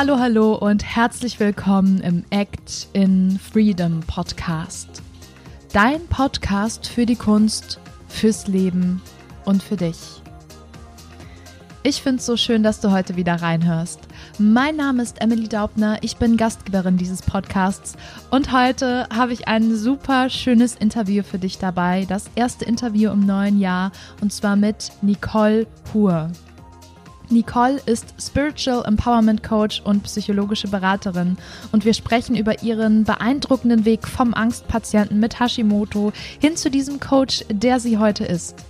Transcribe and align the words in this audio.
Hallo, 0.00 0.20
hallo 0.20 0.54
und 0.54 0.84
herzlich 0.84 1.40
willkommen 1.40 2.00
im 2.02 2.24
Act 2.30 2.86
in 2.92 3.36
Freedom 3.36 3.98
Podcast. 3.98 5.02
Dein 5.72 6.06
Podcast 6.06 6.86
für 6.86 7.04
die 7.04 7.16
Kunst, 7.16 7.80
fürs 8.06 8.46
Leben 8.46 9.02
und 9.44 9.60
für 9.60 9.74
dich. 9.76 10.22
Ich 11.82 12.00
finde 12.00 12.20
es 12.20 12.26
so 12.26 12.36
schön, 12.36 12.62
dass 12.62 12.78
du 12.80 12.92
heute 12.92 13.16
wieder 13.16 13.42
reinhörst. 13.42 13.98
Mein 14.38 14.76
Name 14.76 15.02
ist 15.02 15.20
Emily 15.20 15.48
Daubner, 15.48 15.98
ich 16.02 16.16
bin 16.16 16.36
Gastgeberin 16.36 16.96
dieses 16.96 17.22
Podcasts 17.22 17.96
und 18.30 18.52
heute 18.52 19.08
habe 19.12 19.32
ich 19.32 19.48
ein 19.48 19.74
super 19.74 20.30
schönes 20.30 20.76
Interview 20.76 21.24
für 21.24 21.40
dich 21.40 21.58
dabei. 21.58 22.06
Das 22.08 22.30
erste 22.36 22.64
Interview 22.64 23.10
im 23.10 23.26
neuen 23.26 23.58
Jahr 23.58 23.90
und 24.20 24.32
zwar 24.32 24.54
mit 24.54 24.92
Nicole 25.02 25.66
Pur. 25.90 26.30
Nicole 27.30 27.80
ist 27.84 28.14
Spiritual 28.18 28.84
Empowerment 28.86 29.42
Coach 29.42 29.82
und 29.84 30.02
psychologische 30.04 30.68
Beraterin 30.68 31.36
und 31.72 31.84
wir 31.84 31.92
sprechen 31.92 32.36
über 32.36 32.62
ihren 32.62 33.04
beeindruckenden 33.04 33.84
Weg 33.84 34.08
vom 34.08 34.32
Angstpatienten 34.32 35.20
mit 35.20 35.38
Hashimoto 35.38 36.12
hin 36.38 36.56
zu 36.56 36.70
diesem 36.70 37.00
Coach, 37.00 37.44
der 37.50 37.80
sie 37.80 37.98
heute 37.98 38.24
ist. 38.24 38.67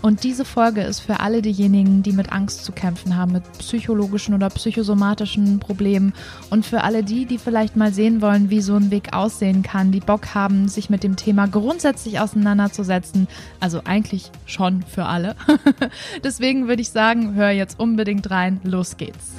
Und 0.00 0.22
diese 0.22 0.44
Folge 0.44 0.82
ist 0.82 1.00
für 1.00 1.20
alle 1.20 1.42
diejenigen, 1.42 2.02
die 2.02 2.12
mit 2.12 2.32
Angst 2.32 2.64
zu 2.64 2.72
kämpfen 2.72 3.16
haben, 3.16 3.32
mit 3.32 3.42
psychologischen 3.58 4.34
oder 4.34 4.48
psychosomatischen 4.48 5.58
Problemen 5.58 6.12
und 6.50 6.64
für 6.64 6.82
alle 6.82 7.02
die, 7.02 7.26
die 7.26 7.38
vielleicht 7.38 7.76
mal 7.76 7.92
sehen 7.92 8.22
wollen, 8.22 8.50
wie 8.50 8.60
so 8.60 8.74
ein 8.74 8.90
Weg 8.90 9.12
aussehen 9.12 9.62
kann, 9.62 9.90
die 9.90 10.00
Bock 10.00 10.34
haben, 10.34 10.68
sich 10.68 10.88
mit 10.88 11.02
dem 11.02 11.16
Thema 11.16 11.48
grundsätzlich 11.48 12.20
auseinanderzusetzen. 12.20 13.28
Also 13.60 13.82
eigentlich 13.84 14.30
schon 14.46 14.82
für 14.82 15.06
alle. 15.06 15.34
Deswegen 16.24 16.68
würde 16.68 16.82
ich 16.82 16.90
sagen, 16.90 17.34
hör 17.34 17.50
jetzt 17.50 17.80
unbedingt 17.80 18.30
rein. 18.30 18.60
Los 18.64 18.96
geht's. 18.96 19.34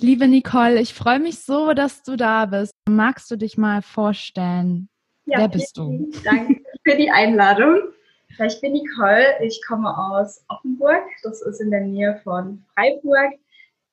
Liebe 0.00 0.28
Nicole, 0.28 0.80
ich 0.80 0.94
freue 0.94 1.18
mich 1.18 1.40
so, 1.40 1.72
dass 1.72 2.04
du 2.04 2.14
da 2.16 2.46
bist. 2.46 2.72
Magst 2.88 3.28
du 3.32 3.36
dich 3.36 3.58
mal 3.58 3.82
vorstellen? 3.82 4.88
Ja, 5.26 5.40
Wer 5.40 5.48
bist 5.48 5.76
du? 5.76 6.08
Danke 6.22 6.62
für 6.86 6.96
die 6.96 7.10
Einladung. 7.10 7.80
Ich 8.38 8.60
bin 8.60 8.74
Nicole, 8.74 9.26
ich 9.42 9.60
komme 9.66 9.88
aus 9.88 10.44
Offenburg, 10.48 11.02
das 11.24 11.42
ist 11.42 11.60
in 11.60 11.72
der 11.72 11.80
Nähe 11.80 12.20
von 12.22 12.64
Freiburg. 12.74 13.40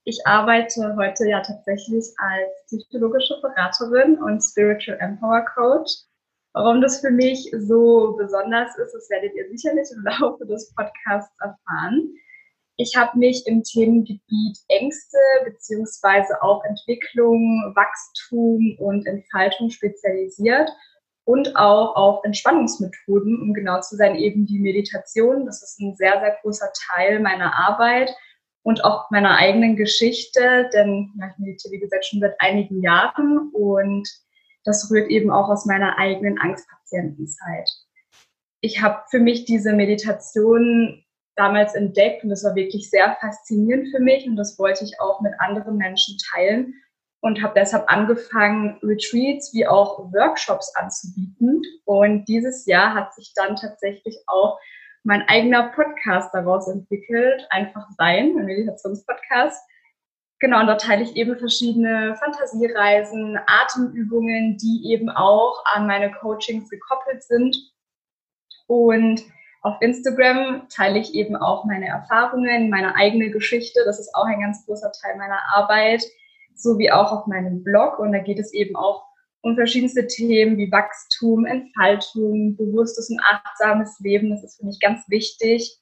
Ich 0.04 0.20
arbeite 0.28 0.96
heute 0.96 1.28
ja 1.28 1.42
tatsächlich 1.42 2.06
als 2.18 2.52
psychologische 2.68 3.42
Beraterin 3.42 4.20
und 4.20 4.42
Spiritual 4.42 5.00
Empower 5.00 5.44
Coach. 5.56 5.92
Warum 6.54 6.82
das 6.82 7.02
für 7.02 7.10
mich 7.10 7.52
so 7.58 8.16
besonders 8.16 8.78
ist, 8.78 8.94
das 8.94 9.10
werdet 9.10 9.34
ihr 9.34 9.50
sicherlich 9.50 9.88
im 9.92 10.04
Laufe 10.04 10.46
des 10.46 10.72
Podcasts 10.76 11.36
erfahren. 11.40 12.14
Ich 12.78 12.96
habe 12.98 13.18
mich 13.18 13.48
im 13.48 13.64
Themengebiet 13.64 14.60
Ängste 14.68 15.18
beziehungsweise 15.46 16.42
auch 16.42 16.64
Entwicklung, 16.66 17.74
Wachstum 17.74 18.76
und 18.80 19.06
Entfaltung 19.08 19.70
spezialisiert 19.70 20.70
und 21.24 21.56
auch 21.56 21.96
auf 21.96 22.26
Entspannungsmethoden, 22.26 23.42
um 23.42 23.54
genau 23.54 23.80
zu 23.80 23.96
sein, 23.96 24.16
eben 24.16 24.46
die 24.46 24.60
Meditation. 24.60 25.46
Das 25.46 25.64
ist 25.64 25.80
ein 25.80 25.96
sehr, 25.96 26.20
sehr 26.20 26.38
großer 26.42 26.70
Teil 26.94 27.20
meiner 27.22 27.56
Arbeit 27.56 28.14
und 28.64 28.84
auch 28.84 29.10
meiner 29.10 29.38
eigenen 29.38 29.78
Geschichte, 29.78 30.70
denn 30.74 31.12
ich 31.16 31.38
meditiere, 31.38 31.74
wie 31.74 31.80
gesagt, 31.80 32.06
schon 32.06 32.20
seit 32.20 32.36
einigen 32.40 32.82
Jahren 32.82 33.52
und 33.54 34.10
das 34.66 34.92
rührt 34.92 35.10
eben 35.10 35.32
auch 35.32 35.48
aus 35.48 35.66
meiner 35.66 35.98
eigenen 35.98 36.40
Angstpatientenzeit. 36.40 37.70
Ich 38.60 38.82
habe 38.82 39.04
für 39.10 39.20
mich 39.20 39.46
diese 39.46 39.74
Meditation 39.74 41.05
damals 41.36 41.76
entdeckt 41.76 42.24
und 42.24 42.30
das 42.30 42.44
war 42.44 42.56
wirklich 42.56 42.90
sehr 42.90 43.18
faszinierend 43.20 43.90
für 43.90 44.00
mich 44.00 44.26
und 44.28 44.36
das 44.36 44.58
wollte 44.58 44.84
ich 44.84 45.00
auch 45.00 45.22
mit 45.22 45.34
anderen 45.40 45.78
Menschen 45.78 46.18
teilen 46.34 46.74
und 47.26 47.42
habe 47.42 47.54
deshalb 47.56 47.92
angefangen, 47.92 48.78
Retreats 48.84 49.52
wie 49.52 49.66
auch 49.66 49.98
Workshops 50.14 50.72
anzubieten. 50.76 51.60
Und 51.84 52.26
dieses 52.26 52.68
Jahr 52.68 52.94
hat 52.94 53.16
sich 53.16 53.34
dann 53.36 53.56
tatsächlich 53.56 54.16
auch 54.28 54.60
mein 55.04 55.24
eigener 55.28 55.72
Podcast 55.72 56.30
daraus 56.36 56.68
entwickelt, 56.68 57.48
einfach 57.50 57.88
sein, 57.98 58.36
ein 58.38 58.46
Meditationspodcast. 58.46 59.60
Genau, 60.40 60.60
und 60.60 60.68
da 60.68 60.76
teile 60.76 61.02
ich 61.02 61.16
eben 61.16 61.36
verschiedene 61.40 62.16
Fantasiereisen, 62.16 63.40
Atemübungen, 63.48 64.58
die 64.58 64.92
eben 64.92 65.10
auch 65.10 65.64
an 65.66 65.88
meine 65.88 66.12
Coachings 66.12 66.70
gekoppelt 66.70 67.24
sind. 67.24 67.58
Und 68.68 69.24
auf 69.66 69.82
Instagram 69.82 70.68
teile 70.70 71.00
ich 71.00 71.16
eben 71.16 71.36
auch 71.36 71.66
meine 71.66 71.88
Erfahrungen, 71.88 72.70
meine 72.70 72.96
eigene 72.96 73.32
Geschichte. 73.32 73.80
Das 73.84 74.00
ist 74.00 74.14
auch 74.14 74.26
ein 74.26 74.40
ganz 74.40 74.64
großer 74.64 74.92
Teil 74.92 75.18
meiner 75.18 75.40
Arbeit, 75.56 76.04
sowie 76.54 76.92
auch 76.92 77.12
auf 77.12 77.26
meinem 77.26 77.64
Blog. 77.64 77.98
Und 77.98 78.12
da 78.12 78.20
geht 78.20 78.38
es 78.38 78.54
eben 78.54 78.76
auch 78.76 79.04
um 79.42 79.56
verschiedenste 79.56 80.06
Themen 80.06 80.58
wie 80.58 80.72
Wachstum, 80.72 81.46
Entfaltung, 81.46 82.56
bewusstes 82.56 83.10
und 83.10 83.20
achtsames 83.22 84.00
Leben. 84.00 84.30
Das 84.30 84.44
ist 84.44 84.60
für 84.60 84.68
mich 84.68 84.80
ganz 84.80 85.10
wichtig. 85.10 85.80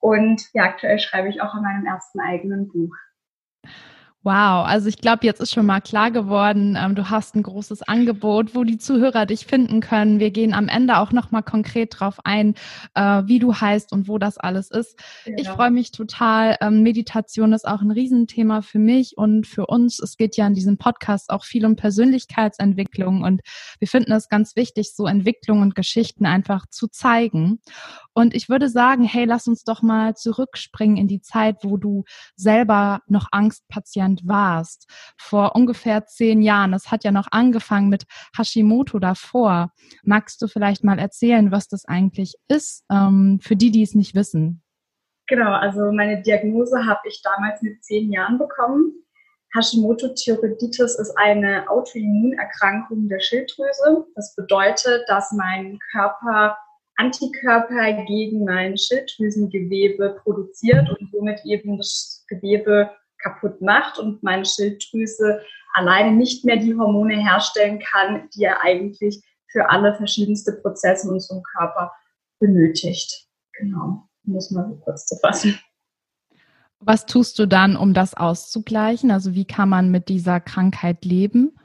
Und 0.00 0.42
ja, 0.52 0.64
aktuell 0.64 0.98
schreibe 0.98 1.30
ich 1.30 1.40
auch 1.40 1.54
an 1.54 1.62
meinem 1.62 1.86
ersten 1.86 2.20
eigenen 2.20 2.68
Buch. 2.68 2.94
Wow, 4.24 4.64
also 4.66 4.88
ich 4.88 4.96
glaube, 4.96 5.26
jetzt 5.26 5.42
ist 5.42 5.52
schon 5.52 5.66
mal 5.66 5.82
klar 5.82 6.10
geworden, 6.10 6.78
ähm, 6.80 6.94
du 6.94 7.10
hast 7.10 7.36
ein 7.36 7.42
großes 7.42 7.82
Angebot, 7.82 8.54
wo 8.54 8.64
die 8.64 8.78
Zuhörer 8.78 9.26
dich 9.26 9.44
finden 9.44 9.80
können. 9.80 10.18
Wir 10.18 10.30
gehen 10.30 10.54
am 10.54 10.68
Ende 10.68 10.96
auch 10.96 11.12
noch 11.12 11.30
mal 11.30 11.42
konkret 11.42 12.00
drauf 12.00 12.20
ein, 12.24 12.54
äh, 12.94 13.22
wie 13.26 13.38
du 13.38 13.54
heißt 13.54 13.92
und 13.92 14.08
wo 14.08 14.16
das 14.16 14.38
alles 14.38 14.70
ist. 14.70 14.98
Genau. 15.26 15.42
Ich 15.42 15.48
freue 15.48 15.70
mich 15.70 15.92
total. 15.92 16.56
Ähm, 16.62 16.82
Meditation 16.82 17.52
ist 17.52 17.68
auch 17.68 17.82
ein 17.82 17.90
Riesenthema 17.90 18.62
für 18.62 18.78
mich 18.78 19.18
und 19.18 19.46
für 19.46 19.66
uns. 19.66 20.00
Es 20.00 20.16
geht 20.16 20.38
ja 20.38 20.46
in 20.46 20.54
diesem 20.54 20.78
Podcast 20.78 21.28
auch 21.28 21.44
viel 21.44 21.66
um 21.66 21.76
Persönlichkeitsentwicklung 21.76 23.24
und 23.24 23.42
wir 23.78 23.88
finden 23.88 24.12
es 24.12 24.30
ganz 24.30 24.56
wichtig, 24.56 24.94
so 24.94 25.06
Entwicklung 25.06 25.60
und 25.60 25.74
Geschichten 25.74 26.24
einfach 26.24 26.64
zu 26.70 26.88
zeigen. 26.88 27.60
Und 28.14 28.32
ich 28.32 28.48
würde 28.48 28.70
sagen, 28.70 29.04
hey, 29.04 29.26
lass 29.26 29.48
uns 29.48 29.64
doch 29.64 29.82
mal 29.82 30.14
zurückspringen 30.14 30.96
in 30.96 31.08
die 31.08 31.20
Zeit, 31.20 31.58
wo 31.62 31.76
du 31.76 32.04
selber 32.36 33.02
noch 33.06 33.26
Angstpatient 33.30 34.13
warst. 34.26 34.88
Vor 35.18 35.54
ungefähr 35.54 36.06
zehn 36.06 36.42
Jahren. 36.42 36.72
Das 36.72 36.90
hat 36.90 37.04
ja 37.04 37.10
noch 37.10 37.28
angefangen 37.30 37.88
mit 37.88 38.04
Hashimoto 38.36 38.98
davor. 38.98 39.72
Magst 40.02 40.40
du 40.42 40.46
vielleicht 40.46 40.84
mal 40.84 40.98
erzählen, 40.98 41.50
was 41.50 41.68
das 41.68 41.84
eigentlich 41.84 42.34
ist, 42.48 42.84
ähm, 42.90 43.40
für 43.42 43.56
die, 43.56 43.70
die 43.70 43.82
es 43.82 43.94
nicht 43.94 44.14
wissen? 44.14 44.62
Genau, 45.26 45.52
also 45.52 45.90
meine 45.92 46.22
Diagnose 46.22 46.84
habe 46.86 47.00
ich 47.08 47.22
damals 47.22 47.62
mit 47.62 47.82
zehn 47.82 48.12
Jahren 48.12 48.38
bekommen. 48.38 48.92
Hashimoto-Thyreoiditis 49.54 50.98
ist 50.98 51.16
eine 51.16 51.68
Autoimmunerkrankung 51.70 53.08
der 53.08 53.20
Schilddrüse. 53.20 54.04
Das 54.14 54.34
bedeutet, 54.34 55.04
dass 55.08 55.32
mein 55.32 55.78
Körper 55.92 56.56
Antikörper 56.96 58.04
gegen 58.04 58.44
mein 58.44 58.76
Schilddrüsengewebe 58.76 60.20
produziert 60.22 60.88
und 60.90 61.10
somit 61.10 61.40
eben 61.44 61.76
das 61.76 62.24
Gewebe 62.28 62.90
kaputt 63.24 63.60
macht 63.60 63.98
und 63.98 64.22
meine 64.22 64.44
Schilddrüse 64.44 65.40
alleine 65.72 66.12
nicht 66.12 66.44
mehr 66.44 66.56
die 66.56 66.76
Hormone 66.76 67.16
herstellen 67.16 67.80
kann, 67.80 68.28
die 68.34 68.44
er 68.44 68.62
eigentlich 68.62 69.22
für 69.50 69.70
alle 69.70 69.94
verschiedenste 69.94 70.52
Prozesse 70.52 71.08
in 71.08 71.14
unserem 71.14 71.42
Körper 71.56 71.92
benötigt. 72.38 73.26
Genau, 73.54 74.08
muss 74.24 74.50
man 74.50 74.68
so 74.68 74.76
kurz 74.76 75.06
zu 75.06 75.16
fassen. 75.16 75.58
Was 76.80 77.06
tust 77.06 77.38
du 77.38 77.46
dann, 77.46 77.76
um 77.76 77.94
das 77.94 78.14
auszugleichen? 78.14 79.10
Also 79.10 79.34
wie 79.34 79.46
kann 79.46 79.68
man 79.68 79.90
mit 79.90 80.08
dieser 80.08 80.40
Krankheit 80.40 81.04
leben? 81.04 81.56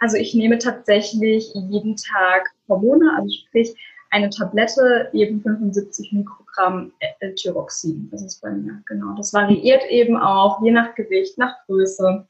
Also 0.00 0.16
ich 0.16 0.34
nehme 0.34 0.58
tatsächlich 0.58 1.52
jeden 1.54 1.96
Tag 1.96 2.50
Hormone, 2.68 3.14
also 3.16 3.28
sprich 3.46 3.74
eine 4.10 4.30
Tablette 4.30 5.10
eben 5.12 5.42
75 5.42 6.12
Mikrogramm 6.54 6.92
L-Tyroxin. 7.20 8.08
Das 8.10 8.22
ist 8.22 8.40
bei 8.40 8.50
mir, 8.50 8.82
genau. 8.86 9.14
Das 9.16 9.32
variiert 9.32 9.84
eben 9.90 10.16
auch 10.16 10.62
je 10.62 10.70
nach 10.70 10.94
Gewicht, 10.94 11.38
nach 11.38 11.54
Größe. 11.66 12.26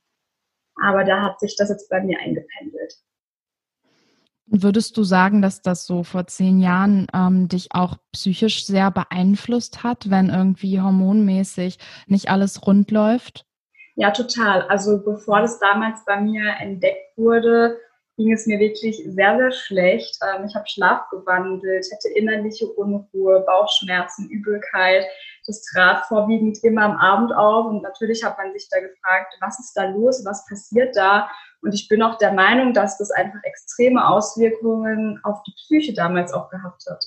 Aber 0.82 1.04
da 1.04 1.22
hat 1.22 1.40
sich 1.40 1.56
das 1.56 1.68
jetzt 1.68 1.88
bei 1.88 2.02
mir 2.02 2.18
eingependelt. 2.18 2.94
Würdest 4.46 4.96
du 4.96 5.04
sagen, 5.04 5.40
dass 5.40 5.62
das 5.62 5.86
so 5.86 6.02
vor 6.02 6.26
zehn 6.26 6.60
Jahren 6.60 7.06
ähm, 7.14 7.48
dich 7.48 7.68
auch 7.72 7.96
psychisch 8.12 8.66
sehr 8.66 8.90
beeinflusst 8.90 9.82
hat, 9.82 10.10
wenn 10.10 10.28
irgendwie 10.28 10.80
hormonmäßig 10.80 11.78
nicht 12.06 12.28
alles 12.30 12.66
rund 12.66 12.90
läuft? 12.90 13.46
Ja, 13.96 14.10
total. 14.10 14.62
Also 14.62 15.02
bevor 15.02 15.40
das 15.40 15.58
damals 15.60 16.04
bei 16.04 16.20
mir 16.20 16.56
entdeckt 16.60 17.16
wurde, 17.16 17.78
ging 18.16 18.32
es 18.32 18.46
mir 18.46 18.58
wirklich 18.58 19.02
sehr, 19.06 19.36
sehr 19.36 19.52
schlecht. 19.52 20.18
Ähm, 20.22 20.46
ich 20.46 20.54
habe 20.54 20.68
Schlaf 20.68 21.08
gewandelt, 21.10 21.86
hatte 21.92 22.08
innerliche 22.10 22.66
Unruhe, 22.66 23.40
Bauchschmerzen, 23.46 24.28
Übelkeit. 24.30 25.04
Das 25.46 25.62
trat 25.62 26.06
vorwiegend 26.06 26.62
immer 26.62 26.82
am 26.82 26.96
Abend 26.96 27.34
auf 27.34 27.66
und 27.66 27.82
natürlich 27.82 28.24
hat 28.24 28.38
man 28.38 28.52
sich 28.52 28.66
da 28.70 28.80
gefragt, 28.80 29.34
was 29.40 29.58
ist 29.58 29.74
da 29.74 29.84
los, 29.84 30.24
was 30.24 30.46
passiert 30.46 30.96
da? 30.96 31.28
Und 31.60 31.74
ich 31.74 31.88
bin 31.88 32.02
auch 32.02 32.18
der 32.18 32.32
Meinung, 32.32 32.72
dass 32.72 32.98
das 32.98 33.10
einfach 33.10 33.40
extreme 33.42 34.06
Auswirkungen 34.06 35.20
auf 35.22 35.42
die 35.42 35.52
Psyche 35.52 35.94
damals 35.94 36.32
auch 36.32 36.50
gehabt 36.50 36.84
hat. 36.88 37.04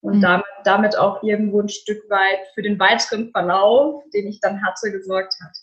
Und 0.00 0.18
mhm. 0.18 0.22
damit, 0.22 0.46
damit 0.64 0.98
auch 0.98 1.22
irgendwo 1.22 1.60
ein 1.60 1.68
Stück 1.68 2.08
weit 2.10 2.40
für 2.54 2.62
den 2.62 2.78
weiteren 2.78 3.30
Verlauf, 3.30 4.02
den 4.12 4.26
ich 4.26 4.40
dann 4.40 4.64
hatte, 4.64 4.90
gesorgt 4.90 5.34
hat. 5.44 5.56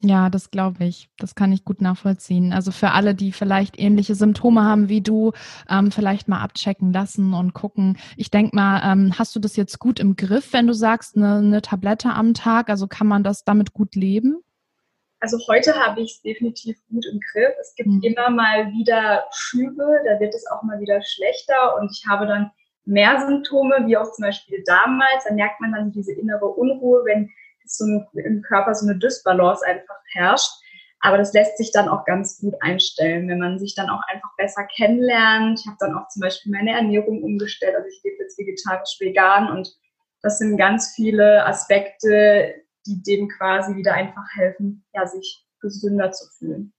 Ja, 0.00 0.30
das 0.30 0.52
glaube 0.52 0.84
ich. 0.84 1.10
Das 1.18 1.34
kann 1.34 1.50
ich 1.52 1.64
gut 1.64 1.80
nachvollziehen. 1.80 2.52
Also 2.52 2.70
für 2.70 2.92
alle, 2.92 3.16
die 3.16 3.32
vielleicht 3.32 3.78
ähnliche 3.80 4.14
Symptome 4.14 4.62
haben 4.62 4.88
wie 4.88 5.00
du, 5.00 5.32
ähm, 5.68 5.90
vielleicht 5.90 6.28
mal 6.28 6.40
abchecken 6.40 6.92
lassen 6.92 7.34
und 7.34 7.52
gucken. 7.52 7.98
Ich 8.16 8.30
denke 8.30 8.54
mal, 8.54 8.80
ähm, 8.84 9.18
hast 9.18 9.34
du 9.34 9.40
das 9.40 9.56
jetzt 9.56 9.80
gut 9.80 9.98
im 9.98 10.14
Griff, 10.14 10.52
wenn 10.52 10.68
du 10.68 10.72
sagst, 10.72 11.16
eine, 11.16 11.38
eine 11.38 11.62
Tablette 11.62 12.10
am 12.10 12.32
Tag? 12.32 12.70
Also 12.70 12.86
kann 12.86 13.08
man 13.08 13.24
das 13.24 13.42
damit 13.42 13.72
gut 13.72 13.96
leben? 13.96 14.38
Also 15.20 15.36
heute 15.48 15.74
habe 15.74 16.00
ich 16.00 16.12
es 16.12 16.22
definitiv 16.22 16.78
gut 16.88 17.04
im 17.10 17.18
Griff. 17.32 17.54
Es 17.60 17.74
gibt 17.74 17.88
mhm. 17.88 18.02
immer 18.02 18.30
mal 18.30 18.70
wieder 18.70 19.24
Schübe, 19.32 19.84
da 20.04 20.20
wird 20.20 20.32
es 20.32 20.46
auch 20.46 20.62
mal 20.62 20.78
wieder 20.78 21.02
schlechter 21.02 21.76
und 21.76 21.90
ich 21.90 22.04
habe 22.08 22.26
dann 22.26 22.52
mehr 22.84 23.20
Symptome, 23.26 23.84
wie 23.86 23.96
auch 23.96 24.12
zum 24.12 24.22
Beispiel 24.22 24.62
damals. 24.64 25.24
Da 25.26 25.34
merkt 25.34 25.60
man 25.60 25.72
dann 25.72 25.90
diese 25.90 26.12
innere 26.12 26.46
Unruhe, 26.46 27.02
wenn 27.04 27.30
so 27.70 27.84
ein, 27.84 28.06
im 28.14 28.42
Körper 28.42 28.74
so 28.74 28.86
eine 28.86 28.98
Dysbalance 28.98 29.64
einfach 29.66 29.96
herrscht. 30.12 30.50
Aber 31.00 31.16
das 31.16 31.32
lässt 31.32 31.56
sich 31.58 31.70
dann 31.70 31.88
auch 31.88 32.04
ganz 32.04 32.40
gut 32.40 32.54
einstellen, 32.60 33.28
wenn 33.28 33.38
man 33.38 33.58
sich 33.58 33.74
dann 33.74 33.88
auch 33.88 34.00
einfach 34.08 34.30
besser 34.36 34.66
kennenlernt. 34.76 35.60
Ich 35.60 35.66
habe 35.66 35.76
dann 35.78 35.96
auch 35.96 36.08
zum 36.08 36.20
Beispiel 36.20 36.52
meine 36.52 36.72
Ernährung 36.72 37.22
umgestellt. 37.22 37.76
Also 37.76 37.88
ich 37.88 38.00
lebe 38.02 38.22
jetzt 38.22 38.38
vegetarisch-vegan 38.38 39.50
und 39.50 39.68
das 40.22 40.38
sind 40.38 40.56
ganz 40.56 40.92
viele 40.96 41.46
Aspekte, 41.46 42.54
die 42.86 43.02
dem 43.02 43.28
quasi 43.28 43.76
wieder 43.76 43.94
einfach 43.94 44.24
helfen, 44.34 44.84
ja, 44.92 45.06
sich 45.06 45.46
gesünder 45.60 46.10
zu 46.10 46.28
fühlen. 46.38 46.72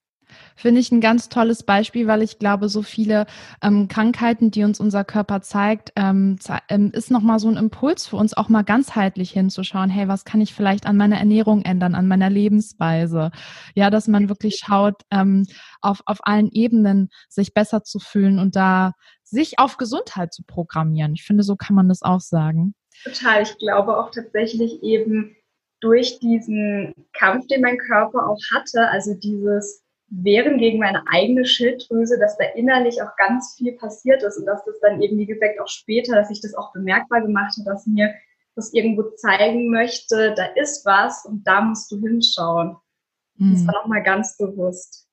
Finde 0.56 0.82
ich 0.82 0.92
ein 0.92 1.02
ganz 1.02 1.30
tolles 1.30 1.64
Beispiel, 1.64 2.08
weil 2.08 2.22
ich 2.22 2.40
glaube, 2.40 2.70
so 2.70 2.82
viele 2.82 3.26
ähm, 3.62 3.88
Krankheiten, 3.88 4.52
die 4.52 4.64
uns 4.64 4.80
unser 4.80 5.04
Körper 5.04 5.42
zeigt, 5.42 5.92
ähm, 5.96 6.38
ähm, 6.70 6.92
ist 6.94 7.12
nochmal 7.12 7.40
so 7.40 7.50
ein 7.50 7.58
Impuls 7.58 8.08
für 8.08 8.18
uns, 8.18 8.36
auch 8.36 8.50
mal 8.50 8.64
ganzheitlich 8.64 9.32
hinzuschauen, 9.32 9.90
hey, 9.90 10.08
was 10.08 10.26
kann 10.26 10.42
ich 10.42 10.54
vielleicht 10.54 10.86
an 10.86 10.98
meiner 10.98 11.18
Ernährung 11.18 11.64
ändern, 11.64 11.96
an 11.96 12.08
meiner 12.08 12.30
Lebensweise? 12.30 13.32
Ja, 13.76 13.90
dass 13.90 14.08
man 14.08 14.30
wirklich 14.30 14.58
schaut, 14.58 15.02
ähm, 15.12 15.46
auf, 15.82 16.02
auf 16.06 16.20
allen 16.24 16.50
Ebenen 16.52 17.10
sich 17.28 17.54
besser 17.54 17.84
zu 17.84 18.00
fühlen 18.00 18.40
und 18.40 18.56
da 18.56 18.94
sich 19.24 19.60
auf 19.60 19.78
Gesundheit 19.78 20.34
zu 20.34 20.44
programmieren. 20.44 21.14
Ich 21.14 21.24
finde, 21.24 21.44
so 21.44 21.56
kann 21.56 21.76
man 21.76 21.88
das 21.88 22.02
auch 22.02 22.22
sagen. 22.22 22.74
Total. 23.04 23.44
Ich 23.44 23.58
glaube 23.58 23.98
auch 23.98 24.12
tatsächlich 24.12 24.84
eben 24.84 25.36
durch 25.82 26.20
diesen 26.20 26.94
Kampf, 27.14 27.48
den 27.48 27.62
mein 27.62 27.78
Körper 27.78 28.28
auch 28.28 28.40
hatte, 28.54 28.90
also 28.90 29.14
dieses 29.14 29.84
wehren 30.10 30.58
gegen 30.58 30.80
meine 30.80 31.04
eigene 31.08 31.46
Schilddrüse, 31.46 32.18
dass 32.20 32.38
da 32.38 32.46
innerlich 32.56 33.02
auch 33.02 33.16
ganz 33.18 33.56
viel 33.58 33.74
passiert 33.74 34.24
ist 34.24 34.38
und 34.38 34.46
dass 34.46 34.64
das 34.66 34.80
dann 34.80 35.02
eben, 35.02 35.18
wie 35.18 35.26
gesagt, 35.26 35.60
auch 35.60 35.68
später, 35.68 36.16
dass 36.16 36.32
ich 36.32 36.42
das 36.42 36.56
auch 36.56 36.74
bemerkbar 36.74 37.22
gemacht 37.22 37.56
habe, 37.58 37.70
dass 37.70 37.86
mir 37.86 38.14
das 38.56 38.74
irgendwo 38.74 39.04
zeigen 39.16 39.70
möchte, 39.70 40.34
da 40.36 40.46
ist 40.56 40.86
was 40.86 41.26
und 41.26 41.46
da 41.46 41.62
musst 41.62 41.92
du 41.92 42.00
hinschauen. 42.00 42.76
Mhm. 43.38 43.54
Das 43.54 43.68
war 43.68 43.74
nochmal 43.82 44.04
ganz 44.04 44.38
bewusst. 44.38 45.09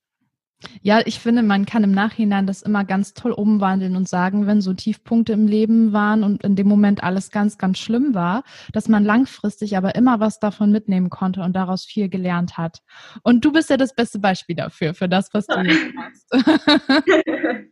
Ja, 0.81 1.01
ich 1.05 1.21
finde, 1.21 1.43
man 1.43 1.67
kann 1.67 1.85
im 1.85 1.93
Nachhinein 1.93 2.47
das 2.47 2.63
immer 2.63 2.85
ganz 2.85 3.13
toll 3.13 3.33
umwandeln 3.33 3.95
und 3.95 4.09
sagen, 4.09 4.47
wenn 4.47 4.63
so 4.63 4.73
Tiefpunkte 4.73 5.35
im 5.35 5.47
Leben 5.47 5.93
waren 5.93 6.23
und 6.23 6.45
in 6.45 6.57
dem 6.57 6.67
Moment 6.67 7.03
alles 7.03 7.31
ganz, 7.31 7.59
ganz 7.59 7.79
schlimm 7.79 8.15
war, 8.15 8.43
dass 8.73 8.89
man 8.89 9.05
langfristig 9.05 9.77
aber 9.77 9.95
immer 9.97 10.19
was 10.19 10.39
davon 10.39 10.73
mitnehmen 10.73 11.11
konnte 11.11 11.43
und 11.43 11.55
daraus 11.55 11.85
viel 11.85 12.09
gelernt 12.09 12.57
hat. 12.57 12.81
Und 13.23 13.45
du 13.45 13.53
bist 13.53 13.69
ja 13.69 13.77
das 13.77 13.95
beste 13.95 14.19
Beispiel 14.19 14.57
dafür, 14.57 14.95
für 14.95 15.09
das, 15.09 15.29
was 15.35 15.47
du 15.47 15.61
jetzt 15.61 15.95
machst. 15.95 16.27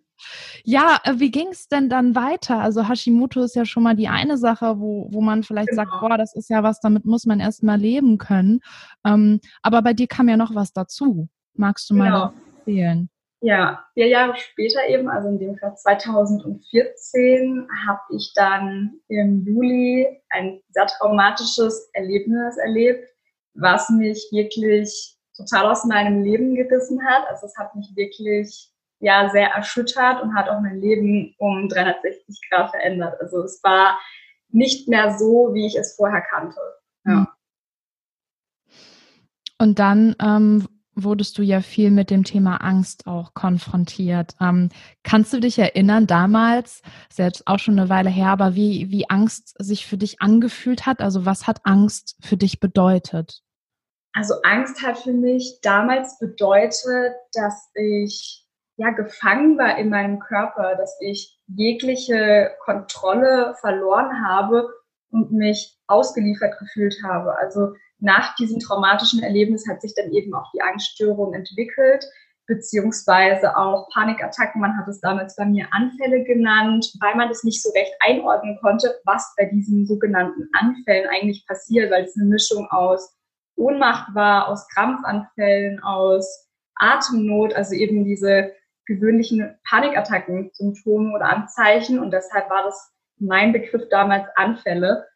ja, 0.65 0.99
äh, 1.05 1.15
wie 1.17 1.31
ging 1.31 1.49
es 1.53 1.69
denn 1.69 1.89
dann 1.89 2.15
weiter? 2.15 2.61
Also 2.61 2.87
Hashimoto 2.87 3.43
ist 3.43 3.57
ja 3.57 3.65
schon 3.65 3.83
mal 3.83 3.97
die 3.97 4.09
eine 4.09 4.37
Sache, 4.37 4.79
wo, 4.79 5.09
wo 5.11 5.23
man 5.23 5.43
vielleicht 5.43 5.71
genau. 5.71 5.85
sagt, 5.85 6.01
boah, 6.01 6.19
das 6.19 6.35
ist 6.35 6.51
ja 6.51 6.63
was, 6.63 6.81
damit 6.81 7.07
muss 7.07 7.25
man 7.25 7.41
erst 7.41 7.63
mal 7.63 7.81
leben 7.81 8.19
können. 8.19 8.61
Ähm, 9.07 9.41
aber 9.63 9.81
bei 9.81 9.95
dir 9.95 10.07
kam 10.07 10.29
ja 10.29 10.37
noch 10.37 10.55
was 10.55 10.75
dazu. 10.75 11.29
Magst 11.57 11.89
du 11.89 11.95
mal 11.95 12.07
genau 12.07 12.44
erzählen? 12.67 13.09
Ja, 13.41 13.85
vier 13.93 14.09
Jahre 14.09 14.37
später 14.37 14.87
eben, 14.89 15.09
also 15.09 15.29
in 15.29 15.39
dem 15.39 15.59
Fall 15.59 15.77
2014, 15.77 17.69
habe 17.87 18.01
ich 18.17 18.33
dann 18.35 19.01
im 19.09 19.45
Juli 19.45 20.23
ein 20.31 20.63
sehr 20.71 20.87
traumatisches 20.87 21.91
Erlebnis 21.93 22.57
erlebt, 22.57 23.07
was 23.53 23.91
mich 23.91 24.29
wirklich 24.33 25.19
total 25.37 25.71
aus 25.71 25.85
meinem 25.85 26.23
Leben 26.23 26.55
gerissen 26.55 27.05
hat. 27.05 27.29
Also 27.29 27.47
es 27.47 27.57
hat 27.59 27.75
mich 27.75 27.91
wirklich 27.95 28.71
ja 29.01 29.29
sehr 29.31 29.49
erschüttert 29.51 30.23
und 30.23 30.35
hat 30.35 30.49
auch 30.49 30.61
mein 30.61 30.81
Leben 30.81 31.35
um 31.37 31.69
360 31.69 32.49
Grad 32.49 32.71
verändert. 32.71 33.21
Also 33.21 33.43
es 33.43 33.63
war 33.63 33.99
nicht 34.49 34.89
mehr 34.89 35.19
so, 35.19 35.51
wie 35.53 35.67
ich 35.67 35.77
es 35.77 35.97
vorher 35.97 36.23
kannte. 36.23 36.61
Ja. 37.05 37.29
Und 39.59 39.79
dann 39.79 40.17
ähm, 40.21 40.67
wurdest 40.95 41.39
du 41.39 41.43
ja 41.43 41.61
viel 41.61 41.91
mit 41.91 42.11
dem 42.11 42.25
Thema 42.25 42.57
Angst 42.57 43.07
auch 43.07 43.35
konfrontiert. 43.35 44.35
Ähm, 44.41 44.69
kannst 45.03 45.33
du 45.33 45.41
dich 45.41 45.59
erinnern, 45.59 46.07
damals, 46.07 46.83
selbst 47.11 47.47
auch 47.47 47.59
schon 47.59 47.79
eine 47.79 47.89
Weile 47.89 48.11
her, 48.11 48.29
aber 48.29 48.55
wie, 48.55 48.91
wie 48.91 49.09
Angst 49.11 49.55
sich 49.59 49.87
für 49.87 49.97
dich 49.97 50.21
angefühlt 50.21 50.87
hat? 50.87 51.01
Also 51.01 51.27
was 51.27 51.47
hat 51.47 51.61
Angst 51.65 52.17
für 52.21 52.37
dich 52.37 52.61
bedeutet? 52.61 53.43
Also 54.13 54.35
Angst 54.45 54.83
hat 54.83 54.99
für 54.99 55.13
mich 55.13 55.59
damals 55.63 56.19
bedeutet, 56.19 57.15
dass 57.33 57.71
ich 57.75 58.47
ja 58.77 58.91
gefangen 58.91 59.59
war 59.59 59.79
in 59.79 59.89
meinem 59.89 60.21
Körper, 60.21 60.77
dass 60.77 60.97
ich 61.01 61.39
jegliche 61.47 62.51
Kontrolle 62.65 63.55
verloren 63.61 64.25
habe 64.27 64.69
und 65.11 65.33
mich 65.33 65.79
ausgeliefert 65.87 66.59
gefühlt 66.59 66.97
habe. 67.05 67.37
Also 67.39 67.75
nach 68.05 68.35
diesem 68.37 68.61
traumatischen 68.61 69.23
Erlebnis 69.23 69.67
hat 69.69 69.81
sich 69.81 69.95
dann 69.95 70.13
eben 70.13 70.35
auch 70.35 70.51
die 70.55 70.63
Angststörung 70.63 71.35
entwickelt, 71.35 72.05
beziehungsweise 72.47 73.57
auch 73.57 73.89
Panikattacken. 73.93 74.61
Man 74.61 74.77
hat 74.77 74.87
es 74.89 75.01
damals 75.01 75.35
bei 75.37 75.47
mir 75.47 75.67
Anfälle 75.73 76.25
genannt, 76.25 76.93
weil 77.01 77.15
man 77.17 77.29
das 77.29 77.43
nicht 77.43 77.63
so 77.63 77.71
recht 77.71 77.93
einordnen 78.01 78.59
konnte, 78.61 78.95
was 79.05 79.35
bei 79.39 79.47
diesen 79.47 79.87
sogenannten 79.87 80.49
Anfällen 80.53 81.09
eigentlich 81.09 81.47
passiert, 81.47 81.91
weil 81.91 82.05
es 82.05 82.17
eine 82.17 82.27
Mischung 82.27 82.69
aus 82.71 83.17
Ohnmacht 83.57 84.15
war, 84.15 84.49
aus 84.49 84.69
Krampfanfällen, 84.69 85.83
aus 85.83 86.49
Atemnot, 86.75 87.55
also 87.55 87.75
eben 87.75 88.05
diese 88.05 88.53
gewöhnlichen 88.87 89.57
Panikattacken, 89.67 90.51
Symptome 90.53 91.15
oder 91.15 91.31
Anzeichen. 91.31 91.99
Und 91.99 92.11
deshalb 92.11 92.51
war 92.51 92.65
das 92.65 92.93
mein 93.19 93.53
Begriff 93.53 93.89
damals 93.91 94.27
Anfälle. 94.37 95.07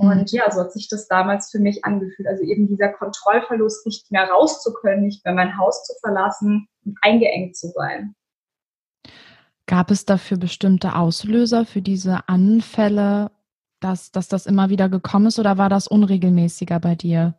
Und 0.00 0.32
ja, 0.32 0.50
so 0.50 0.60
hat 0.60 0.72
sich 0.72 0.88
das 0.88 1.08
damals 1.08 1.50
für 1.50 1.58
mich 1.58 1.84
angefühlt. 1.84 2.26
Also 2.26 2.42
eben 2.42 2.66
dieser 2.66 2.88
Kontrollverlust, 2.88 3.86
nicht 3.86 4.10
mehr 4.10 4.28
raus 4.28 4.62
zu 4.62 4.72
können, 4.72 5.02
nicht 5.02 5.24
mehr 5.24 5.34
mein 5.34 5.58
Haus 5.58 5.84
zu 5.84 5.92
verlassen 6.00 6.68
und 6.84 6.96
eingeengt 7.02 7.56
zu 7.56 7.68
sein. 7.68 8.14
Gab 9.66 9.90
es 9.90 10.06
dafür 10.06 10.38
bestimmte 10.38 10.94
Auslöser 10.94 11.66
für 11.66 11.82
diese 11.82 12.28
Anfälle, 12.28 13.30
dass, 13.80 14.10
dass 14.10 14.28
das 14.28 14.46
immer 14.46 14.70
wieder 14.70 14.88
gekommen 14.88 15.26
ist 15.26 15.38
oder 15.38 15.58
war 15.58 15.68
das 15.68 15.86
unregelmäßiger 15.86 16.80
bei 16.80 16.94
dir? 16.94 17.34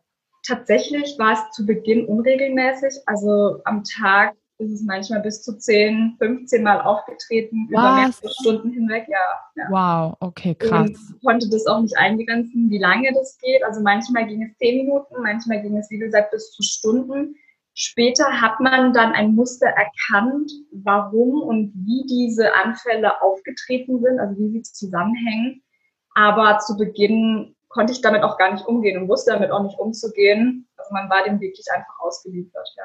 Tatsächlich 0.46 1.16
war 1.18 1.32
es 1.32 1.50
zu 1.54 1.66
Beginn 1.66 2.06
unregelmäßig. 2.06 3.02
Also 3.06 3.60
am 3.64 3.82
Tag 3.84 4.34
ist 4.62 4.72
es 4.72 4.82
manchmal 4.82 5.20
bis 5.20 5.42
zu 5.42 5.58
10, 5.58 6.16
15 6.18 6.62
Mal 6.62 6.80
aufgetreten, 6.80 7.68
Was? 7.70 7.80
über 7.80 7.94
mehrere 7.94 8.34
Stunden 8.40 8.70
hinweg, 8.70 9.06
ja, 9.08 9.18
ja. 9.56 9.66
Wow, 9.70 10.16
okay, 10.20 10.54
krass. 10.54 10.90
Und 10.90 11.20
konnte 11.22 11.48
das 11.50 11.66
auch 11.66 11.80
nicht 11.80 11.96
eingrenzen, 11.96 12.70
wie 12.70 12.78
lange 12.78 13.12
das 13.12 13.38
geht. 13.38 13.62
Also 13.64 13.80
manchmal 13.80 14.26
ging 14.26 14.42
es 14.42 14.56
10 14.58 14.86
Minuten, 14.86 15.14
manchmal 15.22 15.62
ging 15.62 15.76
es, 15.76 15.90
wie 15.90 15.98
gesagt, 15.98 16.30
bis 16.30 16.50
zu 16.52 16.62
Stunden. 16.62 17.34
Später 17.74 18.40
hat 18.40 18.60
man 18.60 18.92
dann 18.92 19.12
ein 19.12 19.34
Muster 19.34 19.66
erkannt, 19.66 20.52
warum 20.72 21.42
und 21.42 21.72
wie 21.74 22.04
diese 22.06 22.54
Anfälle 22.54 23.22
aufgetreten 23.22 24.00
sind, 24.02 24.20
also 24.20 24.38
wie 24.38 24.50
sie 24.50 24.62
zusammenhängen. 24.62 25.62
Aber 26.14 26.58
zu 26.58 26.76
Beginn 26.76 27.56
konnte 27.68 27.92
ich 27.92 28.02
damit 28.02 28.22
auch 28.22 28.36
gar 28.36 28.52
nicht 28.52 28.66
umgehen 28.66 29.00
und 29.00 29.08
wusste 29.08 29.32
damit 29.32 29.50
auch 29.50 29.62
nicht 29.62 29.78
umzugehen. 29.78 30.68
Also 30.76 30.92
man 30.92 31.08
war 31.08 31.24
dem 31.24 31.40
wirklich 31.40 31.66
einfach 31.74 31.98
ausgeliefert, 32.00 32.68
ja. 32.76 32.84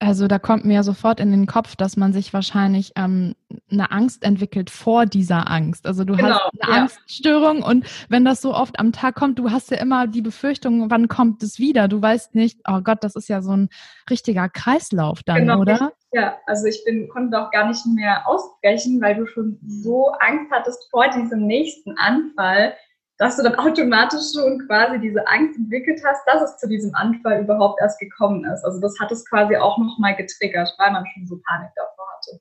Also 0.00 0.28
da 0.28 0.38
kommt 0.38 0.64
mir 0.64 0.84
sofort 0.84 1.18
in 1.18 1.32
den 1.32 1.46
Kopf, 1.46 1.74
dass 1.74 1.96
man 1.96 2.12
sich 2.12 2.32
wahrscheinlich 2.32 2.92
ähm, 2.94 3.34
eine 3.70 3.90
Angst 3.90 4.22
entwickelt 4.22 4.70
vor 4.70 5.06
dieser 5.06 5.50
Angst. 5.50 5.86
Also 5.86 6.04
du 6.04 6.14
genau, 6.14 6.34
hast 6.34 6.50
eine 6.60 6.72
ja. 6.72 6.80
Angststörung 6.82 7.62
und 7.62 7.84
wenn 8.08 8.24
das 8.24 8.40
so 8.40 8.54
oft 8.54 8.78
am 8.78 8.92
Tag 8.92 9.16
kommt, 9.16 9.40
du 9.40 9.50
hast 9.50 9.72
ja 9.72 9.78
immer 9.78 10.06
die 10.06 10.22
Befürchtung, 10.22 10.88
wann 10.88 11.08
kommt 11.08 11.42
es 11.42 11.58
wieder? 11.58 11.88
Du 11.88 12.00
weißt 12.00 12.36
nicht, 12.36 12.60
oh 12.68 12.80
Gott, 12.80 13.02
das 13.02 13.16
ist 13.16 13.28
ja 13.28 13.42
so 13.42 13.50
ein 13.50 13.70
richtiger 14.08 14.48
Kreislauf 14.48 15.24
dann, 15.24 15.38
genau, 15.38 15.60
oder? 15.60 15.92
ja, 16.12 16.36
also 16.46 16.66
ich 16.66 16.84
bin, 16.84 17.08
konnte 17.08 17.40
auch 17.40 17.50
gar 17.50 17.66
nicht 17.66 17.84
mehr 17.86 18.26
ausbrechen, 18.28 19.00
weil 19.00 19.16
du 19.16 19.26
schon 19.26 19.58
so 19.66 20.12
Angst 20.20 20.52
hattest 20.52 20.88
vor 20.90 21.08
diesem 21.08 21.46
nächsten 21.46 21.98
Anfall, 21.98 22.74
dass 23.18 23.36
du 23.36 23.42
dann 23.42 23.56
automatisch 23.56 24.32
schon 24.32 24.66
quasi 24.66 25.00
diese 25.00 25.26
Angst 25.26 25.58
entwickelt 25.58 26.00
hast, 26.04 26.22
dass 26.26 26.42
es 26.42 26.56
zu 26.58 26.68
diesem 26.68 26.94
Anfall 26.94 27.42
überhaupt 27.42 27.80
erst 27.80 27.98
gekommen 27.98 28.44
ist. 28.44 28.64
Also 28.64 28.80
das 28.80 28.98
hat 29.00 29.10
es 29.10 29.28
quasi 29.28 29.56
auch 29.56 29.76
nochmal 29.78 30.16
getriggert, 30.16 30.72
weil 30.78 30.92
man 30.92 31.04
schon 31.06 31.26
so 31.26 31.40
Panik 31.46 31.70
davor 31.74 32.06
hatte. 32.16 32.40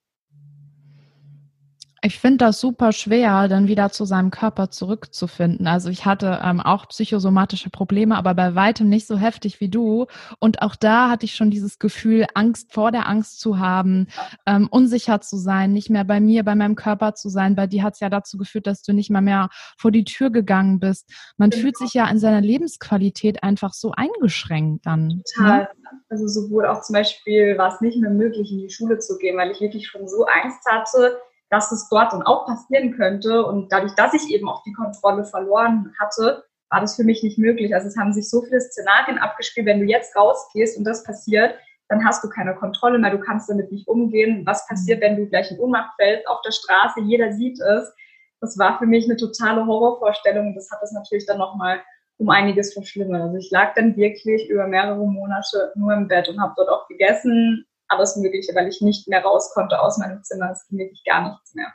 Ich 2.03 2.19
finde 2.19 2.37
das 2.37 2.59
super 2.59 2.91
schwer, 2.91 3.47
dann 3.47 3.67
wieder 3.67 3.91
zu 3.91 4.05
seinem 4.05 4.29
Körper 4.29 4.69
zurückzufinden. 4.69 5.67
Also 5.67 5.89
ich 5.89 6.05
hatte 6.05 6.39
ähm, 6.43 6.59
auch 6.59 6.87
psychosomatische 6.87 7.69
Probleme, 7.69 8.15
aber 8.17 8.35
bei 8.35 8.53
weitem 8.55 8.87
nicht 8.87 9.07
so 9.07 9.17
heftig 9.17 9.59
wie 9.59 9.69
du. 9.69 10.05
Und 10.39 10.61
auch 10.61 10.75
da 10.75 11.09
hatte 11.09 11.25
ich 11.25 11.35
schon 11.35 11.49
dieses 11.49 11.79
Gefühl, 11.79 12.25
Angst 12.35 12.71
vor 12.71 12.91
der 12.91 13.07
Angst 13.07 13.39
zu 13.39 13.57
haben, 13.59 14.07
ähm, 14.45 14.67
unsicher 14.69 15.21
zu 15.21 15.37
sein, 15.37 15.73
nicht 15.73 15.89
mehr 15.89 16.03
bei 16.03 16.19
mir, 16.19 16.43
bei 16.43 16.55
meinem 16.55 16.75
Körper 16.75 17.15
zu 17.15 17.29
sein. 17.29 17.55
Bei 17.55 17.65
dir 17.65 17.83
hat 17.83 17.95
es 17.95 17.99
ja 17.99 18.09
dazu 18.09 18.37
geführt, 18.37 18.67
dass 18.67 18.83
du 18.83 18.93
nicht 18.93 19.09
mal 19.09 19.21
mehr 19.21 19.49
vor 19.77 19.91
die 19.91 20.03
Tür 20.03 20.29
gegangen 20.29 20.79
bist. 20.79 21.11
Man 21.37 21.49
genau. 21.49 21.61
fühlt 21.61 21.77
sich 21.77 21.93
ja 21.93 22.07
in 22.09 22.19
seiner 22.19 22.41
Lebensqualität 22.41 23.43
einfach 23.43 23.73
so 23.73 23.91
eingeschränkt 23.91 24.85
dann. 24.85 25.07
Ne? 25.07 25.21
Total. 25.35 25.59
Ne? 25.61 25.69
Also 26.09 26.27
sowohl 26.27 26.65
auch 26.65 26.81
zum 26.81 26.93
Beispiel 26.93 27.57
war 27.57 27.73
es 27.73 27.81
nicht 27.81 27.99
mehr 27.99 28.11
möglich, 28.11 28.51
in 28.51 28.59
die 28.59 28.69
Schule 28.69 28.99
zu 28.99 29.17
gehen, 29.17 29.37
weil 29.37 29.51
ich 29.51 29.61
wirklich 29.61 29.87
schon 29.87 30.07
so 30.07 30.25
Angst 30.25 30.65
hatte, 30.65 31.17
dass 31.49 31.71
es 31.71 31.87
dort 31.89 32.13
dann 32.13 32.23
auch 32.23 32.45
passieren 32.45 32.95
könnte. 32.95 33.45
Und 33.45 33.71
dadurch, 33.71 33.93
dass 33.95 34.13
ich 34.13 34.29
eben 34.29 34.49
auch 34.49 34.63
die 34.63 34.73
Kontrolle 34.73 35.25
verloren 35.25 35.93
hatte, 35.99 36.43
war 36.69 36.81
das 36.81 36.95
für 36.95 37.03
mich 37.03 37.23
nicht 37.23 37.37
möglich. 37.37 37.73
Also 37.73 37.87
es 37.87 37.97
haben 37.97 38.13
sich 38.13 38.29
so 38.29 38.41
viele 38.41 38.59
Szenarien 38.59 39.17
abgespielt, 39.17 39.65
wenn 39.65 39.79
du 39.79 39.85
jetzt 39.85 40.15
rausgehst 40.15 40.77
und 40.77 40.83
das 40.83 41.03
passiert, 41.03 41.55
dann 41.89 42.03
hast 42.05 42.23
du 42.23 42.29
keine 42.29 42.53
Kontrolle 42.55 42.99
mehr, 42.99 43.11
du 43.11 43.19
kannst 43.19 43.49
damit 43.49 43.71
nicht 43.71 43.87
umgehen. 43.87 44.45
Was 44.45 44.67
passiert, 44.67 45.01
wenn 45.01 45.15
du 45.15 45.25
gleich 45.27 45.49
in 45.51 45.59
Ohnmacht 45.59 45.95
fällst 45.95 46.27
auf 46.27 46.41
der 46.41 46.51
Straße, 46.51 47.01
jeder 47.01 47.31
sieht 47.31 47.59
es. 47.61 47.93
Das 48.41 48.57
war 48.57 48.77
für 48.77 48.85
mich 48.85 49.05
eine 49.05 49.15
totale 49.15 49.65
Horrorvorstellung 49.65 50.47
und 50.47 50.55
das 50.55 50.69
hat 50.69 50.81
das 50.81 50.91
natürlich 50.91 51.25
dann 51.25 51.37
nochmal 51.37 51.81
um 52.17 52.29
einiges 52.29 52.73
verschlimmert. 52.73 53.21
Also 53.21 53.37
ich 53.37 53.49
lag 53.51 53.73
dann 53.75 53.95
wirklich 53.95 54.49
über 54.49 54.67
mehrere 54.67 55.07
Monate 55.07 55.71
nur 55.75 55.93
im 55.93 56.07
Bett 56.07 56.27
und 56.27 56.41
habe 56.41 56.53
dort 56.57 56.69
auch 56.69 56.87
gegessen, 56.87 57.65
alles 57.88 58.15
Mögliche, 58.17 58.53
weil 58.56 58.67
ich 58.67 58.82
nicht 58.82 59.08
mehr 59.08 59.24
raus 59.24 59.51
konnte 59.53 59.79
aus 59.82 59.98
meinem 59.98 60.24
Zimmer. 60.24 60.51
Es 60.51 60.67
ging 60.67 60.79
wirklich 60.79 61.03
gar 61.03 61.29
nichts 61.29 61.53
mehr. 61.53 61.74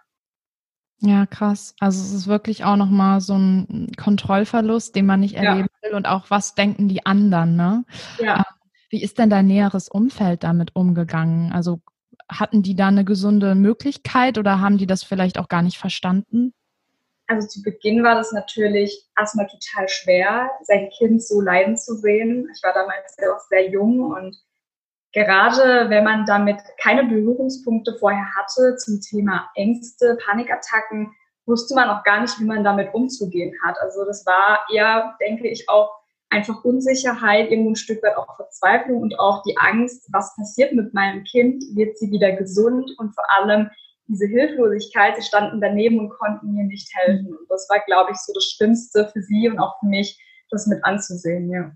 Ja, 1.04 1.26
krass. 1.26 1.74
Also 1.80 2.00
es 2.00 2.12
ist 2.12 2.26
wirklich 2.28 2.64
auch 2.64 2.76
nochmal 2.76 3.20
so 3.20 3.36
ein 3.36 3.90
Kontrollverlust, 4.00 4.94
den 4.94 5.06
man 5.06 5.20
nicht 5.20 5.34
erleben 5.34 5.68
ja. 5.82 5.88
will 5.88 5.96
und 5.96 6.06
auch 6.06 6.30
was 6.30 6.54
denken 6.54 6.88
die 6.88 7.04
anderen, 7.04 7.56
ne? 7.56 7.84
Ja. 8.18 8.36
Ähm, 8.36 8.44
wie 8.90 9.02
ist 9.02 9.18
denn 9.18 9.30
dein 9.30 9.46
näheres 9.46 9.88
Umfeld 9.88 10.44
damit 10.44 10.76
umgegangen? 10.76 11.50
Also 11.50 11.80
hatten 12.28 12.62
die 12.62 12.76
da 12.76 12.88
eine 12.88 13.04
gesunde 13.04 13.54
Möglichkeit 13.54 14.38
oder 14.38 14.60
haben 14.60 14.78
die 14.78 14.86
das 14.86 15.02
vielleicht 15.02 15.38
auch 15.38 15.48
gar 15.48 15.62
nicht 15.62 15.78
verstanden? 15.78 16.54
Also 17.26 17.48
zu 17.48 17.62
Beginn 17.62 18.04
war 18.04 18.14
das 18.14 18.32
natürlich 18.32 19.08
erstmal 19.18 19.46
total 19.46 19.88
schwer, 19.88 20.50
sein 20.62 20.90
Kind 20.90 21.22
so 21.22 21.40
leiden 21.40 21.76
zu 21.76 21.96
sehen. 21.96 22.48
Ich 22.54 22.62
war 22.62 22.74
damals 22.74 23.16
ja 23.18 23.34
auch 23.34 23.40
sehr 23.48 23.70
jung 23.70 24.12
und 24.12 24.36
gerade 25.12 25.90
wenn 25.90 26.04
man 26.04 26.24
damit 26.26 26.58
keine 26.80 27.04
Berührungspunkte 27.04 27.96
vorher 27.98 28.26
hatte 28.36 28.76
zum 28.76 29.00
Thema 29.00 29.50
Ängste, 29.54 30.16
Panikattacken, 30.24 31.12
wusste 31.46 31.74
man 31.74 31.90
auch 31.90 32.02
gar 32.04 32.20
nicht, 32.20 32.38
wie 32.40 32.44
man 32.44 32.64
damit 32.64 32.94
umzugehen 32.94 33.54
hat. 33.64 33.76
Also 33.80 34.04
das 34.04 34.24
war 34.26 34.60
eher, 34.72 35.16
denke 35.20 35.48
ich, 35.48 35.68
auch 35.68 35.90
einfach 36.30 36.64
Unsicherheit, 36.64 37.50
irgendwo 37.50 37.70
ein 37.72 37.76
Stück 37.76 38.02
weit 38.02 38.16
auch 38.16 38.36
Verzweiflung 38.36 39.02
und 39.02 39.18
auch 39.18 39.42
die 39.42 39.56
Angst, 39.58 40.08
was 40.12 40.34
passiert 40.36 40.72
mit 40.72 40.94
meinem 40.94 41.24
Kind, 41.24 41.62
wird 41.74 41.98
sie 41.98 42.10
wieder 42.10 42.32
gesund 42.32 42.90
und 42.98 43.14
vor 43.14 43.24
allem 43.36 43.70
diese 44.08 44.26
Hilflosigkeit, 44.26 45.16
sie 45.16 45.22
standen 45.22 45.60
daneben 45.60 45.98
und 45.98 46.10
konnten 46.10 46.52
mir 46.52 46.64
nicht 46.64 46.88
helfen. 46.94 47.28
Und 47.28 47.46
das 47.48 47.68
war, 47.68 47.80
glaube 47.86 48.12
ich, 48.12 48.18
so 48.18 48.32
das 48.32 48.44
Schlimmste 48.44 49.08
für 49.12 49.22
sie 49.22 49.48
und 49.48 49.58
auch 49.58 49.78
für 49.80 49.86
mich, 49.86 50.18
das 50.50 50.66
mit 50.66 50.84
anzusehen, 50.84 51.50
ja. 51.50 51.70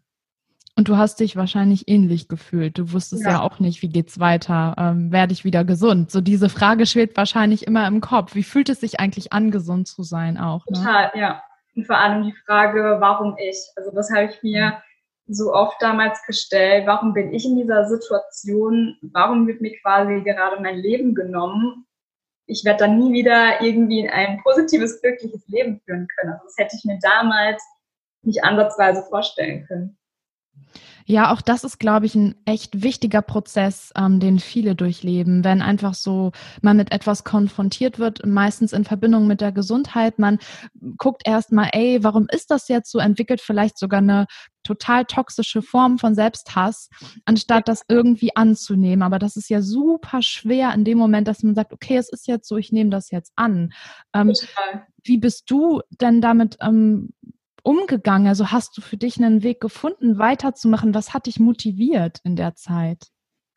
Und 0.79 0.89
du 0.89 0.99
hast 0.99 1.21
dich 1.21 1.37
wahrscheinlich 1.37 1.89
ähnlich 1.89 2.29
gefühlt. 2.29 2.77
Du 2.77 2.93
wusstest 2.93 3.25
ja, 3.25 3.31
ja 3.31 3.41
auch 3.41 3.61
nicht, 3.61 3.81
wie 3.81 3.89
geht's 3.89 4.21
weiter? 4.21 4.75
Ähm, 4.77 5.11
werde 5.11 5.33
ich 5.33 5.43
wieder 5.43 5.65
gesund? 5.65 6.11
So 6.11 6.21
diese 6.21 6.51
Frage 6.51 6.85
schwebt 6.85 7.17
wahrscheinlich 7.17 7.67
immer 7.67 7.89
im 7.89 8.03
Kopf. 8.03 8.35
Wie 8.35 8.43
fühlt 8.43 8.69
es 8.69 8.81
sich 8.81 9.01
eigentlich 9.01 9.33
an, 9.33 9.51
gesund 9.51 9.89
zu 9.89 10.03
sein 10.03 10.37
auch? 10.37 10.67
Ne? 10.67 10.77
Total, 10.77 11.11
ja. 11.15 11.43
Und 11.75 11.87
vor 11.87 11.97
allem 11.97 12.25
die 12.25 12.35
Frage, 12.45 12.99
warum 13.01 13.37
ich? 13.39 13.57
Also 13.77 13.91
das 13.91 14.11
habe 14.11 14.27
ich 14.27 14.43
mir 14.43 14.83
so 15.29 15.53
oft 15.55 15.81
damals 15.81 16.23
gestellt. 16.27 16.87
Warum 16.87 17.15
bin 17.15 17.33
ich 17.33 17.47
in 17.47 17.57
dieser 17.57 17.89
Situation? 17.89 18.97
Warum 19.01 19.47
wird 19.47 19.63
mir 19.63 19.79
quasi 19.81 20.21
gerade 20.23 20.61
mein 20.63 20.77
Leben 20.77 21.15
genommen? 21.15 21.87
Ich 22.45 22.67
werde 22.67 22.81
dann 22.81 22.99
nie 22.99 23.15
wieder 23.15 23.63
irgendwie 23.63 24.07
ein 24.09 24.43
positives, 24.43 25.01
glückliches 25.01 25.49
Leben 25.49 25.81
führen 25.87 26.07
können. 26.17 26.35
Also 26.35 26.45
das 26.45 26.59
hätte 26.59 26.77
ich 26.77 26.85
mir 26.85 26.99
damals 27.01 27.63
nicht 28.23 28.45
ansatzweise 28.45 29.03
vorstellen 29.09 29.67
können. 29.67 29.97
Ja, 31.09 31.33
auch 31.33 31.41
das 31.41 31.63
ist, 31.63 31.79
glaube 31.79 32.05
ich, 32.07 32.17
ein 32.17 32.35
echt 32.47 32.83
wichtiger 32.83 33.23
Prozess, 33.23 33.93
ähm, 33.97 34.19
den 34.19 34.41
viele 34.41 34.75
durchleben, 34.75 35.45
wenn 35.45 35.63
einfach 35.63 35.95
so 35.95 36.33
man 36.63 36.77
mit 36.77 36.91
etwas 36.91 37.23
konfrontiert 37.23 38.01
wird, 38.01 38.27
meistens 38.27 38.73
in 38.73 38.85
Verbindung 38.85 39.29
mit 39.29 39.41
der 39.41 39.53
Gesundheit. 39.53 40.19
Man 40.19 40.39
guckt 40.99 41.23
erstmal, 41.25 41.71
ey, 41.73 42.03
warum 42.03 42.27
ist 42.29 42.51
das 42.51 42.67
jetzt 42.69 42.91
so? 42.91 42.99
Entwickelt 42.99 43.41
vielleicht 43.41 43.79
sogar 43.79 43.99
eine 43.99 44.27
total 44.65 45.05
toxische 45.05 45.63
Form 45.63 45.99
von 45.99 46.17
Selbsthass, 46.17 46.91
anstatt 47.25 47.69
das 47.69 47.83
irgendwie 47.87 48.35
anzunehmen. 48.35 49.05
Aber 49.05 49.21
das 49.21 49.37
ist 49.37 49.49
ja 49.49 49.63
super 49.63 50.23
schwer 50.23 50.75
in 50.75 50.85
dem 50.85 50.99
Moment, 50.99 51.29
dass 51.29 51.45
man 51.45 51.55
sagt, 51.55 51.73
okay, 51.73 51.97
es 51.99 52.09
ist 52.09 52.27
jetzt 52.27 52.49
so, 52.49 52.57
ich 52.57 52.73
nehme 52.73 52.91
das 52.91 53.13
jetzt 53.13 53.33
an. 53.37 53.73
Ähm, 54.13 54.33
wie 55.05 55.19
bist 55.19 55.49
du 55.53 55.83
denn 56.01 56.21
damit 56.21 56.57
ähm, 56.61 57.11
umgegangen? 57.67 58.29
Also 58.29 58.53
hast 58.53 58.77
du 58.77 58.81
für 58.81 58.97
dich 58.97 59.19
einen 59.19 59.43
Weg 59.43 59.61
gefunden, 59.61 60.19
weiterzumachen? 60.19 60.95
Was 60.95 61.13
hat 61.13 61.27
dich 61.27 61.41
motiviert 61.41 62.21
in 62.25 62.37
der 62.37 62.55
Zeit? 62.55 63.09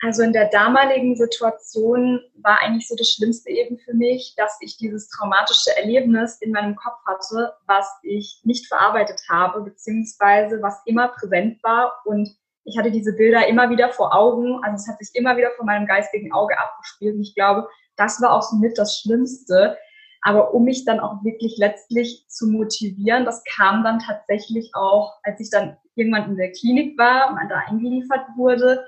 Also 0.01 0.23
in 0.23 0.31
der 0.31 0.49
damaligen 0.49 1.15
Situation 1.17 2.21
war 2.41 2.61
eigentlich 2.61 2.87
so 2.87 2.95
das 2.95 3.11
Schlimmste 3.11 3.49
eben 3.49 3.77
für 3.79 3.93
mich, 3.93 4.33
dass 4.37 4.57
ich 4.61 4.77
dieses 4.77 5.09
traumatische 5.09 5.75
Erlebnis 5.75 6.37
in 6.39 6.51
meinem 6.51 6.75
Kopf 6.75 6.97
hatte, 7.05 7.53
was 7.67 7.85
ich 8.03 8.39
nicht 8.45 8.65
verarbeitet 8.67 9.21
habe, 9.29 9.61
beziehungsweise 9.61 10.61
was 10.61 10.81
immer 10.85 11.09
präsent 11.09 11.61
war 11.63 11.91
und 12.05 12.29
ich 12.63 12.77
hatte 12.77 12.91
diese 12.91 13.13
Bilder 13.13 13.47
immer 13.47 13.69
wieder 13.69 13.89
vor 13.89 14.15
Augen, 14.15 14.63
also 14.63 14.75
es 14.75 14.87
hat 14.87 14.99
sich 14.99 15.09
immer 15.15 15.35
wieder 15.35 15.49
vor 15.57 15.65
meinem 15.65 15.85
geistigen 15.85 16.31
Auge 16.31 16.57
abgespielt 16.57 17.15
und 17.15 17.21
ich 17.21 17.35
glaube, 17.35 17.67
das 17.97 18.21
war 18.21 18.31
auch 18.31 18.43
somit 18.43 18.77
das 18.77 18.99
Schlimmste, 18.99 19.77
aber 20.21 20.53
um 20.53 20.63
mich 20.65 20.85
dann 20.85 20.99
auch 20.99 21.23
wirklich 21.23 21.57
letztlich 21.57 22.25
zu 22.27 22.47
motivieren, 22.47 23.25
das 23.25 23.43
kam 23.43 23.83
dann 23.83 23.99
tatsächlich 23.99 24.71
auch, 24.73 25.17
als 25.23 25.39
ich 25.39 25.49
dann 25.49 25.77
irgendwann 25.95 26.29
in 26.29 26.37
der 26.37 26.51
Klinik 26.51 26.97
war 26.97 27.29
und 27.29 27.49
da 27.49 27.63
eingeliefert 27.67 28.25
wurde. 28.35 28.85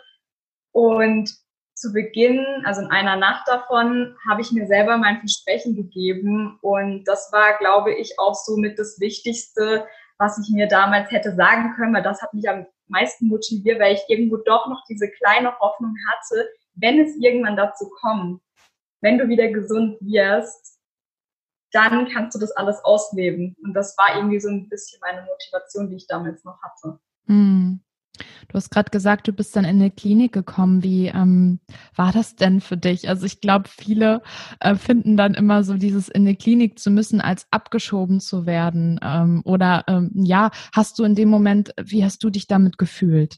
Und 0.71 1.33
zu 1.73 1.93
Beginn, 1.93 2.45
also 2.65 2.81
in 2.81 2.91
einer 2.91 3.15
Nacht 3.15 3.47
davon, 3.47 4.15
habe 4.29 4.41
ich 4.41 4.51
mir 4.51 4.67
selber 4.67 4.97
mein 4.97 5.19
Versprechen 5.19 5.75
gegeben. 5.75 6.59
Und 6.61 7.05
das 7.05 7.31
war, 7.31 7.57
glaube 7.57 7.93
ich, 7.93 8.19
auch 8.19 8.35
somit 8.35 8.77
das 8.77 8.99
Wichtigste, 8.99 9.87
was 10.17 10.37
ich 10.37 10.53
mir 10.53 10.67
damals 10.67 11.09
hätte 11.11 11.33
sagen 11.33 11.73
können, 11.75 11.93
weil 11.93 12.03
das 12.03 12.21
hat 12.21 12.33
mich 12.33 12.47
am 12.47 12.67
meisten 12.87 13.27
motiviert, 13.27 13.79
weil 13.79 13.95
ich 13.95 14.03
irgendwo 14.09 14.37
doch 14.37 14.67
noch 14.67 14.83
diese 14.87 15.09
kleine 15.09 15.57
Hoffnung 15.59 15.95
hatte, 16.11 16.47
wenn 16.75 16.99
es 16.99 17.15
irgendwann 17.17 17.55
dazu 17.55 17.89
kommt, 18.01 18.41
wenn 19.01 19.17
du 19.17 19.27
wieder 19.27 19.47
gesund 19.47 19.97
wirst, 20.01 20.80
dann 21.71 22.07
kannst 22.09 22.35
du 22.35 22.39
das 22.39 22.51
alles 22.51 22.83
ausleben. 22.83 23.55
Und 23.63 23.73
das 23.73 23.95
war 23.97 24.15
irgendwie 24.15 24.39
so 24.39 24.49
ein 24.49 24.69
bisschen 24.69 24.99
meine 25.01 25.25
Motivation, 25.25 25.89
die 25.89 25.95
ich 25.95 26.07
damals 26.07 26.43
noch 26.43 26.61
hatte. 26.61 26.99
Hm. 27.27 27.81
Du 28.49 28.55
hast 28.55 28.69
gerade 28.69 28.91
gesagt, 28.91 29.27
du 29.27 29.33
bist 29.33 29.55
dann 29.55 29.63
in 29.63 29.79
eine 29.79 29.89
Klinik 29.91 30.33
gekommen. 30.33 30.83
Wie 30.83 31.07
ähm, 31.07 31.59
war 31.95 32.11
das 32.11 32.35
denn 32.35 32.61
für 32.61 32.77
dich? 32.77 33.09
Also 33.09 33.25
ich 33.25 33.41
glaube, 33.41 33.69
viele 33.69 34.21
äh, 34.59 34.75
finden 34.75 35.17
dann 35.17 35.33
immer 35.33 35.63
so 35.63 35.75
dieses 35.75 36.09
in 36.09 36.23
eine 36.23 36.35
Klinik 36.35 36.77
zu 36.77 36.91
müssen, 36.91 37.21
als 37.21 37.47
abgeschoben 37.51 38.19
zu 38.19 38.45
werden. 38.45 38.99
Ähm, 39.01 39.41
oder 39.45 39.85
ähm, 39.87 40.11
ja, 40.13 40.51
hast 40.73 40.99
du 40.99 41.03
in 41.03 41.15
dem 41.15 41.29
Moment, 41.29 41.73
wie 41.81 42.03
hast 42.03 42.23
du 42.23 42.29
dich 42.29 42.47
damit 42.47 42.77
gefühlt? 42.77 43.37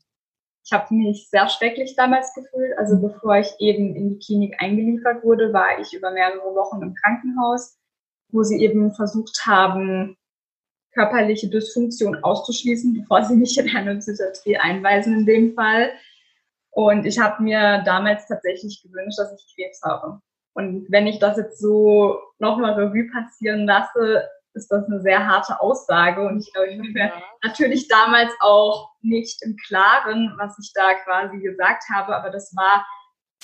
Ich 0.65 0.71
habe 0.71 0.93
mich 0.93 1.29
sehr 1.29 1.47
schrecklich 1.49 1.95
damals 1.95 2.33
gefühlt. 2.33 2.77
Also 2.77 2.99
bevor 2.99 3.37
ich 3.37 3.53
eben 3.59 3.95
in 3.95 4.09
die 4.09 4.19
Klinik 4.19 4.55
eingeliefert 4.59 5.23
wurde, 5.23 5.53
war 5.53 5.79
ich 5.79 5.93
über 5.93 6.11
mehrere 6.11 6.55
Wochen 6.55 6.81
im 6.81 6.95
Krankenhaus 6.95 7.77
wo 8.33 8.43
sie 8.43 8.61
eben 8.61 8.93
versucht 8.93 9.45
haben, 9.45 10.17
körperliche 10.93 11.49
Dysfunktion 11.49 12.23
auszuschließen, 12.23 12.93
bevor 12.93 13.23
sie 13.23 13.35
mich 13.35 13.57
in 13.57 13.75
eine 13.75 13.97
Psychiatrie 13.97 14.57
einweisen 14.57 15.19
in 15.19 15.25
dem 15.25 15.53
Fall. 15.55 15.91
Und 16.71 17.05
ich 17.05 17.19
habe 17.19 17.41
mir 17.43 17.83
damals 17.85 18.27
tatsächlich 18.27 18.81
gewünscht, 18.83 19.19
dass 19.19 19.33
ich 19.33 19.55
Krebs 19.55 19.81
habe. 19.83 20.19
Und 20.53 20.91
wenn 20.91 21.07
ich 21.07 21.19
das 21.19 21.37
jetzt 21.37 21.59
so 21.59 22.19
nochmal 22.39 22.73
Revue 22.73 23.09
passieren 23.11 23.65
lasse, 23.65 24.27
ist 24.53 24.71
das 24.71 24.85
eine 24.85 25.01
sehr 25.01 25.27
harte 25.27 25.59
Aussage. 25.61 26.27
Und 26.27 26.39
ich 26.39 26.53
glaube, 26.53 26.69
ich 26.69 26.77
war 26.77 26.85
mir 26.85 27.05
ja. 27.05 27.23
natürlich 27.43 27.87
damals 27.87 28.31
auch 28.39 28.91
nicht 29.01 29.41
im 29.43 29.55
Klaren, 29.67 30.33
was 30.37 30.57
ich 30.59 30.71
da 30.73 30.93
quasi 31.03 31.39
gesagt 31.39 31.83
habe, 31.91 32.15
aber 32.15 32.29
das 32.29 32.55
war 32.55 32.85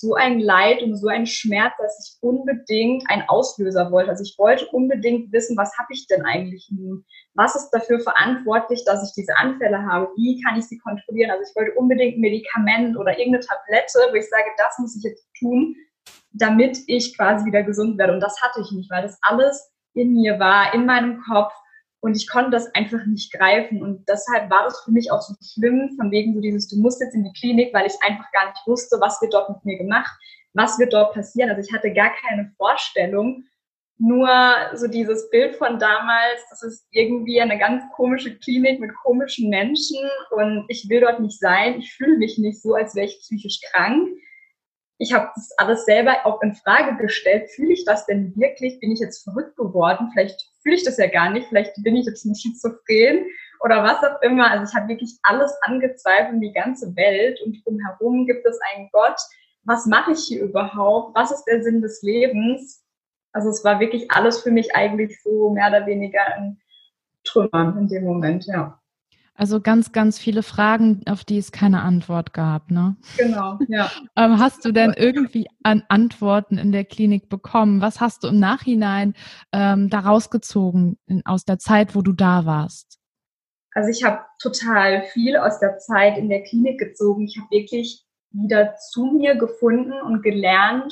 so 0.02 0.16
ein 0.16 0.40
Leid 0.40 0.82
und 0.82 0.96
so 0.96 1.08
ein 1.08 1.26
Schmerz, 1.26 1.74
dass 1.78 2.00
ich 2.00 2.18
unbedingt 2.22 3.04
einen 3.10 3.24
Auslöser 3.28 3.92
wollte. 3.92 4.12
Also 4.12 4.24
ich 4.24 4.36
wollte 4.38 4.68
unbedingt 4.68 5.32
wissen, 5.32 5.58
was 5.58 5.78
habe 5.78 5.90
ich 5.92 6.08
denn 6.08 6.24
eigentlich 6.26 6.70
nun? 6.72 7.04
Was 7.34 7.56
ist 7.56 7.70
dafür 7.72 8.00
verantwortlich, 8.00 8.84
dass 8.86 9.08
ich 9.08 9.14
diese 9.16 9.36
Anfälle 9.38 9.86
habe? 9.86 10.10
Wie 10.16 10.42
kann 10.42 10.58
ich 10.58 10.66
sie 10.66 10.78
kontrollieren? 10.80 11.32
Also 11.32 11.44
ich 11.50 11.56
wollte 11.56 11.78
unbedingt 11.78 12.18
ein 12.18 12.22
Medikament 12.22 12.98
oder 12.98 13.18
irgendeine 13.18 13.46
Tablette, 13.46 14.00
wo 14.12 14.16
ich 14.16 14.30
sage, 14.30 14.50
das 14.58 14.80
muss 14.80 14.96
ich 14.96 15.04
jetzt 15.04 15.28
tun, 15.38 15.76
damit 16.32 16.78
ich 16.88 17.18
quasi 17.18 17.46
wieder 17.46 17.64
gesund 17.64 17.98
werde. 17.98 18.14
Und 18.14 18.22
das 18.22 18.42
hatte 18.42 18.62
ich 18.62 18.72
nicht, 18.72 18.90
weil 18.90 19.04
das 19.04 19.18
alles 19.22 19.72
in 19.94 20.14
mir 20.14 20.40
war, 20.40 20.74
in 20.74 20.86
meinem 20.86 21.22
Kopf. 21.22 21.54
Und 22.02 22.16
ich 22.16 22.30
konnte 22.30 22.52
das 22.52 22.74
einfach 22.76 23.06
nicht 23.06 23.34
greifen. 23.34 23.82
Und 23.82 24.08
deshalb 24.08 24.50
war 24.50 24.64
das 24.64 24.82
für 24.82 24.92
mich 24.92 25.12
auch 25.12 25.22
so 25.22 25.34
schlimm, 25.42 25.96
von 25.98 26.12
wegen 26.12 26.34
so 26.34 26.40
dieses, 26.40 26.68
du 26.68 26.78
musst 26.78 27.02
jetzt 27.02 27.16
in 27.16 27.24
die 27.24 27.34
Klinik, 27.34 27.74
weil 27.74 27.88
ich 27.88 27.94
einfach 28.02 28.32
gar 28.32 28.48
nicht 28.48 28.66
wusste, 28.66 28.98
was 29.02 29.22
wird 29.22 29.34
dort 29.34 29.50
mit 29.50 29.66
mir 29.66 29.78
gemacht, 29.78 30.12
was 30.54 30.80
wird 30.80 30.94
dort 30.94 31.14
passieren. 31.14 31.50
Also 31.50 31.62
ich 31.62 31.74
hatte 31.74 31.94
gar 31.94 32.12
keine 32.26 32.52
Vorstellung. 32.58 33.44
Nur 34.02 34.30
so 34.76 34.88
dieses 34.88 35.30
Bild 35.30 35.58
von 35.58 35.78
damals, 35.78 36.40
das 36.50 36.64
ist 36.64 36.88
irgendwie 36.92 37.42
eine 37.42 37.58
ganz 37.58 37.84
komische 37.96 38.38
Klinik 38.38 38.80
mit 38.80 38.96
komischen 39.04 39.50
Menschen 39.50 39.98
und 40.32 40.64
ich 40.70 40.88
will 40.88 41.02
dort 41.02 41.20
nicht 41.20 41.38
sein. 41.38 41.80
Ich 41.80 41.94
fühle 41.94 42.18
mich 42.18 42.38
nicht 42.38 42.62
so, 42.62 42.76
als 42.76 42.96
wäre 42.96 43.08
ich 43.08 43.20
psychisch 43.20 43.60
krank 43.72 44.08
ich 45.00 45.14
habe 45.14 45.32
das 45.34 45.52
alles 45.58 45.86
selber 45.86 46.26
auch 46.26 46.42
in 46.42 46.54
Frage 46.54 46.98
gestellt. 46.98 47.50
Fühle 47.52 47.72
ich 47.72 47.86
das 47.86 48.06
denn 48.06 48.36
wirklich? 48.36 48.80
Bin 48.82 48.92
ich 48.92 49.00
jetzt 49.00 49.24
verrückt 49.24 49.56
geworden? 49.56 50.10
Vielleicht 50.14 50.49
fühle 50.62 50.76
ich 50.76 50.84
das 50.84 50.98
ja 50.98 51.08
gar 51.08 51.30
nicht. 51.30 51.48
Vielleicht 51.48 51.74
bin 51.84 51.96
ich 51.96 52.06
jetzt 52.06 52.26
ein 52.26 52.36
Schizophren 52.36 53.26
oder 53.62 53.84
was 53.84 54.04
auch 54.04 54.22
immer. 54.22 54.50
Also 54.52 54.66
ich 54.70 54.76
habe 54.76 54.88
wirklich 54.90 55.18
alles 55.24 55.54
angezweifelt, 55.62 56.42
die 56.42 56.54
ganze 56.54 56.96
Welt 56.96 57.40
und 57.46 57.62
drumherum 57.66 58.26
gibt 58.26 58.46
es 58.46 58.60
einen 58.74 58.90
Gott. 58.92 59.20
Was 59.64 59.86
mache 59.86 60.12
ich 60.12 60.20
hier 60.20 60.44
überhaupt? 60.44 61.16
Was 61.16 61.32
ist 61.32 61.46
der 61.46 61.64
Sinn 61.64 61.82
des 61.82 62.02
Lebens? 62.02 62.84
Also 63.32 63.50
es 63.50 63.64
war 63.64 63.80
wirklich 63.80 64.10
alles 64.12 64.42
für 64.42 64.52
mich 64.52 64.76
eigentlich 64.76 65.22
so 65.22 65.52
mehr 65.52 65.70
oder 65.70 65.86
weniger 65.86 66.22
in 66.38 66.58
Trümmern 67.24 67.78
in 67.78 67.88
dem 67.88 68.06
Moment, 68.06 68.46
ja. 68.46 68.79
Also 69.40 69.62
ganz, 69.62 69.94
ganz 69.94 70.20
viele 70.20 70.44
Fragen, 70.44 71.00
auf 71.08 71.24
die 71.24 71.38
es 71.38 71.54
keine 71.54 71.82
Antwort 71.82 72.34
gab, 72.34 72.72
ne? 72.72 72.98
Genau, 73.18 73.58
ja. 73.70 73.90
ähm, 74.18 74.38
hast 74.38 74.66
du 74.66 74.74
denn 74.74 74.94
irgendwie 74.98 75.48
an 75.64 75.82
Antworten 75.88 76.58
in 76.58 76.74
der 76.74 76.84
Klinik 76.84 77.30
bekommen? 77.30 77.80
Was 77.80 78.02
hast 78.02 78.26
du 78.26 78.28
im 78.28 78.40
Nachhinein 78.40 79.14
ähm, 79.54 79.90
daraus 79.90 80.30
gezogen 80.30 80.98
in, 81.06 81.26
aus 81.26 81.46
der 81.46 81.58
Zeit, 81.58 81.96
wo 81.96 82.02
du 82.02 82.12
da 82.12 82.46
warst? 82.46 83.00
Also 83.72 83.90
ich 83.92 84.04
habe 84.04 84.26
total 84.42 85.04
viel 85.14 85.38
aus 85.38 85.62
der 85.62 85.78
Zeit 85.78 86.18
in 86.18 86.28
der 86.28 86.44
Klinik 86.44 86.78
gezogen. 86.78 87.24
Ich 87.24 87.38
habe 87.38 87.50
wirklich 87.50 88.04
wieder 88.32 88.76
zu 88.92 89.06
mir 89.06 89.36
gefunden 89.36 89.94
und 90.02 90.22
gelernt, 90.22 90.92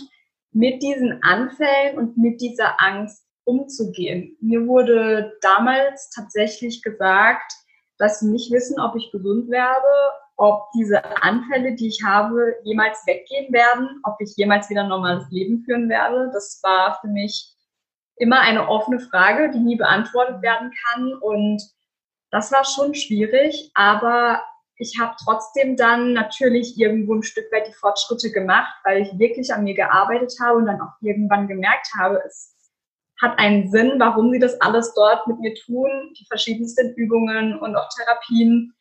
mit 0.54 0.82
diesen 0.82 1.22
Anfällen 1.22 1.98
und 1.98 2.18
mit 2.18 2.39
dieser 2.39 2.82
Angst 2.82 3.25
umzugehen. 3.44 4.38
Mir 4.39 4.68
wurde 4.68 5.34
damals 5.42 6.12
tatsächlich 6.12 6.82
gesagt, 6.82 7.51
dass 7.98 8.20
sie 8.20 8.30
nicht 8.30 8.51
wissen, 8.51 8.80
ob 8.80 8.96
ich 8.96 9.12
gesund 9.12 9.50
werde, 9.50 9.88
ob 10.36 10.70
diese 10.75 11.04
Anfälle, 11.24 11.75
die 11.75 11.88
ich 11.88 12.04
habe, 12.06 12.56
jemals 12.63 13.06
weggehen 13.08 13.51
werden, 13.51 14.01
ob 14.04 14.16
ich 14.20 14.36
jemals 14.36 14.70
wieder 14.70 14.82
ein 14.82 14.89
normales 14.89 15.30
Leben 15.32 15.63
führen 15.63 15.89
werde. 15.89 16.30
Das 16.32 16.60
war 16.63 17.00
für 17.01 17.08
mich 17.08 17.56
immer 18.18 18.42
eine 18.42 18.68
offene 18.68 19.00
Frage, 19.00 19.51
die 19.51 19.60
nie 19.60 19.75
beantwortet 19.75 20.42
werden 20.42 20.72
kann. 20.86 21.13
Und 21.16 21.63
das 22.32 22.51
war 22.51 22.66
schon 22.66 22.94
schwierig, 22.94 23.72
aber 23.74 24.44
ich 24.80 25.00
habe 25.00 25.16
trotzdem 25.24 25.75
dann 25.75 26.13
natürlich 26.13 26.77
irgendwo 26.77 27.16
ein 27.16 27.24
Stück 27.24 27.51
weit 27.51 27.68
die 27.68 27.74
Fortschritte 27.74 28.32
gemacht, 28.32 28.72
weil 28.84 29.01
ich 29.01 29.18
wirklich 29.18 29.51
an 29.51 29.63
mir 29.63 29.74
gearbeitet 29.74 30.36
habe 30.39 30.58
und 30.58 30.68
dann 30.68 30.82
auch 30.82 30.94
irgendwann 31.01 31.48
gemerkt 31.48 31.89
habe, 31.98 32.22
es 32.25 32.56
hat 33.22 33.40
einen 33.40 33.70
Sinn, 33.72 33.94
warum 33.98 34.32
sie 34.32 34.40
das 34.40 34.60
alles 34.62 34.94
dort 34.94 35.28
mit 35.28 35.40
mir 35.40 35.56
tun, 35.56 35.90
die 36.20 36.26
verschiedensten 36.28 36.94
Übungen 36.96 37.58
und 37.58 37.76
auch 37.76 37.90
Therapien. 37.90 38.74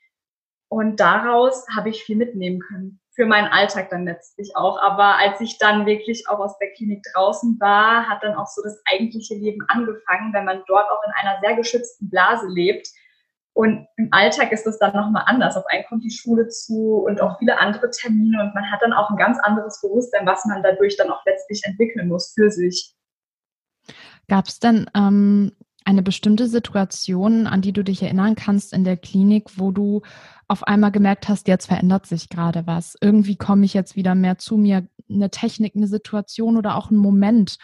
Und 0.68 1.00
daraus 1.00 1.64
habe 1.74 1.90
ich 1.90 2.02
viel 2.02 2.16
mitnehmen 2.16 2.60
können. 2.60 3.00
Für 3.14 3.24
meinen 3.24 3.46
Alltag 3.46 3.88
dann 3.88 4.04
letztlich 4.04 4.54
auch. 4.56 4.78
Aber 4.82 5.18
als 5.18 5.40
ich 5.40 5.58
dann 5.58 5.86
wirklich 5.86 6.28
auch 6.28 6.38
aus 6.38 6.58
der 6.58 6.70
Klinik 6.72 7.02
draußen 7.14 7.58
war, 7.60 8.06
hat 8.08 8.22
dann 8.22 8.34
auch 8.34 8.46
so 8.46 8.62
das 8.62 8.82
eigentliche 8.92 9.34
Leben 9.34 9.64
angefangen, 9.68 10.34
wenn 10.34 10.44
man 10.44 10.62
dort 10.66 10.90
auch 10.90 11.00
in 11.06 11.12
einer 11.20 11.40
sehr 11.40 11.56
geschützten 11.56 12.10
Blase 12.10 12.46
lebt. 12.48 12.88
Und 13.54 13.86
im 13.96 14.08
Alltag 14.10 14.52
ist 14.52 14.66
das 14.66 14.78
dann 14.78 14.94
nochmal 14.94 15.22
anders. 15.24 15.56
Auf 15.56 15.64
einen 15.68 15.86
kommt 15.86 16.04
die 16.04 16.10
Schule 16.10 16.48
zu 16.48 17.04
und 17.06 17.22
auch 17.22 17.38
viele 17.38 17.58
andere 17.58 17.90
Termine 17.90 18.42
und 18.42 18.54
man 18.54 18.70
hat 18.70 18.82
dann 18.82 18.92
auch 18.92 19.08
ein 19.08 19.16
ganz 19.16 19.38
anderes 19.38 19.80
Bewusstsein, 19.80 20.26
was 20.26 20.44
man 20.44 20.62
dadurch 20.62 20.98
dann 20.98 21.10
auch 21.10 21.24
letztlich 21.24 21.62
entwickeln 21.64 22.08
muss 22.08 22.34
für 22.34 22.50
sich. 22.50 22.94
Gab 24.28 24.46
es 24.46 24.58
denn 24.58 24.90
ähm, 24.94 25.52
eine 25.84 26.02
bestimmte 26.02 26.48
Situation, 26.48 27.46
an 27.46 27.62
die 27.62 27.72
du 27.72 27.84
dich 27.84 28.02
erinnern 28.02 28.34
kannst 28.34 28.72
in 28.72 28.82
der 28.82 28.96
Klinik, 28.96 29.56
wo 29.56 29.70
du 29.70 30.02
auf 30.48 30.64
einmal 30.64 30.90
gemerkt 30.90 31.28
hast, 31.28 31.46
jetzt 31.46 31.66
verändert 31.66 32.06
sich 32.06 32.28
gerade 32.28 32.66
was. 32.66 32.96
Irgendwie 33.00 33.36
komme 33.36 33.64
ich 33.64 33.72
jetzt 33.72 33.94
wieder 33.94 34.16
mehr 34.16 34.36
zu 34.36 34.56
mir. 34.56 34.88
Eine 35.08 35.30
Technik, 35.30 35.76
eine 35.76 35.86
Situation 35.86 36.56
oder 36.56 36.76
auch 36.76 36.90
ein 36.90 36.96
Moment, 36.96 37.58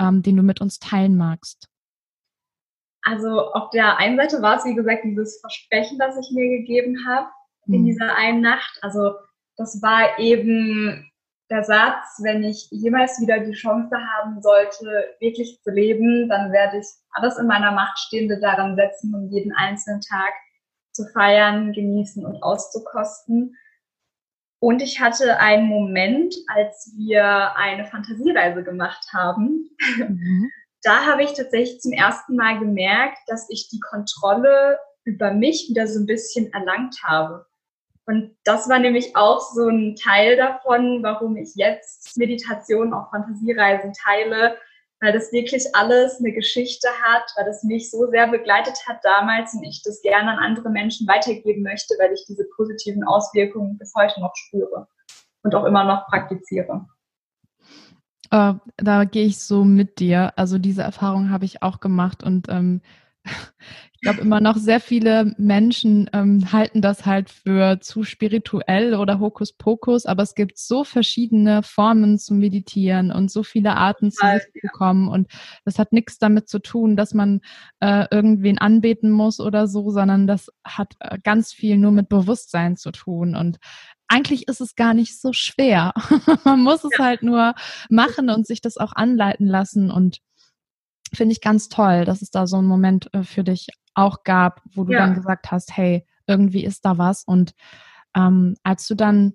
ähm, 0.00 0.22
den 0.22 0.36
du 0.36 0.42
mit 0.42 0.60
uns 0.60 0.80
teilen 0.80 1.16
magst. 1.16 1.68
Also 3.02 3.52
auf 3.52 3.70
der 3.70 3.98
einen 3.98 4.16
Seite 4.16 4.42
war 4.42 4.56
es, 4.56 4.64
wie 4.64 4.74
gesagt, 4.74 5.04
dieses 5.04 5.40
Versprechen, 5.40 5.98
das 5.98 6.16
ich 6.16 6.34
mir 6.34 6.58
gegeben 6.58 7.06
habe 7.06 7.28
in 7.66 7.74
hm. 7.74 7.84
dieser 7.84 8.16
einen 8.16 8.40
Nacht. 8.40 8.78
Also 8.82 9.12
das 9.56 9.80
war 9.82 10.18
eben 10.18 11.07
der 11.50 11.64
Satz, 11.64 12.20
wenn 12.22 12.42
ich 12.42 12.68
jemals 12.70 13.20
wieder 13.20 13.40
die 13.40 13.52
Chance 13.52 13.96
haben 13.96 14.42
sollte, 14.42 15.14
wirklich 15.20 15.60
zu 15.62 15.70
leben, 15.70 16.28
dann 16.28 16.52
werde 16.52 16.78
ich 16.78 16.86
alles 17.12 17.38
in 17.38 17.46
meiner 17.46 17.72
Macht 17.72 17.98
Stehende 17.98 18.38
daran 18.38 18.76
setzen, 18.76 19.14
um 19.14 19.30
jeden 19.30 19.52
einzelnen 19.52 20.00
Tag 20.02 20.32
zu 20.92 21.06
feiern, 21.06 21.72
genießen 21.72 22.24
und 22.26 22.42
auszukosten. 22.42 23.56
Und 24.60 24.82
ich 24.82 25.00
hatte 25.00 25.38
einen 25.38 25.68
Moment, 25.68 26.34
als 26.48 26.92
wir 26.96 27.56
eine 27.56 27.86
Fantasiereise 27.86 28.64
gemacht 28.64 29.06
haben. 29.12 29.70
Mhm. 29.96 30.50
Da 30.82 31.06
habe 31.06 31.22
ich 31.22 31.32
tatsächlich 31.32 31.80
zum 31.80 31.92
ersten 31.92 32.36
Mal 32.36 32.58
gemerkt, 32.58 33.18
dass 33.26 33.48
ich 33.50 33.68
die 33.68 33.80
Kontrolle 33.80 34.78
über 35.04 35.32
mich 35.32 35.68
wieder 35.68 35.86
so 35.86 36.00
ein 36.00 36.06
bisschen 36.06 36.52
erlangt 36.52 36.96
habe. 37.02 37.46
Und 38.08 38.34
das 38.44 38.70
war 38.70 38.78
nämlich 38.78 39.14
auch 39.16 39.38
so 39.38 39.68
ein 39.68 39.94
Teil 39.94 40.38
davon, 40.38 41.02
warum 41.02 41.36
ich 41.36 41.50
jetzt 41.56 42.16
Meditation, 42.16 42.94
auch 42.94 43.10
Fantasiereisen 43.10 43.92
teile, 43.92 44.56
weil 45.02 45.12
das 45.12 45.30
wirklich 45.30 45.66
alles 45.74 46.18
eine 46.18 46.32
Geschichte 46.32 46.88
hat, 47.02 47.30
weil 47.36 47.44
das 47.44 47.62
mich 47.64 47.90
so 47.90 48.06
sehr 48.06 48.26
begleitet 48.28 48.78
hat 48.88 49.00
damals 49.02 49.52
und 49.52 49.62
ich 49.62 49.82
das 49.84 50.00
gerne 50.00 50.30
an 50.30 50.38
andere 50.38 50.70
Menschen 50.70 51.06
weitergeben 51.06 51.62
möchte, 51.62 51.96
weil 52.00 52.14
ich 52.14 52.24
diese 52.26 52.46
positiven 52.56 53.04
Auswirkungen 53.04 53.76
bis 53.76 53.92
heute 53.94 54.18
noch 54.22 54.34
spüre 54.34 54.88
und 55.42 55.54
auch 55.54 55.66
immer 55.66 55.84
noch 55.84 56.06
praktiziere. 56.06 56.86
Äh, 58.30 58.54
da 58.78 59.04
gehe 59.04 59.26
ich 59.26 59.38
so 59.38 59.64
mit 59.64 59.98
dir. 59.98 60.32
Also 60.36 60.56
diese 60.56 60.80
Erfahrung 60.80 61.28
habe 61.28 61.44
ich 61.44 61.62
auch 61.62 61.78
gemacht 61.80 62.22
und 62.22 62.48
ähm, 62.48 62.80
ich 63.24 64.02
glaube 64.02 64.20
immer 64.20 64.40
noch 64.40 64.56
sehr 64.56 64.78
viele 64.78 65.34
Menschen 65.38 66.08
ähm, 66.12 66.52
halten 66.52 66.80
das 66.80 67.04
halt 67.04 67.30
für 67.30 67.80
zu 67.80 68.04
spirituell 68.04 68.94
oder 68.94 69.18
Hokuspokus, 69.18 70.06
aber 70.06 70.22
es 70.22 70.36
gibt 70.36 70.56
so 70.56 70.84
verschiedene 70.84 71.64
Formen 71.64 72.16
zum 72.18 72.38
Meditieren 72.38 73.10
und 73.10 73.28
so 73.28 73.42
viele 73.42 73.76
Arten 73.76 74.12
zu 74.12 74.24
sich 74.24 74.52
zu 74.60 74.68
kommen 74.68 75.08
und 75.08 75.28
das 75.64 75.80
hat 75.80 75.92
nichts 75.92 76.18
damit 76.18 76.48
zu 76.48 76.60
tun, 76.60 76.94
dass 76.94 77.12
man 77.12 77.40
äh, 77.80 78.06
irgendwen 78.12 78.58
anbeten 78.58 79.10
muss 79.10 79.40
oder 79.40 79.66
so, 79.66 79.90
sondern 79.90 80.28
das 80.28 80.48
hat 80.64 80.94
äh, 81.00 81.18
ganz 81.24 81.52
viel 81.52 81.76
nur 81.76 81.90
mit 81.90 82.08
Bewusstsein 82.08 82.76
zu 82.76 82.92
tun 82.92 83.34
und 83.34 83.58
eigentlich 84.06 84.48
ist 84.48 84.60
es 84.60 84.74
gar 84.74 84.94
nicht 84.94 85.20
so 85.20 85.32
schwer. 85.32 85.92
man 86.44 86.62
muss 86.62 86.82
es 86.82 86.98
halt 86.98 87.22
nur 87.22 87.54
machen 87.90 88.30
und 88.30 88.46
sich 88.46 88.62
das 88.62 88.78
auch 88.78 88.92
anleiten 88.94 89.46
lassen 89.46 89.90
und 89.90 90.20
finde 91.14 91.32
ich 91.32 91.40
ganz 91.40 91.68
toll, 91.68 92.04
dass 92.04 92.22
es 92.22 92.30
da 92.30 92.46
so 92.46 92.56
einen 92.56 92.66
Moment 92.66 93.12
äh, 93.14 93.22
für 93.22 93.44
dich 93.44 93.68
auch 93.94 94.22
gab, 94.24 94.62
wo 94.74 94.84
du 94.84 94.92
ja. 94.92 95.00
dann 95.00 95.14
gesagt 95.14 95.50
hast, 95.50 95.76
hey, 95.76 96.06
irgendwie 96.26 96.64
ist 96.64 96.84
da 96.84 96.98
was. 96.98 97.24
Und 97.24 97.52
ähm, 98.14 98.56
als 98.62 98.86
du 98.86 98.94
dann 98.94 99.34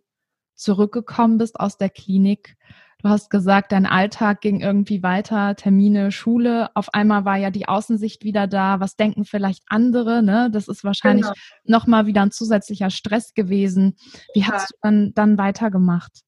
zurückgekommen 0.56 1.38
bist 1.38 1.60
aus 1.60 1.78
der 1.78 1.90
Klinik, 1.90 2.56
du 3.00 3.10
hast 3.10 3.30
gesagt, 3.30 3.72
dein 3.72 3.86
Alltag 3.86 4.42
ging 4.42 4.62
irgendwie 4.62 5.04
weiter, 5.04 5.56
Termine, 5.56 6.12
Schule. 6.12 6.70
Auf 6.76 6.94
einmal 6.94 7.26
war 7.26 7.38
ja 7.38 7.52
die 7.52 7.68
Außensicht 7.68 8.24
wieder 8.24 8.48
da. 8.48 8.80
Was 8.80 8.96
denken 8.96 9.26
vielleicht 9.26 9.64
andere? 9.68 10.24
Ne? 10.24 10.50
Das 10.52 10.68
ist 10.68 10.84
wahrscheinlich 10.84 11.26
genau. 11.26 11.36
nochmal 11.66 12.06
wieder 12.06 12.22
ein 12.22 12.32
zusätzlicher 12.32 12.90
Stress 12.90 13.34
gewesen. 13.34 13.98
Wie 14.34 14.42
ja. 14.42 14.52
hast 14.52 14.72
du 14.72 14.76
dann, 14.82 15.14
dann 15.14 15.38
weitergemacht? 15.38 16.22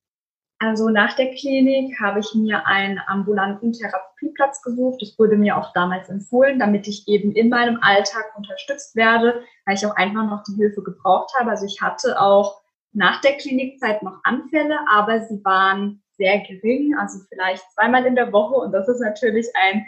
Also 0.59 0.89
nach 0.89 1.15
der 1.15 1.31
Klinik 1.31 1.99
habe 1.99 2.19
ich 2.19 2.33
mir 2.33 2.65
einen 2.65 2.99
ambulanten 3.07 3.73
Therapieplatz 3.73 4.61
gesucht. 4.61 5.01
Das 5.01 5.19
wurde 5.19 5.35
mir 5.35 5.57
auch 5.57 5.73
damals 5.73 6.07
empfohlen, 6.09 6.59
damit 6.59 6.87
ich 6.87 7.07
eben 7.07 7.33
in 7.33 7.49
meinem 7.49 7.79
Alltag 7.81 8.33
unterstützt 8.37 8.95
werde, 8.95 9.43
weil 9.65 9.75
ich 9.75 9.85
auch 9.85 9.95
einfach 9.95 10.25
noch 10.25 10.43
die 10.43 10.55
Hilfe 10.55 10.81
gebraucht 10.81 11.31
habe. 11.37 11.51
Also 11.51 11.65
ich 11.65 11.81
hatte 11.81 12.19
auch 12.21 12.61
nach 12.93 13.19
der 13.19 13.33
Klinikzeit 13.33 14.01
noch 14.01 14.19
Anfälle, 14.23 14.79
aber 14.89 15.21
sie 15.25 15.43
waren 15.43 16.01
sehr 16.17 16.39
gering, 16.39 16.95
also 16.97 17.19
vielleicht 17.27 17.69
zweimal 17.73 18.05
in 18.05 18.15
der 18.15 18.31
Woche. 18.31 18.55
Und 18.55 18.71
das 18.71 18.87
ist 18.87 19.01
natürlich 19.01 19.47
ein 19.61 19.85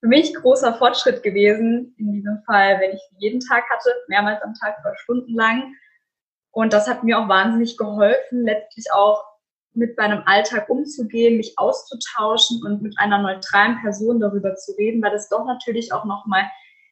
für 0.00 0.08
mich 0.08 0.34
großer 0.34 0.74
Fortschritt 0.74 1.22
gewesen. 1.22 1.94
In 1.98 2.12
diesem 2.12 2.42
Fall, 2.44 2.80
wenn 2.80 2.92
ich 2.92 3.02
jeden 3.18 3.40
Tag 3.40 3.64
hatte, 3.70 3.90
mehrmals 4.08 4.42
am 4.42 4.54
Tag, 4.54 4.76
über 4.80 4.94
Stunden 4.96 5.34
lang. 5.34 5.74
Und 6.50 6.72
das 6.72 6.88
hat 6.88 7.04
mir 7.04 7.18
auch 7.18 7.28
wahnsinnig 7.28 7.76
geholfen, 7.76 8.44
letztlich 8.44 8.86
auch 8.92 9.22
mit 9.74 9.96
meinem 9.96 10.22
Alltag 10.26 10.68
umzugehen, 10.68 11.36
mich 11.36 11.54
auszutauschen 11.56 12.62
und 12.64 12.82
mit 12.82 12.98
einer 12.98 13.18
neutralen 13.18 13.80
Person 13.80 14.20
darüber 14.20 14.56
zu 14.56 14.72
reden, 14.72 15.02
weil 15.02 15.12
das 15.12 15.28
doch 15.28 15.44
natürlich 15.44 15.92
auch 15.92 16.04
nochmal 16.04 16.44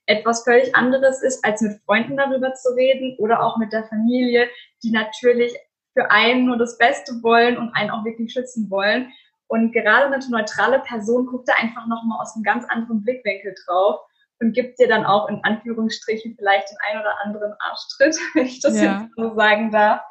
etwas 0.07 0.45
völlig 0.45 0.75
anderes 0.75 1.23
ist, 1.23 1.45
als 1.45 1.61
mit 1.61 1.81
Freunden 1.85 2.17
darüber 2.17 2.55
zu 2.55 2.71
reden 2.75 3.17
oder 3.19 3.43
auch 3.43 3.57
mit 3.57 3.73
der 3.73 3.85
Familie, 3.85 4.49
die 4.83 4.91
natürlich 4.91 5.53
für 5.95 6.11
einen 6.11 6.47
nur 6.47 6.59
das 6.59 6.79
Beste 6.79 7.13
wollen 7.23 7.57
und 7.57 7.73
einen 7.75 7.91
auch 7.91 8.05
wirklich 8.05 8.33
schützen 8.33 8.71
wollen. 8.71 9.13
Und 9.49 9.73
gerade 9.73 10.07
eine 10.07 10.19
neutrale 10.29 10.81
Person 10.81 11.27
guckt 11.27 11.49
da 11.49 11.55
einfach 11.55 11.87
nochmal 11.87 12.21
aus 12.21 12.35
einem 12.35 12.45
ganz 12.45 12.65
anderen 12.69 13.03
Blickwinkel 13.03 13.55
drauf 13.67 14.01
und 14.41 14.53
gibt 14.53 14.79
dir 14.79 14.89
dann 14.89 15.07
auch 15.07 15.29
in 15.29 15.41
Anführungsstrichen 15.43 16.35
vielleicht 16.37 16.69
den 16.71 16.77
ein 16.91 17.01
oder 17.01 17.21
anderen 17.25 17.55
Arschtritt, 17.59 18.17
wenn 18.35 18.47
ich 18.47 18.61
das 18.61 18.81
ja. 18.81 19.03
jetzt 19.03 19.15
so 19.17 19.35
sagen 19.35 19.71
darf, 19.71 20.03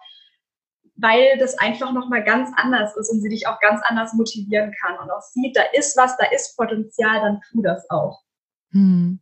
weil 0.96 1.38
das 1.40 1.58
einfach 1.58 1.92
nochmal 1.92 2.24
ganz 2.24 2.50
anders 2.56 2.96
ist 2.96 3.10
und 3.12 3.22
sie 3.22 3.30
dich 3.30 3.48
auch 3.48 3.60
ganz 3.60 3.82
anders 3.86 4.14
motivieren 4.14 4.74
kann 4.82 4.98
und 5.00 5.12
auch 5.12 5.22
sieht, 5.22 5.56
da 5.56 5.64
ist 5.74 5.98
was, 5.98 6.18
da 6.18 6.26
ist 6.34 6.56
Potenzial, 6.56 7.22
dann 7.22 7.42
tu 7.52 7.62
das 7.62 7.90
auch. 7.90 8.22
Hm. 8.72 9.20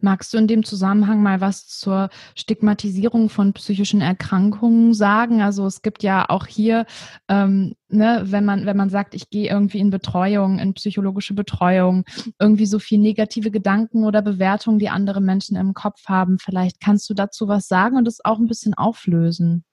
Magst 0.00 0.32
du 0.32 0.38
in 0.38 0.46
dem 0.46 0.64
Zusammenhang 0.64 1.22
mal 1.22 1.40
was 1.40 1.66
zur 1.66 2.08
Stigmatisierung 2.36 3.28
von 3.28 3.52
psychischen 3.54 4.00
Erkrankungen 4.00 4.94
sagen? 4.94 5.42
Also 5.42 5.66
es 5.66 5.82
gibt 5.82 6.02
ja 6.04 6.26
auch 6.28 6.46
hier, 6.46 6.86
ähm, 7.28 7.74
ne, 7.88 8.22
wenn 8.26 8.44
man 8.44 8.66
wenn 8.66 8.76
man 8.76 8.90
sagt, 8.90 9.14
ich 9.14 9.30
gehe 9.30 9.50
irgendwie 9.50 9.80
in 9.80 9.90
Betreuung, 9.90 10.60
in 10.60 10.74
psychologische 10.74 11.34
Betreuung, 11.34 12.04
irgendwie 12.38 12.66
so 12.66 12.78
viel 12.78 13.00
negative 13.00 13.50
Gedanken 13.50 14.04
oder 14.04 14.22
Bewertungen, 14.22 14.78
die 14.78 14.90
andere 14.90 15.20
Menschen 15.20 15.56
im 15.56 15.74
Kopf 15.74 16.06
haben. 16.06 16.38
Vielleicht 16.38 16.80
kannst 16.80 17.10
du 17.10 17.14
dazu 17.14 17.48
was 17.48 17.66
sagen 17.66 17.96
und 17.96 18.06
es 18.06 18.24
auch 18.24 18.38
ein 18.38 18.46
bisschen 18.46 18.74
auflösen. 18.74 19.64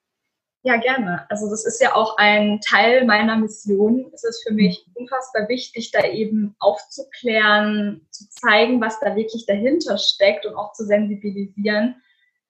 Ja, 0.64 0.78
gerne. 0.78 1.26
Also 1.30 1.50
das 1.50 1.66
ist 1.66 1.82
ja 1.82 1.96
auch 1.96 2.18
ein 2.18 2.62
Teil 2.62 3.06
meiner 3.06 3.36
Mission. 3.36 4.12
Es 4.14 4.24
ist 4.24 4.44
für 4.48 4.54
mich 4.54 4.86
unfassbar 4.94 5.50
wichtig, 5.50 5.90
da 5.90 6.06
eben 6.06 6.56
aufzuklären, 6.60 8.06
zu 8.12 8.30
zeigen, 8.30 8.80
was 8.80 9.00
da 9.00 9.16
wirklich 9.16 9.48
dahinter 9.48 9.98
steckt 9.98 10.46
und 10.46 10.56
auch 10.56 10.74
zu 10.74 10.86
sensibilisieren. 10.86 11.96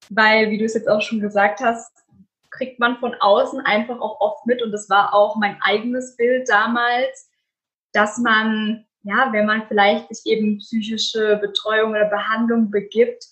Weil, 0.09 0.49
wie 0.49 0.57
du 0.57 0.65
es 0.65 0.73
jetzt 0.73 0.89
auch 0.89 0.99
schon 0.99 1.21
gesagt 1.21 1.61
hast, 1.61 1.89
kriegt 2.49 2.79
man 2.79 2.97
von 2.97 3.15
außen 3.17 3.61
einfach 3.61 4.01
auch 4.01 4.19
oft 4.19 4.45
mit, 4.45 4.61
und 4.61 4.73
das 4.73 4.89
war 4.89 5.13
auch 5.13 5.37
mein 5.37 5.57
eigenes 5.61 6.17
Bild 6.17 6.49
damals, 6.49 7.29
dass 7.93 8.17
man, 8.17 8.85
ja, 9.03 9.29
wenn 9.31 9.45
man 9.45 9.67
vielleicht 9.69 10.13
sich 10.13 10.25
eben 10.25 10.57
psychische 10.57 11.37
Betreuung 11.37 11.91
oder 11.91 12.09
Behandlung 12.09 12.71
begibt, 12.71 13.25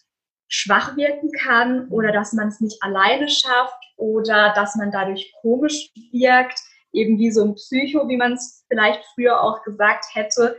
schwach 0.47 0.95
wirken 0.95 1.31
kann 1.31 1.89
oder 1.89 2.13
dass 2.13 2.31
man 2.33 2.47
es 2.47 2.61
nicht 2.61 2.81
alleine 2.81 3.27
schafft 3.27 3.78
oder 3.99 4.53
dass 4.55 4.75
man 4.75 4.91
dadurch 4.91 5.33
komisch 5.41 5.91
wirkt, 6.12 6.59
eben 6.91 7.19
wie 7.19 7.31
so 7.31 7.43
ein 7.43 7.55
Psycho, 7.55 8.07
wie 8.07 8.17
man 8.17 8.33
es 8.33 8.65
vielleicht 8.67 9.03
früher 9.13 9.41
auch 9.41 9.62
gesagt 9.63 10.05
hätte. 10.13 10.57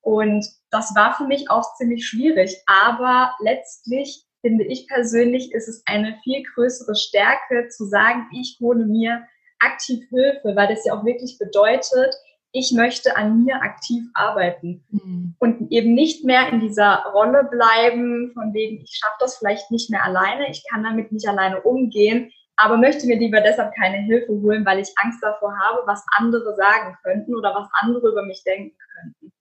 Und 0.00 0.46
das 0.70 0.94
war 0.94 1.14
für 1.14 1.24
mich 1.24 1.50
auch 1.50 1.74
ziemlich 1.76 2.06
schwierig. 2.06 2.56
Aber 2.66 3.34
letztlich 3.40 4.24
finde 4.40 4.64
ich 4.64 4.86
persönlich, 4.88 5.52
ist 5.52 5.68
es 5.68 5.82
eine 5.86 6.18
viel 6.22 6.42
größere 6.54 6.94
Stärke 6.94 7.68
zu 7.68 7.86
sagen, 7.86 8.28
ich 8.32 8.58
hole 8.60 8.84
mir 8.84 9.22
aktiv 9.60 10.04
Hilfe, 10.10 10.54
weil 10.56 10.68
das 10.68 10.84
ja 10.84 10.94
auch 10.94 11.04
wirklich 11.04 11.38
bedeutet, 11.38 12.14
ich 12.52 12.72
möchte 12.72 13.16
an 13.16 13.44
mir 13.44 13.62
aktiv 13.62 14.04
arbeiten 14.12 14.84
mhm. 14.90 15.34
und 15.38 15.72
eben 15.72 15.94
nicht 15.94 16.24
mehr 16.24 16.48
in 16.50 16.60
dieser 16.60 17.02
Rolle 17.14 17.48
bleiben, 17.50 18.32
von 18.34 18.52
wegen, 18.52 18.82
ich 18.82 19.00
schaffe 19.00 19.16
das 19.20 19.38
vielleicht 19.38 19.70
nicht 19.70 19.90
mehr 19.90 20.04
alleine, 20.04 20.50
ich 20.50 20.62
kann 20.68 20.82
damit 20.82 21.12
nicht 21.12 21.26
alleine 21.26 21.62
umgehen, 21.62 22.30
aber 22.56 22.76
möchte 22.76 23.06
mir 23.06 23.18
lieber 23.18 23.40
deshalb 23.40 23.74
keine 23.74 23.98
Hilfe 23.98 24.32
holen, 24.32 24.64
weil 24.66 24.78
ich 24.78 24.92
Angst 24.96 25.22
davor 25.22 25.54
habe, 25.58 25.82
was 25.86 26.04
andere 26.16 26.54
sagen 26.54 26.96
könnten 27.02 27.34
oder 27.34 27.54
was 27.54 27.68
andere 27.80 28.08
über 28.08 28.24
mich 28.24 28.42
denken 28.44 28.76
könnten. 28.94 29.32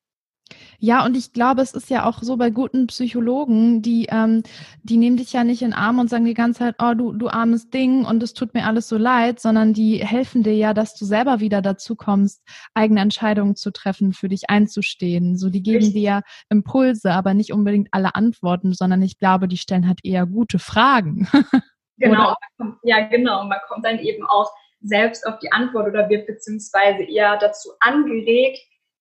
Ja, 0.84 1.06
und 1.06 1.16
ich 1.16 1.32
glaube, 1.32 1.62
es 1.62 1.76
ist 1.76 1.92
ja 1.92 2.06
auch 2.06 2.24
so 2.24 2.38
bei 2.38 2.50
guten 2.50 2.88
Psychologen, 2.88 3.84
die, 3.84 4.08
ähm, 4.10 4.42
die 4.82 4.98
nehmen 4.98 5.16
dich 5.16 5.32
ja 5.32 5.44
nicht 5.44 5.62
in 5.62 5.70
den 5.70 5.78
Arm 5.78 6.00
und 6.00 6.10
sagen 6.10 6.26
die 6.26 6.34
ganze 6.34 6.60
Zeit, 6.60 6.76
oh, 6.82 6.96
du, 6.96 7.14
du 7.14 7.30
armes 7.30 7.70
Ding 7.70 8.04
und 8.04 8.24
es 8.24 8.34
tut 8.34 8.56
mir 8.56 8.66
alles 8.66 8.88
so 8.88 8.98
leid, 8.98 9.40
sondern 9.40 9.74
die 9.74 10.04
helfen 10.04 10.42
dir 10.42 10.56
ja, 10.56 10.74
dass 10.74 10.96
du 10.96 11.06
selber 11.06 11.40
wieder 11.40 11.62
dazu 11.62 11.96
kommst, 11.96 12.42
eigene 12.74 13.00
Entscheidungen 13.00 13.56
zu 13.56 13.72
treffen, 13.72 14.12
für 14.12 14.28
dich 14.28 14.50
einzustehen. 14.50 15.38
So, 15.38 15.52
die 15.52 15.62
geben 15.62 15.86
Richtig. 15.86 15.94
dir 15.94 16.02
ja 16.02 16.22
Impulse, 16.50 17.12
aber 17.12 17.36
nicht 17.36 17.54
unbedingt 17.54 17.90
alle 17.92 18.16
Antworten, 18.16 18.74
sondern 18.74 19.04
ich 19.04 19.20
glaube, 19.20 19.48
die 19.48 19.58
stellen 19.58 19.88
halt 19.88 20.00
eher 20.04 20.26
gute 20.26 20.58
Fragen. 20.58 21.28
genau, 22.02 22.36
ja, 22.84 23.08
genau. 23.08 23.44
Man 23.46 23.60
kommt 23.68 23.86
dann 23.86 24.00
eben 24.00 24.26
auch 24.26 24.52
selbst 24.82 25.26
auf 25.28 25.40
die 25.40 25.52
Antwort 25.52 25.88
oder 25.88 26.10
wird 26.10 26.28
beziehungsweise 26.28 27.04
eher 27.04 27.38
dazu 27.38 27.72
angeregt, 27.80 28.60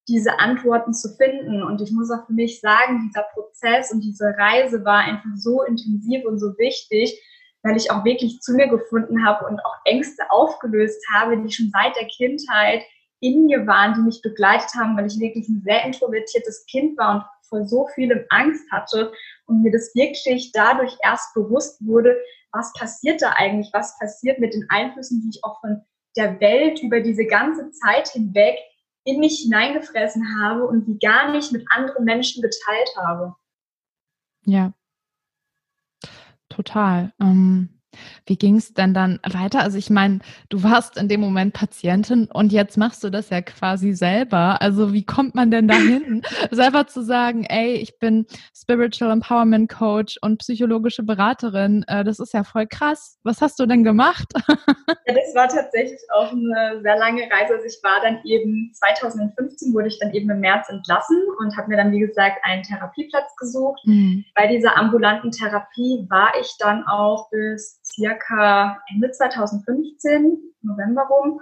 diese 0.09 0.39
Antworten 0.39 0.93
zu 0.93 1.17
finden. 1.17 1.63
Und 1.63 1.81
ich 1.81 1.91
muss 1.93 2.11
auch 2.11 2.27
für 2.27 2.33
mich 2.33 2.61
sagen, 2.61 3.09
dieser 3.09 3.25
Prozess 3.35 3.93
und 3.93 4.01
diese 4.03 4.35
Reise 4.37 4.85
war 4.85 4.99
einfach 4.99 5.31
so 5.37 5.63
intensiv 5.63 6.25
und 6.25 6.39
so 6.39 6.57
wichtig, 6.59 7.19
weil 7.63 7.77
ich 7.77 7.91
auch 7.91 8.05
wirklich 8.05 8.41
zu 8.41 8.53
mir 8.55 8.69
gefunden 8.69 9.25
habe 9.25 9.47
und 9.47 9.61
auch 9.65 9.77
Ängste 9.85 10.23
aufgelöst 10.31 11.03
habe, 11.13 11.39
die 11.43 11.53
schon 11.53 11.71
seit 11.73 11.95
der 11.97 12.07
Kindheit 12.07 12.83
in 13.21 13.47
mir 13.47 13.67
waren, 13.67 13.95
die 13.95 14.01
mich 14.01 14.23
begleitet 14.23 14.71
haben, 14.75 14.97
weil 14.97 15.07
ich 15.07 15.21
wirklich 15.21 15.49
ein 15.49 15.63
sehr 15.65 15.85
introvertiertes 15.85 16.65
Kind 16.67 16.97
war 16.99 17.15
und 17.17 17.25
vor 17.51 17.67
so 17.67 17.87
vielem 17.95 18.25
Angst 18.31 18.65
hatte 18.73 19.13
und 19.47 19.63
mir 19.63 19.71
das 19.71 19.95
wirklich 19.95 20.53
dadurch 20.53 20.97
erst 21.03 21.35
bewusst 21.35 21.85
wurde, 21.85 22.17
was 22.53 22.73
passiert 22.73 23.21
da 23.21 23.33
eigentlich, 23.37 23.71
was 23.73 23.99
passiert 23.99 24.39
mit 24.39 24.55
den 24.55 24.67
Einflüssen, 24.71 25.21
die 25.23 25.37
ich 25.37 25.45
auch 25.45 25.61
von 25.61 25.83
der 26.17 26.41
Welt 26.41 26.83
über 26.83 27.01
diese 27.01 27.27
ganze 27.27 27.71
Zeit 27.71 28.09
hinweg 28.09 28.57
in 29.05 29.21
mich 29.21 29.41
hineingefressen 29.41 30.41
habe 30.41 30.67
und 30.67 30.87
die 30.87 30.99
gar 30.99 31.33
nicht 31.33 31.53
mit 31.53 31.67
anderen 31.71 32.05
Menschen 32.05 32.43
geteilt 32.43 32.91
habe. 32.97 33.35
Ja, 34.45 34.73
total. 36.49 37.13
Ähm, 37.21 37.80
wie 38.27 38.37
ging 38.37 38.57
es 38.57 38.75
denn 38.75 38.95
dann 38.95 39.19
weiter? 39.29 39.61
Also 39.61 39.79
ich 39.79 39.91
meine, 39.91 40.21
du 40.49 40.63
warst 40.63 40.97
in 40.97 41.09
dem 41.09 41.21
Moment 41.21 41.55
Patientin 41.55 42.29
und 42.33 42.53
jetzt 42.53 42.77
machst 42.77 43.03
du 43.03 43.11
das 43.11 43.31
ja 43.31 43.43
quasi 43.43 43.93
selber. 43.93 44.61
Also 44.61 44.93
wie 44.93 45.05
kommt 45.05 45.35
man 45.35 45.51
denn 45.51 45.69
dahin, 45.69 46.23
selber 46.51 46.87
zu 46.87 47.03
sagen, 47.03 47.45
ey, 47.45 47.75
ich 47.75 47.99
bin 47.99 48.27
Spiritual 48.55 49.11
Empowerment 49.11 49.71
Coach 49.71 50.19
und 50.23 50.39
psychologische 50.39 51.03
Beraterin. 51.03 51.85
Äh, 51.89 52.05
das 52.05 52.19
ist 52.21 52.35
ja 52.35 52.45
voll 52.45 52.67
krass. 52.67 53.19
Was 53.23 53.41
hast 53.41 53.59
du 53.59 53.67
denn 53.67 53.85
gemacht? 53.85 54.29
Ja, 55.07 55.15
das 55.15 55.35
war 55.35 55.49
tatsächlich 55.49 56.01
auch 56.15 56.31
eine 56.31 56.81
sehr 56.83 56.97
lange 56.97 57.23
Reise. 57.23 57.55
Also 57.55 57.65
ich 57.65 57.79
war 57.83 58.01
dann 58.03 58.21
eben 58.25 58.71
2015 58.75 59.73
wurde 59.73 59.89
ich 59.89 59.99
dann 59.99 60.13
eben 60.13 60.31
im 60.31 60.41
März 60.41 60.69
entlassen 60.69 61.17
und 61.39 61.57
habe 61.57 61.69
mir 61.69 61.77
dann, 61.77 61.91
wie 61.91 62.01
gesagt, 62.01 62.39
einen 62.43 62.63
Therapieplatz 62.63 63.35
gesucht. 63.37 63.81
Mhm. 63.85 64.25
Bei 64.35 64.47
dieser 64.47 64.77
ambulanten 64.77 65.31
Therapie 65.31 66.07
war 66.09 66.33
ich 66.41 66.55
dann 66.59 66.85
auch 66.87 67.31
bis 67.31 67.80
circa 67.91 68.81
Ende 68.93 69.11
2015, 69.11 70.39
November 70.63 71.03
rum. 71.03 71.41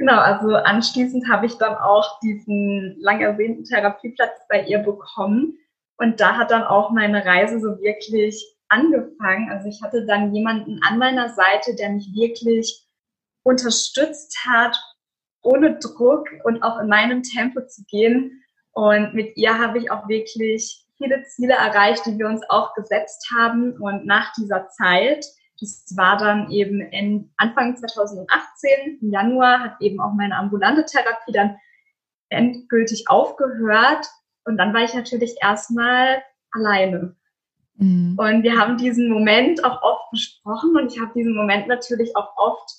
Genau, 0.00 0.16
also 0.16 0.54
anschließend 0.54 1.28
habe 1.28 1.44
ich 1.44 1.58
dann 1.58 1.74
auch 1.74 2.20
diesen 2.20 2.96
lang 3.00 3.20
ersehnten 3.20 3.64
Therapieplatz 3.64 4.30
bei 4.48 4.64
ihr 4.64 4.78
bekommen. 4.78 5.58
Und 5.98 6.20
da 6.22 6.38
hat 6.38 6.50
dann 6.50 6.62
auch 6.62 6.90
meine 6.90 7.22
Reise 7.22 7.60
so 7.60 7.78
wirklich 7.82 8.42
angefangen. 8.70 9.50
Also 9.50 9.68
ich 9.68 9.82
hatte 9.82 10.06
dann 10.06 10.34
jemanden 10.34 10.80
an 10.88 10.96
meiner 10.96 11.28
Seite, 11.28 11.74
der 11.74 11.90
mich 11.90 12.08
wirklich 12.14 12.82
unterstützt 13.42 14.38
hat, 14.48 14.74
ohne 15.42 15.78
Druck 15.78 16.30
und 16.44 16.62
auch 16.62 16.80
in 16.80 16.88
meinem 16.88 17.22
Tempo 17.22 17.60
zu 17.66 17.84
gehen. 17.84 18.42
Und 18.72 19.12
mit 19.12 19.36
ihr 19.36 19.58
habe 19.58 19.80
ich 19.80 19.90
auch 19.90 20.08
wirklich 20.08 20.82
viele 20.96 21.24
Ziele 21.24 21.52
erreicht, 21.52 22.06
die 22.06 22.16
wir 22.16 22.26
uns 22.26 22.40
auch 22.48 22.72
gesetzt 22.72 23.30
haben. 23.36 23.76
Und 23.78 24.06
nach 24.06 24.32
dieser 24.32 24.66
Zeit, 24.70 25.26
das 25.60 25.94
war 25.96 26.16
dann 26.16 26.50
eben 26.50 26.80
in 26.80 27.32
Anfang 27.36 27.76
2018, 27.76 28.98
im 29.00 29.10
Januar, 29.10 29.60
hat 29.60 29.80
eben 29.80 30.00
auch 30.00 30.12
meine 30.12 30.36
ambulante 30.36 30.84
Therapie 30.84 31.32
dann 31.32 31.56
endgültig 32.30 33.04
aufgehört. 33.08 34.06
Und 34.44 34.56
dann 34.56 34.72
war 34.72 34.82
ich 34.82 34.94
natürlich 34.94 35.36
erstmal 35.42 36.22
alleine. 36.52 37.14
Mhm. 37.76 38.16
Und 38.18 38.42
wir 38.42 38.58
haben 38.58 38.78
diesen 38.78 39.10
Moment 39.10 39.64
auch 39.64 39.82
oft 39.82 40.10
besprochen 40.10 40.76
und 40.76 40.92
ich 40.92 41.00
habe 41.00 41.12
diesen 41.14 41.34
Moment 41.34 41.68
natürlich 41.68 42.14
auch 42.16 42.36
oft 42.36 42.70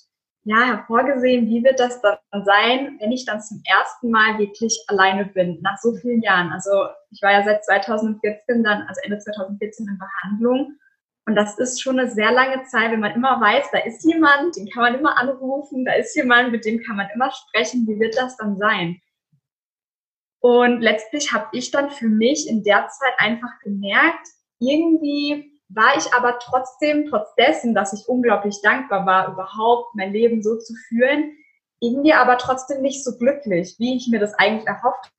ja, 0.44 0.64
hervorgesehen, 0.64 1.46
wie 1.46 1.62
wird 1.62 1.78
das 1.78 2.00
dann 2.00 2.18
sein, 2.44 2.96
wenn 3.00 3.12
ich 3.12 3.24
dann 3.24 3.40
zum 3.40 3.62
ersten 3.64 4.10
Mal 4.10 4.38
wirklich 4.38 4.76
alleine 4.88 5.26
bin, 5.26 5.60
nach 5.62 5.78
so 5.78 5.94
vielen 5.94 6.20
Jahren. 6.20 6.50
Also 6.50 6.70
ich 7.10 7.22
war 7.22 7.32
ja 7.32 7.44
seit 7.44 7.64
2014 7.64 8.64
dann, 8.64 8.82
also 8.88 9.00
Ende 9.04 9.18
2014 9.18 9.86
in 9.86 9.98
Behandlung. 9.98 10.76
Und 11.26 11.36
das 11.36 11.58
ist 11.58 11.80
schon 11.80 11.98
eine 11.98 12.10
sehr 12.10 12.32
lange 12.32 12.64
Zeit, 12.64 12.90
wenn 12.90 13.00
man 13.00 13.14
immer 13.14 13.40
weiß, 13.40 13.66
da 13.70 13.78
ist 13.78 14.04
jemand, 14.04 14.56
den 14.56 14.68
kann 14.68 14.82
man 14.82 14.94
immer 14.96 15.16
anrufen, 15.16 15.84
da 15.84 15.94
ist 15.94 16.16
jemand, 16.16 16.50
mit 16.50 16.64
dem 16.64 16.82
kann 16.82 16.96
man 16.96 17.08
immer 17.14 17.30
sprechen, 17.30 17.86
wie 17.86 18.00
wird 18.00 18.16
das 18.16 18.36
dann 18.36 18.58
sein? 18.58 19.00
Und 20.40 20.80
letztlich 20.80 21.32
habe 21.32 21.46
ich 21.52 21.70
dann 21.70 21.90
für 21.90 22.08
mich 22.08 22.48
in 22.48 22.64
der 22.64 22.88
Zeit 22.88 23.14
einfach 23.18 23.60
gemerkt, 23.62 24.26
irgendwie 24.58 25.52
war 25.68 25.96
ich 25.96 26.12
aber 26.12 26.38
trotzdem, 26.40 27.06
trotz 27.08 27.34
dessen, 27.36 27.74
dass 27.74 27.92
ich 27.92 28.08
unglaublich 28.08 28.60
dankbar 28.62 29.06
war, 29.06 29.32
überhaupt 29.32 29.94
mein 29.94 30.12
Leben 30.12 30.42
so 30.42 30.58
zu 30.58 30.74
führen, 30.88 31.36
irgendwie 31.80 32.12
aber 32.12 32.38
trotzdem 32.38 32.82
nicht 32.82 33.04
so 33.04 33.16
glücklich, 33.16 33.76
wie 33.78 33.96
ich 33.96 34.08
mir 34.08 34.18
das 34.18 34.34
eigentlich 34.34 34.66
erhofft 34.66 35.10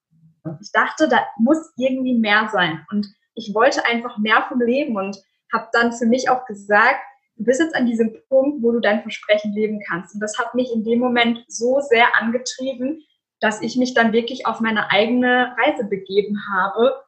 habe. 0.45 0.59
Ich 0.61 0.71
dachte, 0.71 1.07
da 1.07 1.25
muss 1.37 1.71
irgendwie 1.77 2.17
mehr 2.17 2.49
sein. 2.51 2.85
Und 2.91 3.07
ich 3.33 3.53
wollte 3.53 3.85
einfach 3.85 4.17
mehr 4.17 4.45
vom 4.47 4.61
Leben 4.61 4.95
und 4.95 5.17
habe 5.53 5.69
dann 5.71 5.93
für 5.93 6.05
mich 6.05 6.29
auch 6.29 6.45
gesagt, 6.45 6.99
du 7.37 7.43
bist 7.45 7.61
jetzt 7.61 7.75
an 7.75 7.85
diesem 7.85 8.13
Punkt, 8.27 8.63
wo 8.63 8.71
du 8.71 8.79
dein 8.79 9.01
Versprechen 9.01 9.53
leben 9.53 9.79
kannst. 9.87 10.13
Und 10.13 10.19
das 10.19 10.37
hat 10.37 10.55
mich 10.55 10.73
in 10.73 10.83
dem 10.83 10.99
Moment 10.99 11.45
so 11.47 11.79
sehr 11.79 12.07
angetrieben, 12.19 13.03
dass 13.39 13.61
ich 13.61 13.77
mich 13.77 13.93
dann 13.93 14.13
wirklich 14.13 14.45
auf 14.47 14.59
meine 14.59 14.89
eigene 14.89 15.55
Reise 15.57 15.85
begeben 15.85 16.39
habe 16.51 17.03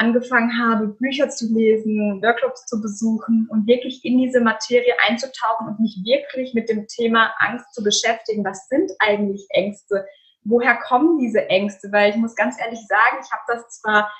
angefangen 0.00 0.58
habe, 0.58 0.88
Bücher 0.88 1.28
zu 1.28 1.52
lesen, 1.52 2.22
Workshops 2.22 2.64
zu 2.66 2.80
besuchen 2.80 3.46
und 3.50 3.66
wirklich 3.66 4.02
in 4.02 4.16
diese 4.18 4.40
Materie 4.40 4.94
einzutauchen 5.06 5.68
und 5.68 5.78
mich 5.78 6.00
wirklich 6.02 6.54
mit 6.54 6.70
dem 6.70 6.86
Thema 6.86 7.34
Angst 7.38 7.72
zu 7.74 7.84
beschäftigen. 7.84 8.44
Was 8.44 8.66
sind 8.68 8.90
eigentlich 8.98 9.46
Ängste? 9.50 10.06
Woher 10.42 10.76
kommen 10.76 11.18
diese 11.18 11.46
Ängste? 11.50 11.92
Weil 11.92 12.10
ich 12.10 12.16
muss 12.16 12.34
ganz 12.34 12.58
ehrlich 12.58 12.80
sagen, 12.88 13.18
ich 13.22 13.30
habe 13.30 13.42
das 13.46 13.68
zwar 13.80 14.10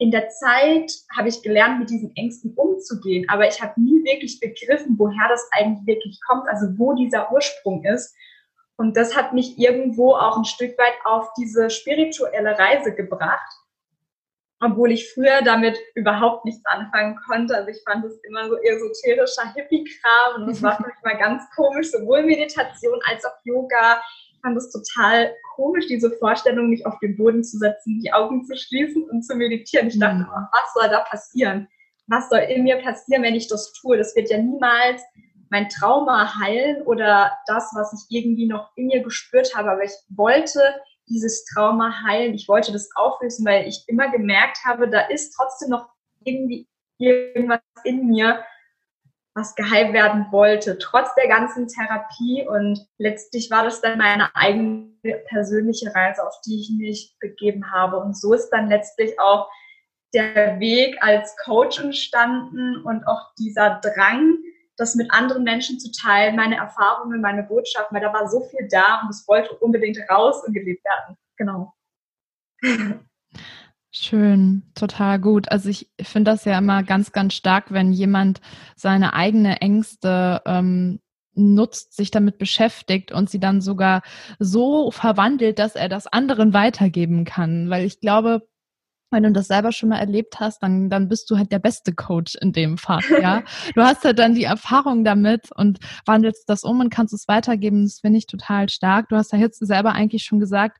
in 0.00 0.10
der 0.10 0.28
Zeit, 0.30 0.92
habe 1.16 1.28
ich 1.28 1.42
gelernt, 1.42 1.78
mit 1.78 1.90
diesen 1.90 2.14
Ängsten 2.16 2.54
umzugehen, 2.56 3.26
aber 3.28 3.46
ich 3.46 3.62
habe 3.62 3.80
nie 3.80 4.02
wirklich 4.04 4.40
begriffen, 4.40 4.96
woher 4.98 5.28
das 5.28 5.46
eigentlich 5.52 5.86
wirklich 5.86 6.18
kommt, 6.26 6.48
also 6.48 6.66
wo 6.76 6.94
dieser 6.94 7.30
Ursprung 7.30 7.84
ist. 7.84 8.14
Und 8.76 8.96
das 8.96 9.14
hat 9.14 9.34
mich 9.34 9.58
irgendwo 9.58 10.14
auch 10.14 10.38
ein 10.38 10.44
Stück 10.44 10.76
weit 10.78 10.94
auf 11.04 11.28
diese 11.38 11.70
spirituelle 11.70 12.58
Reise 12.58 12.94
gebracht 12.94 13.52
obwohl 14.60 14.92
ich 14.92 15.12
früher 15.12 15.40
damit 15.42 15.78
überhaupt 15.94 16.44
nichts 16.44 16.64
anfangen 16.66 17.18
konnte. 17.26 17.54
Also 17.54 17.70
ich 17.70 17.82
fand 17.82 18.04
es 18.04 18.18
immer 18.24 18.46
so 18.46 18.56
esoterischer 18.56 19.52
Hippie-Kram 19.54 20.42
und 20.42 20.50
es 20.50 20.62
war 20.62 20.76
für 20.76 20.86
mich 20.86 20.96
mal 21.02 21.16
ganz 21.16 21.42
komisch, 21.56 21.90
sowohl 21.90 22.22
Meditation 22.22 22.98
als 23.06 23.24
auch 23.24 23.36
Yoga. 23.44 24.02
Ich 24.40 24.42
fand 24.42 24.56
es 24.56 24.70
total 24.70 25.34
komisch, 25.54 25.86
diese 25.86 26.10
Vorstellung, 26.12 26.70
mich 26.70 26.86
auf 26.86 26.98
den 27.00 27.14
Boden 27.14 27.44
zu 27.44 27.58
setzen, 27.58 28.00
die 28.00 28.10
Augen 28.10 28.42
zu 28.46 28.56
schließen 28.56 29.02
und 29.10 29.22
zu 29.22 29.36
meditieren. 29.36 29.88
Ich 29.88 29.98
dachte, 29.98 30.16
mhm. 30.16 30.28
was 30.30 30.72
soll 30.74 30.88
da 30.88 31.00
passieren? 31.00 31.68
Was 32.06 32.30
soll 32.30 32.38
in 32.38 32.62
mir 32.62 32.76
passieren, 32.76 33.22
wenn 33.22 33.34
ich 33.34 33.48
das 33.48 33.70
tue? 33.74 33.98
Das 33.98 34.16
wird 34.16 34.30
ja 34.30 34.38
niemals 34.38 35.02
mein 35.50 35.68
Trauma 35.68 36.40
heilen 36.40 36.80
oder 36.86 37.32
das, 37.46 37.70
was 37.74 37.92
ich 37.92 38.16
irgendwie 38.16 38.46
noch 38.46 38.70
in 38.76 38.86
mir 38.86 39.02
gespürt 39.02 39.54
habe. 39.54 39.72
Aber 39.72 39.84
ich 39.84 39.92
wollte 40.08 40.62
dieses 41.10 41.44
Trauma 41.44 41.92
heilen. 42.08 42.32
Ich 42.32 42.48
wollte 42.48 42.72
das 42.72 42.88
auflösen, 42.94 43.44
weil 43.44 43.68
ich 43.68 43.84
immer 43.88 44.10
gemerkt 44.10 44.60
habe, 44.64 44.88
da 44.88 45.00
ist 45.00 45.34
trotzdem 45.36 45.68
noch 45.68 45.86
irgendwie 46.24 46.66
irgendwas 46.96 47.60
in 47.84 48.06
mir, 48.06 48.42
was 49.40 49.54
geheilt 49.54 49.92
werden 49.92 50.26
wollte, 50.30 50.78
trotz 50.78 51.14
der 51.14 51.28
ganzen 51.28 51.66
Therapie. 51.66 52.46
Und 52.46 52.86
letztlich 52.98 53.50
war 53.50 53.64
das 53.64 53.80
dann 53.80 53.98
meine 53.98 54.34
eigene 54.36 54.90
persönliche 55.28 55.94
Reise, 55.94 56.22
auf 56.26 56.40
die 56.46 56.60
ich 56.60 56.70
mich 56.76 57.16
begeben 57.20 57.72
habe. 57.72 57.98
Und 57.98 58.16
so 58.16 58.34
ist 58.34 58.50
dann 58.50 58.68
letztlich 58.68 59.18
auch 59.18 59.50
der 60.12 60.60
Weg 60.60 61.02
als 61.02 61.36
Coach 61.44 61.80
entstanden 61.80 62.82
und 62.84 63.06
auch 63.06 63.32
dieser 63.38 63.80
Drang, 63.80 64.36
das 64.76 64.94
mit 64.94 65.10
anderen 65.10 65.44
Menschen 65.44 65.78
zu 65.78 65.90
teilen, 65.92 66.36
meine 66.36 66.56
Erfahrungen, 66.56 67.20
meine 67.20 67.42
Botschaften, 67.42 67.94
weil 67.94 68.02
da 68.02 68.12
war 68.12 68.28
so 68.28 68.40
viel 68.40 68.66
da 68.70 69.02
und 69.02 69.10
es 69.10 69.26
wollte 69.28 69.54
unbedingt 69.58 69.98
raus 70.10 70.42
und 70.44 70.52
gelebt 70.52 70.84
werden. 70.84 71.16
Genau. 71.36 71.74
Schön, 73.92 74.70
total 74.76 75.18
gut. 75.18 75.50
Also 75.50 75.68
ich 75.68 75.90
finde 76.00 76.30
das 76.30 76.44
ja 76.44 76.58
immer 76.58 76.84
ganz, 76.84 77.10
ganz 77.10 77.34
stark, 77.34 77.72
wenn 77.72 77.92
jemand 77.92 78.40
seine 78.76 79.14
eigene 79.14 79.60
Ängste 79.60 80.42
ähm, 80.46 81.00
nutzt, 81.34 81.96
sich 81.96 82.12
damit 82.12 82.38
beschäftigt 82.38 83.10
und 83.10 83.30
sie 83.30 83.40
dann 83.40 83.60
sogar 83.60 84.02
so 84.38 84.92
verwandelt, 84.92 85.58
dass 85.58 85.74
er 85.74 85.88
das 85.88 86.06
anderen 86.06 86.52
weitergeben 86.52 87.24
kann. 87.24 87.68
Weil 87.68 87.84
ich 87.84 88.00
glaube, 88.00 88.46
wenn 89.10 89.24
du 89.24 89.32
das 89.32 89.48
selber 89.48 89.72
schon 89.72 89.88
mal 89.88 89.98
erlebt 89.98 90.38
hast, 90.38 90.62
dann, 90.62 90.88
dann 90.88 91.08
bist 91.08 91.28
du 91.28 91.36
halt 91.36 91.50
der 91.50 91.58
beste 91.58 91.92
Coach 91.92 92.36
in 92.36 92.52
dem 92.52 92.78
Fach, 92.78 93.02
ja. 93.20 93.42
du 93.74 93.82
hast 93.82 94.04
halt 94.04 94.20
dann 94.20 94.34
die 94.34 94.44
Erfahrung 94.44 95.04
damit 95.04 95.50
und 95.56 95.80
wandelst 96.06 96.48
das 96.48 96.62
um 96.62 96.78
und 96.78 96.90
kannst 96.90 97.12
es 97.12 97.26
weitergeben. 97.26 97.82
Das 97.82 98.00
finde 98.00 98.18
ich 98.18 98.26
total 98.26 98.68
stark. 98.68 99.08
Du 99.08 99.16
hast 99.16 99.32
ja 99.32 99.38
jetzt 99.38 99.58
selber 99.58 99.92
eigentlich 99.92 100.22
schon 100.22 100.38
gesagt, 100.38 100.78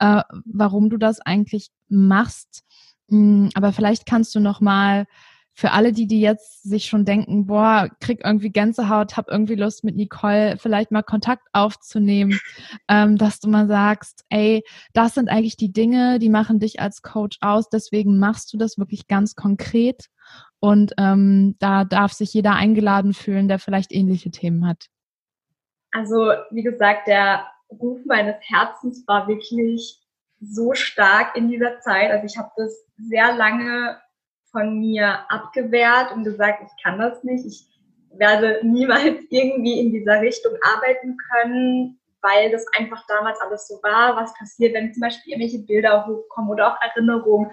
äh, 0.00 0.22
warum 0.44 0.90
du 0.90 0.96
das 0.96 1.20
eigentlich 1.20 1.70
machst. 1.88 2.64
Mm, 3.08 3.48
aber 3.54 3.72
vielleicht 3.72 4.06
kannst 4.06 4.34
du 4.34 4.40
noch 4.40 4.60
mal 4.60 5.06
für 5.58 5.72
alle, 5.72 5.90
die, 5.90 6.06
die 6.06 6.20
jetzt 6.20 6.62
sich 6.62 6.84
schon 6.84 7.04
denken, 7.04 7.46
boah, 7.46 7.88
krieg 7.98 8.20
irgendwie 8.22 8.50
Gänsehaut, 8.50 9.16
hab 9.16 9.28
irgendwie 9.28 9.56
Lust 9.56 9.82
mit 9.82 9.96
Nicole 9.96 10.56
vielleicht 10.56 10.92
mal 10.92 11.02
Kontakt 11.02 11.48
aufzunehmen, 11.52 12.38
ähm, 12.88 13.16
dass 13.18 13.40
du 13.40 13.48
mal 13.48 13.66
sagst, 13.66 14.24
ey, 14.28 14.62
das 14.92 15.14
sind 15.14 15.28
eigentlich 15.28 15.56
die 15.56 15.72
Dinge, 15.72 16.20
die 16.20 16.28
machen 16.28 16.60
dich 16.60 16.78
als 16.78 17.02
Coach 17.02 17.38
aus, 17.40 17.68
deswegen 17.70 18.20
machst 18.20 18.52
du 18.52 18.56
das 18.56 18.78
wirklich 18.78 19.08
ganz 19.08 19.34
konkret 19.34 20.06
und 20.60 20.92
ähm, 20.96 21.56
da 21.58 21.84
darf 21.84 22.12
sich 22.12 22.32
jeder 22.34 22.52
eingeladen 22.52 23.12
fühlen, 23.12 23.48
der 23.48 23.58
vielleicht 23.58 23.92
ähnliche 23.92 24.30
Themen 24.30 24.64
hat. 24.64 24.86
Also, 25.90 26.34
wie 26.52 26.62
gesagt, 26.62 27.08
der 27.08 27.46
Ruf 27.68 27.98
meines 28.06 28.36
Herzens 28.42 29.02
war 29.08 29.26
wirklich 29.26 29.98
so 30.40 30.74
stark 30.74 31.36
in 31.36 31.48
dieser 31.48 31.80
Zeit. 31.80 32.10
Also 32.10 32.26
ich 32.26 32.38
habe 32.38 32.50
das 32.56 32.86
sehr 32.96 33.34
lange 33.34 33.98
von 34.50 34.78
mir 34.78 35.30
abgewehrt 35.30 36.12
und 36.12 36.24
gesagt, 36.24 36.62
ich 36.62 36.82
kann 36.82 36.98
das 36.98 37.22
nicht, 37.22 37.44
ich 37.44 37.66
werde 38.18 38.60
niemals 38.62 39.16
irgendwie 39.30 39.80
in 39.80 39.92
dieser 39.92 40.20
Richtung 40.20 40.52
arbeiten 40.62 41.16
können, 41.32 41.98
weil 42.22 42.50
das 42.50 42.64
einfach 42.76 43.04
damals 43.06 43.40
alles 43.40 43.68
so 43.68 43.80
war. 43.82 44.16
Was 44.16 44.34
passiert, 44.34 44.74
wenn 44.74 44.92
zum 44.92 45.02
Beispiel 45.02 45.32
irgendwelche 45.32 45.64
Bilder 45.64 46.06
hochkommen 46.06 46.50
oder 46.50 46.72
auch 46.72 46.82
Erinnerungen? 46.82 47.50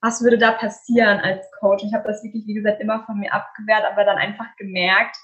Was 0.00 0.22
würde 0.22 0.38
da 0.38 0.52
passieren 0.52 1.20
als 1.20 1.50
Coach? 1.58 1.84
Ich 1.84 1.92
habe 1.92 2.06
das 2.06 2.22
wirklich, 2.22 2.46
wie 2.46 2.54
gesagt, 2.54 2.80
immer 2.80 3.04
von 3.04 3.18
mir 3.18 3.32
abgewehrt, 3.32 3.84
aber 3.84 4.04
dann 4.04 4.18
einfach 4.18 4.54
gemerkt, 4.56 5.16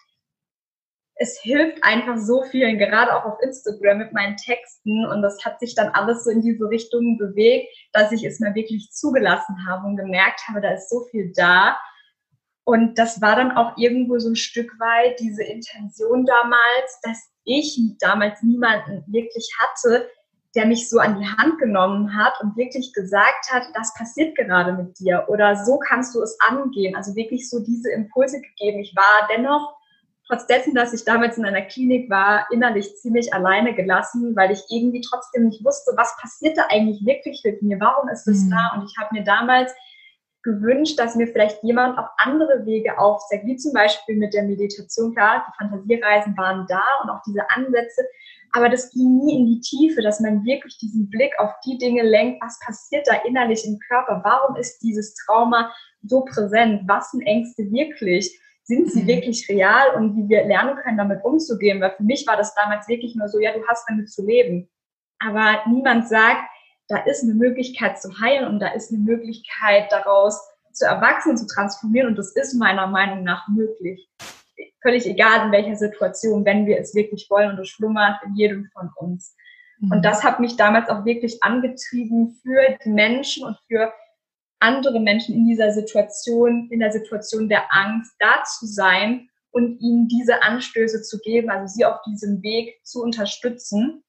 es 1.23 1.41
hilft 1.41 1.79
einfach 1.85 2.19
so 2.19 2.43
vielen, 2.43 2.79
gerade 2.79 3.15
auch 3.15 3.25
auf 3.25 3.39
Instagram 3.43 3.99
mit 3.99 4.13
meinen 4.13 4.37
Texten. 4.37 5.07
Und 5.07 5.23
das 5.23 5.45
hat 5.45 5.61
sich 5.61 5.77
dann 5.77 5.89
alles 5.91 6.25
so 6.25 6.31
in 6.31 6.43
diese 6.43 6.69
Richtung 6.69 7.17
bewegt, 7.17 7.69
dass 7.93 8.11
ich 8.11 8.25
es 8.25 8.41
mir 8.41 8.53
wirklich 8.57 8.91
zugelassen 8.91 9.57
habe 9.69 9.87
und 9.87 9.97
gemerkt 9.97 10.41
habe, 10.49 10.61
da 10.61 10.71
ist 10.71 10.91
so 10.91 11.05
viel 11.11 11.33
da. 11.37 11.79
Und 12.65 12.99
das 12.99 13.23
war 13.23 13.37
dann 13.37 13.53
auch 13.53 13.77
irgendwo 13.77 14.19
so 14.19 14.31
ein 14.31 14.37
Stück 14.37 14.71
weit 14.81 15.21
diese 15.21 15.45
Intention 15.45 16.27
damals, 16.27 17.01
dass 17.03 17.31
ich 17.45 17.79
damals 18.01 18.43
niemanden 18.43 19.05
wirklich 19.07 19.49
hatte, 19.59 20.09
der 20.57 20.67
mich 20.67 20.91
so 20.91 20.99
an 20.99 21.21
die 21.21 21.27
Hand 21.27 21.59
genommen 21.59 22.17
hat 22.17 22.35
und 22.41 22.57
wirklich 22.57 22.93
gesagt 22.93 23.51
hat, 23.53 23.65
das 23.75 23.95
passiert 23.95 24.37
gerade 24.37 24.73
mit 24.73 24.99
dir 24.99 25.25
oder 25.29 25.65
so 25.65 25.79
kannst 25.79 26.15
du 26.17 26.21
es 26.21 26.37
angehen. 26.41 26.97
Also 26.97 27.15
wirklich 27.15 27.49
so 27.49 27.61
diese 27.61 27.93
Impulse 27.93 28.41
gegeben. 28.41 28.81
Ich 28.81 28.95
war 28.97 29.29
dennoch 29.35 29.82
trotz 30.27 30.47
dessen, 30.47 30.75
dass 30.75 30.93
ich 30.93 31.05
damals 31.05 31.39
in 31.39 31.45
einer 31.45 31.63
Klinik 31.63 32.11
war, 32.11 32.47
innerlich 32.51 32.97
ziemlich 32.97 33.33
alleine 33.35 33.75
gelassen, 33.75 34.35
weil 34.37 34.51
ich 34.51 34.63
irgendwie 34.71 35.01
trotzdem 35.01 35.49
nicht 35.49 35.65
wusste, 35.65 35.93
was 35.97 36.17
passiert 36.21 36.57
da 36.57 36.67
eigentlich 36.71 37.05
wirklich 37.05 37.43
mit 37.45 37.63
mir, 37.63 37.79
warum 37.81 38.09
ist 38.09 38.25
das 38.25 38.39
mhm. 38.39 38.51
da? 38.51 38.73
Und 38.77 38.85
ich 38.85 38.97
habe 38.99 39.15
mir 39.15 39.25
damals 39.25 39.73
gewünscht, 40.43 40.99
dass 40.99 41.15
mir 41.15 41.29
vielleicht 41.29 41.63
jemand 41.63 41.99
auch 41.99 42.09
andere 42.17 42.67
Wege 42.67 42.99
aufzeigt, 42.99 43.47
wie 43.47 43.57
zum 43.57 43.73
Beispiel 43.73 44.17
mit 44.17 44.35
der 44.35 44.43
Meditation. 44.43 45.15
Klar, 45.15 45.47
die 45.47 45.65
Fantasiereisen 45.65 46.37
waren 46.37 46.67
da 46.69 46.83
und 47.03 47.11
auch 47.11 47.23
diese 47.27 47.49
Ansätze, 47.51 48.03
aber 48.53 48.69
das 48.69 48.91
ging 48.91 49.19
nie 49.19 49.39
in 49.39 49.47
die 49.47 49.61
Tiefe, 49.61 50.03
dass 50.03 50.21
man 50.21 50.45
wirklich 50.45 50.77
diesen 50.79 51.09
Blick 51.09 51.33
auf 51.39 51.51
die 51.65 51.79
Dinge 51.79 52.03
lenkt, 52.03 52.43
was 52.43 52.59
passiert 52.61 53.07
da 53.09 53.15
innerlich 53.27 53.65
im 53.65 53.79
Körper, 53.89 54.21
warum 54.25 54.57
ist 54.57 54.81
dieses 54.83 55.15
Trauma 55.15 55.73
so 56.03 56.25
präsent, 56.25 56.83
was 56.87 57.13
sind 57.13 57.23
Ängste 57.23 57.71
wirklich, 57.71 58.39
sind 58.65 58.91
sie 58.91 59.03
mhm. 59.03 59.09
wirklich 59.09 59.49
real 59.49 59.95
und 59.97 60.17
wie 60.17 60.29
wir 60.29 60.45
lernen 60.45 60.77
können, 60.77 60.99
damit 60.99 61.25
umzugehen, 61.25 61.81
weil 61.81 61.95
für 61.97 62.05
mich 62.05 62.27
war 62.27 62.37
das 62.37 62.55
damals 62.55 62.89
wirklich 62.89 63.15
nur 63.15 63.29
so, 63.29 63.41
ja, 63.41 63.53
du 63.53 63.67
hast 63.67 63.85
damit 63.89 64.11
zu 64.11 64.25
leben. 64.25 64.71
Aber 65.19 65.63
niemand 65.69 66.09
sagt, 66.09 66.43
da 66.89 66.99
ist 66.99 67.23
eine 67.23 67.35
Möglichkeit 67.35 68.01
zu 68.01 68.21
heilen 68.21 68.47
und 68.47 68.61
da 68.61 68.69
ist 68.69 68.93
eine 68.93 69.01
Möglichkeit 69.01 69.91
daraus 69.91 70.41
zu 70.73 70.85
erwachsen, 70.85 71.37
zu 71.37 71.47
transformieren 71.47 72.09
und 72.09 72.19
das 72.19 72.35
ist 72.35 72.55
meiner 72.55 72.87
Meinung 72.87 73.25
nach 73.25 73.47
möglich. 73.49 74.09
Völlig 74.81 75.07
egal 75.07 75.47
in 75.47 75.53
welcher 75.53 75.77
Situation, 75.77 76.45
wenn 76.45 76.67
wir 76.67 76.79
es 76.79 76.95
wirklich 76.95 77.29
wollen 77.31 77.51
und 77.51 77.59
es 77.59 77.69
schlummert 77.69 78.21
in 78.25 78.35
jedem 78.35 78.71
von 78.73 78.91
uns. 78.97 79.37
Mhm. 79.79 79.93
Und 79.93 80.05
das 80.05 80.25
hat 80.25 80.41
mich 80.41 80.57
damals 80.57 80.89
auch 80.89 81.05
wirklich 81.05 81.43
angetrieben, 81.43 82.39
für 82.43 82.77
die 82.85 82.91
Menschen 82.91 83.47
und 83.47 83.57
für 83.69 83.93
andere 84.63 85.01
Menschen 85.01 85.35
in 85.35 85.47
dieser 85.47 85.73
Situation, 85.73 86.69
in 86.71 86.81
der 86.81 86.93
Situation 86.93 87.49
der 87.49 87.65
Angst 87.71 88.13
da 88.19 88.43
zu 88.45 88.67
sein 88.67 89.29
und 89.51 89.81
ihnen 89.81 90.09
diese 90.09 90.43
Anstöße 90.43 91.03
zu 91.03 91.19
geben, 91.19 91.51
also 91.51 91.67
sie 91.67 91.85
auf 91.85 92.01
diesem 92.07 92.43
Weg 92.43 92.81
zu 92.85 93.03
unterstützen. 93.03 94.03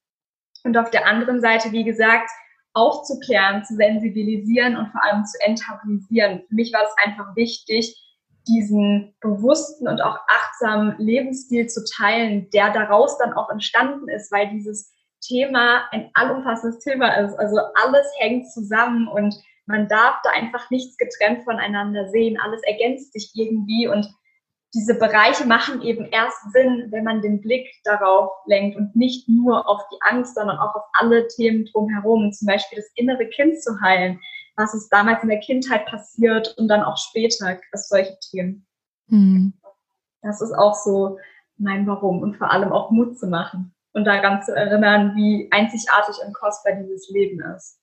Und 0.63 0.77
auf 0.77 0.89
der 0.91 1.05
anderen 1.05 1.41
Seite, 1.41 1.71
wie 1.73 1.83
gesagt, 1.83 2.29
aufzuklären, 2.73 3.63
zu 3.65 3.75
sensibilisieren 3.75 4.77
und 4.77 4.87
vor 4.91 5.03
allem 5.03 5.25
zu 5.25 5.37
enttabuisieren. 5.41 6.43
Für 6.47 6.55
mich 6.55 6.73
war 6.73 6.83
es 6.83 7.05
einfach 7.05 7.35
wichtig, 7.35 7.99
diesen 8.47 9.15
bewussten 9.21 9.87
und 9.87 10.01
auch 10.01 10.17
achtsamen 10.27 10.95
Lebensstil 10.97 11.67
zu 11.67 11.83
teilen, 11.85 12.49
der 12.51 12.71
daraus 12.71 13.17
dann 13.17 13.33
auch 13.33 13.49
entstanden 13.49 14.09
ist, 14.09 14.31
weil 14.31 14.49
dieses 14.49 14.91
Thema 15.21 15.83
ein 15.91 16.09
allumfassendes 16.13 16.79
Thema 16.79 17.09
ist. 17.15 17.35
Also 17.35 17.57
alles 17.75 18.07
hängt 18.19 18.51
zusammen 18.51 19.07
und 19.07 19.35
man 19.65 19.87
darf 19.87 20.15
da 20.23 20.31
einfach 20.31 20.69
nichts 20.69 20.97
getrennt 20.97 21.43
voneinander 21.43 22.09
sehen. 22.09 22.39
Alles 22.39 22.61
ergänzt 22.63 23.13
sich 23.13 23.31
irgendwie 23.33 23.87
und 23.87 24.07
diese 24.73 24.95
Bereiche 24.95 25.45
machen 25.45 25.81
eben 25.83 26.05
erst 26.05 26.51
Sinn, 26.51 26.87
wenn 26.89 27.03
man 27.03 27.21
den 27.21 27.41
Blick 27.41 27.67
darauf 27.83 28.31
lenkt 28.47 28.75
und 28.75 28.95
nicht 28.95 29.29
nur 29.29 29.69
auf 29.69 29.81
die 29.91 30.01
Angst, 30.01 30.35
sondern 30.35 30.57
auch 30.57 30.73
auf 30.73 30.83
alle 30.93 31.27
Themen 31.27 31.65
drumherum. 31.65 32.31
Zum 32.31 32.47
Beispiel 32.47 32.79
das 32.79 32.91
innere 32.95 33.27
Kind 33.27 33.61
zu 33.61 33.79
heilen, 33.81 34.19
was 34.55 34.73
ist 34.73 34.89
damals 34.89 35.21
in 35.21 35.29
der 35.29 35.39
Kindheit 35.39 35.85
passiert 35.85 36.55
und 36.57 36.67
dann 36.67 36.81
auch 36.81 36.97
später, 36.97 37.59
als 37.71 37.87
solche 37.87 38.17
Themen. 38.31 38.65
Mhm. 39.07 39.53
Das 40.21 40.41
ist 40.41 40.53
auch 40.53 40.73
so 40.73 41.19
mein 41.57 41.85
Warum 41.85 42.21
und 42.21 42.37
vor 42.37 42.51
allem 42.51 42.71
auch 42.71 42.89
Mut 42.89 43.19
zu 43.19 43.27
machen 43.27 43.75
und 43.93 44.05
daran 44.05 44.41
zu 44.41 44.55
erinnern, 44.55 45.15
wie 45.15 45.49
einzigartig 45.51 46.15
und 46.25 46.33
kostbar 46.33 46.73
dieses 46.73 47.09
Leben 47.09 47.39
ist. 47.55 47.79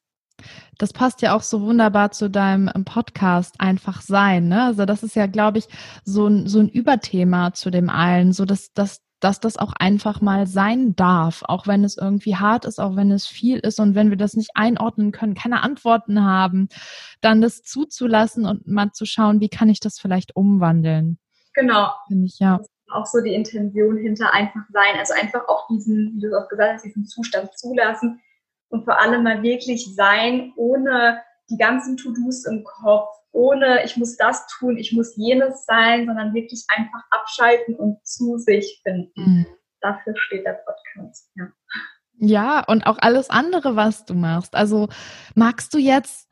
Das 0.79 0.93
passt 0.93 1.23
ja 1.23 1.35
auch 1.35 1.43
so 1.43 1.63
wunderbar 1.63 2.11
zu 2.11 2.31
deinem 2.31 2.71
ähm, 2.75 2.85
Podcast 2.85 3.55
einfach 3.59 4.03
sein. 4.03 4.49
Ne? 4.49 4.65
Also 4.65 4.85
das 4.85 5.03
ist 5.03 5.17
ja, 5.17 5.27
glaube 5.27 5.59
ich, 5.59 5.67
so 6.05 6.27
ein, 6.27 6.47
so 6.47 6.61
ein 6.61 6.69
Überthema 6.69 7.53
zu 7.53 7.71
dem 7.71 7.91
allen, 7.91 8.33
so 8.33 8.45
dass, 8.45 8.73
dass, 8.73 9.03
dass 9.21 9.41
das 9.41 9.57
auch 9.57 9.73
einfach 9.79 10.21
mal 10.21 10.47
sein 10.47 10.97
darf, 10.97 11.43
auch 11.47 11.67
wenn 11.67 11.85
es 11.85 11.97
irgendwie 11.97 12.37
hart 12.37 12.65
ist, 12.65 12.81
auch 12.81 12.97
wenn 12.97 13.11
es 13.11 13.27
viel 13.27 13.59
ist 13.59 13.79
und 13.79 13.95
wenn 13.95 14.11
wir 14.11 14.17
das 14.17 14.35
nicht 14.35 14.51
einordnen 14.55 15.13
können, 15.13 15.35
keine 15.35 15.63
Antworten 15.63 16.25
haben, 16.25 16.69
dann 17.21 17.41
das 17.41 17.63
zuzulassen 17.63 18.47
und 18.47 18.67
mal 18.67 18.93
zu 18.93 19.05
schauen, 19.05 19.41
wie 19.41 19.51
kann 19.51 19.69
ich 19.69 19.81
das 19.81 19.99
vielleicht 19.99 20.35
umwandeln. 20.35 21.19
Genau. 21.55 21.91
Finde 22.09 22.27
ich, 22.27 22.39
ja. 22.39 22.61
auch 22.91 23.07
so 23.07 23.21
die 23.21 23.35
Intention 23.35 23.99
hinter 23.99 24.33
einfach 24.33 24.63
sein, 24.73 24.99
also 24.99 25.15
einfach 25.15 25.47
auch 25.49 25.67
diesen, 25.69 26.15
wie 26.17 26.21
du 26.21 26.39
auch 26.39 26.49
gesagt 26.49 26.75
hast, 26.75 26.85
diesen 26.85 27.05
Zustand 27.05 27.57
zulassen, 27.59 28.21
und 28.71 28.85
vor 28.85 28.99
allem 28.99 29.23
mal 29.23 29.43
wirklich 29.43 29.95
sein, 29.95 30.53
ohne 30.57 31.23
die 31.51 31.59
ganzen 31.59 31.97
To-Dos 31.97 32.47
im 32.47 32.65
Kopf, 32.65 33.09
ohne 33.33 33.85
ich 33.85 33.97
muss 33.97 34.17
das 34.17 34.47
tun, 34.47 34.77
ich 34.77 34.93
muss 34.93 35.17
jenes 35.17 35.65
sein, 35.65 36.07
sondern 36.07 36.33
wirklich 36.35 36.65
einfach 36.69 37.03
abschalten 37.11 37.75
und 37.75 38.05
zu 38.07 38.39
sich 38.39 38.81
finden. 38.83 39.13
Mhm. 39.15 39.47
Dafür 39.81 40.15
steht 40.17 40.45
der 40.45 40.61
Podcast, 40.65 41.31
ja. 41.37 41.47
Ja, 42.23 42.65
und 42.67 42.87
auch 42.87 42.99
alles 43.01 43.31
andere, 43.31 43.77
was 43.77 44.05
du 44.05 44.15
machst. 44.15 44.55
Also 44.55 44.89
magst 45.35 45.73
du 45.73 45.79
jetzt 45.79 46.29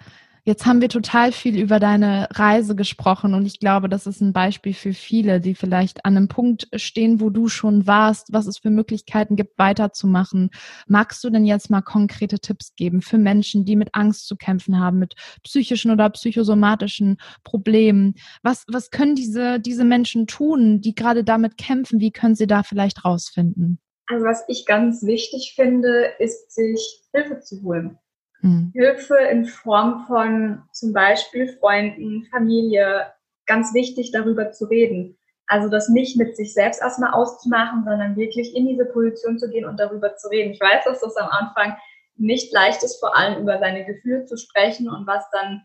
Jetzt 0.48 0.64
haben 0.64 0.80
wir 0.80 0.88
total 0.88 1.30
viel 1.30 1.61
über 1.61 1.78
deine 1.78 2.26
Reise 2.32 2.74
gesprochen 2.74 3.34
und 3.34 3.44
ich 3.44 3.61
glaube, 3.61 3.90
das 3.90 4.06
ist 4.06 4.22
ein 4.22 4.32
Beispiel 4.32 4.72
für 4.72 4.94
viele, 4.94 5.42
die 5.42 5.54
vielleicht 5.54 6.06
an 6.06 6.16
einem 6.16 6.28
Punkt 6.28 6.68
stehen, 6.74 7.20
wo 7.20 7.28
du 7.28 7.48
schon 7.48 7.87
warst, 7.87 8.32
was 8.32 8.46
es 8.46 8.56
für 8.56 8.70
Möglichkeiten 8.70 9.37
gibt, 9.37 9.58
weiterzumachen. 9.58 10.48
Magst 10.87 11.22
du 11.22 11.28
denn 11.28 11.44
jetzt 11.44 11.68
mal 11.68 11.82
konkrete 11.82 12.38
Tipps 12.38 12.74
geben 12.76 13.02
für 13.02 13.18
Menschen, 13.18 13.66
die 13.66 13.76
mit 13.76 13.90
Angst 13.94 14.26
zu 14.26 14.37
kämpfen 14.37 14.80
haben, 14.80 14.98
mit 14.98 15.16
psychischen 15.44 15.90
oder 15.90 16.08
psychosomatischen 16.08 17.18
Problemen? 17.44 18.14
Was, 18.42 18.64
was 18.68 18.90
können 18.90 19.16
diese, 19.16 19.61
diese 19.61 19.84
Menschen 19.84 20.26
tun, 20.26 20.80
die 20.80 20.94
gerade 20.94 21.24
damit 21.24 21.58
kämpfen? 21.58 22.00
Wie 22.00 22.11
können 22.11 22.37
sie 22.37 22.46
da 22.46 22.62
vielleicht 22.62 23.04
rausfinden? 23.04 23.80
Also 24.06 24.24
was 24.24 24.44
ich 24.48 24.64
ganz 24.64 25.02
wichtig 25.02 25.52
finde, 25.54 26.08
ist, 26.18 26.52
sich 26.52 27.02
Hilfe 27.12 27.40
zu 27.40 27.62
holen. 27.62 27.98
Mhm. 28.40 28.72
Hilfe 28.74 29.16
in 29.16 29.44
Form 29.44 30.05
von 30.07 30.62
zum 30.72 30.92
Beispiel 30.92 31.48
Freunden, 31.59 32.27
Familie, 32.31 33.12
ganz 33.46 33.74
wichtig 33.74 34.12
darüber 34.12 34.53
zu 34.53 34.66
reden. 34.66 35.18
Also 35.46 35.70
das 35.70 35.88
nicht 35.88 36.16
mit 36.18 36.37
sich 36.37 36.53
selbst 36.53 36.83
erstmal 36.83 37.12
auszumachen, 37.12 37.83
sondern 37.85 38.16
wirklich 38.16 38.55
in 38.55 38.66
diese 38.66 38.85
Position 38.85 39.38
zu 39.38 39.48
gehen 39.48 39.64
und 39.64 39.81
darüber 39.81 40.14
zu 40.16 40.29
reden. 40.29 40.53
Ich 40.53 40.61
weiß, 40.61 40.85
dass 40.85 41.01
das 41.01 41.16
am 41.16 41.29
Anfang 41.31 41.77
nicht 42.16 42.53
leicht 42.53 42.83
ist, 42.83 43.01
vor 43.01 43.16
allem 43.16 43.40
über 43.40 43.59
seine 43.59 43.85
Gefühle 43.87 44.27
zu 44.27 44.37
sprechen 44.37 44.88
und 44.90 45.07
was 45.07 45.24
dann, 45.31 45.62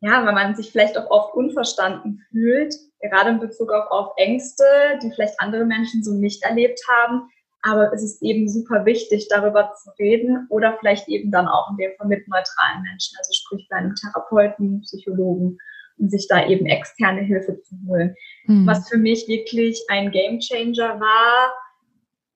ja, 0.00 0.24
weil 0.24 0.34
man 0.34 0.54
sich 0.54 0.70
vielleicht 0.70 0.96
auch 0.96 1.10
oft 1.10 1.34
unverstanden 1.34 2.24
fühlt, 2.30 2.74
gerade 3.00 3.30
in 3.30 3.40
Bezug 3.40 3.72
auf, 3.72 3.90
auf 3.90 4.12
Ängste, 4.16 4.64
die 5.02 5.10
vielleicht 5.10 5.40
andere 5.40 5.64
Menschen 5.64 6.04
so 6.04 6.12
nicht 6.12 6.44
erlebt 6.44 6.80
haben, 6.88 7.28
aber 7.64 7.92
es 7.94 8.02
ist 8.02 8.22
eben 8.22 8.46
super 8.46 8.84
wichtig, 8.84 9.26
darüber 9.28 9.72
zu 9.82 9.90
reden 9.98 10.46
oder 10.50 10.76
vielleicht 10.78 11.08
eben 11.08 11.30
dann 11.30 11.48
auch 11.48 11.70
in 11.70 11.78
dem 11.78 11.92
Fall 11.96 12.08
mit 12.08 12.28
neutralen 12.28 12.82
Menschen, 12.82 13.16
also 13.18 13.32
sprich 13.32 13.66
bei 13.70 13.76
einem 13.76 13.94
Therapeuten, 13.94 14.82
Psychologen 14.82 15.56
und 15.98 16.10
sich 16.10 16.28
da 16.28 16.46
eben 16.46 16.66
externe 16.66 17.22
Hilfe 17.22 17.60
zu 17.62 17.76
holen. 17.86 18.14
Mhm. 18.46 18.66
Was 18.66 18.88
für 18.88 18.98
mich 18.98 19.26
wirklich 19.28 19.82
ein 19.88 20.10
Gamechanger 20.10 21.00
war 21.00 21.54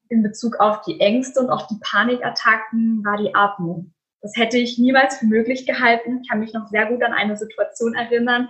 in 0.08 0.22
Bezug 0.22 0.58
auf 0.60 0.80
die 0.82 0.98
Ängste 0.98 1.40
und 1.40 1.50
auch 1.50 1.66
die 1.66 1.78
Panikattacken, 1.82 3.04
war 3.04 3.18
die 3.18 3.34
Atmung. 3.34 3.92
Das 4.22 4.32
hätte 4.34 4.56
ich 4.56 4.78
niemals 4.78 5.18
für 5.18 5.26
möglich 5.26 5.66
gehalten. 5.66 6.20
Ich 6.22 6.28
kann 6.30 6.40
mich 6.40 6.54
noch 6.54 6.68
sehr 6.68 6.86
gut 6.86 7.02
an 7.02 7.12
eine 7.12 7.36
Situation 7.36 7.94
erinnern, 7.94 8.48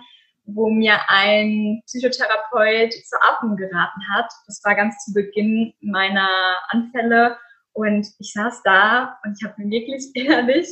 wo 0.48 0.70
mir 0.70 0.98
ein 1.08 1.82
Psychotherapeut 1.87 2.92
zur 2.92 3.18
Atmung 3.28 3.56
geraten 3.56 4.00
hat. 4.12 4.30
Das 4.46 4.61
war 4.64 4.74
ganz 4.74 4.96
zu 5.04 5.12
Beginn 5.12 5.74
meiner 5.80 6.28
Anfälle. 6.68 7.37
Und 7.74 8.08
ich 8.18 8.32
saß 8.32 8.62
da 8.64 9.18
und 9.24 9.37
ich 9.38 9.46
habe 9.46 9.62
mir 9.62 9.70
wirklich 9.70 10.11
ehrlich 10.14 10.68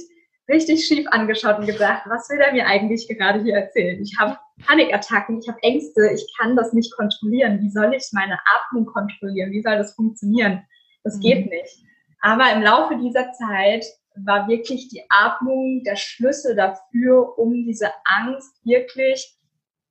richtig 0.49 0.87
schief 0.87 1.07
angeschaut 1.11 1.59
und 1.59 1.67
gedacht, 1.67 2.03
was 2.07 2.29
will 2.31 2.41
er 2.41 2.53
mir 2.53 2.67
eigentlich 2.67 3.07
gerade 3.09 3.43
hier 3.43 3.57
erzählen? 3.57 4.01
Ich 4.01 4.17
habe 4.19 4.39
Panikattacken, 4.65 5.41
ich 5.41 5.49
habe 5.49 5.63
Ängste, 5.63 6.11
ich 6.15 6.25
kann 6.39 6.57
das 6.57 6.73
nicht 6.73 6.95
kontrollieren. 6.97 7.61
Wie 7.61 7.71
soll 7.71 7.93
ich 7.95 8.09
meine 8.13 8.39
Atmung 8.57 8.87
kontrollieren? 8.87 9.51
Wie 9.51 9.63
soll 9.63 9.77
das 9.77 9.95
funktionieren? 9.95 10.65
Das 11.05 11.17
mhm. 11.17 11.21
geht 11.21 11.51
nicht. 11.51 11.85
Aber 12.21 12.51
im 12.53 12.63
Laufe 12.63 12.97
dieser 12.97 13.33
Zeit 13.33 13.85
war 14.25 14.49
wirklich 14.49 14.89
die 14.89 15.03
Atmung 15.11 15.83
der 15.85 15.97
Schlüssel 15.97 16.55
dafür, 16.55 17.39
um 17.39 17.53
diese 17.65 17.91
Angst 18.05 18.55
wirklich 18.65 19.36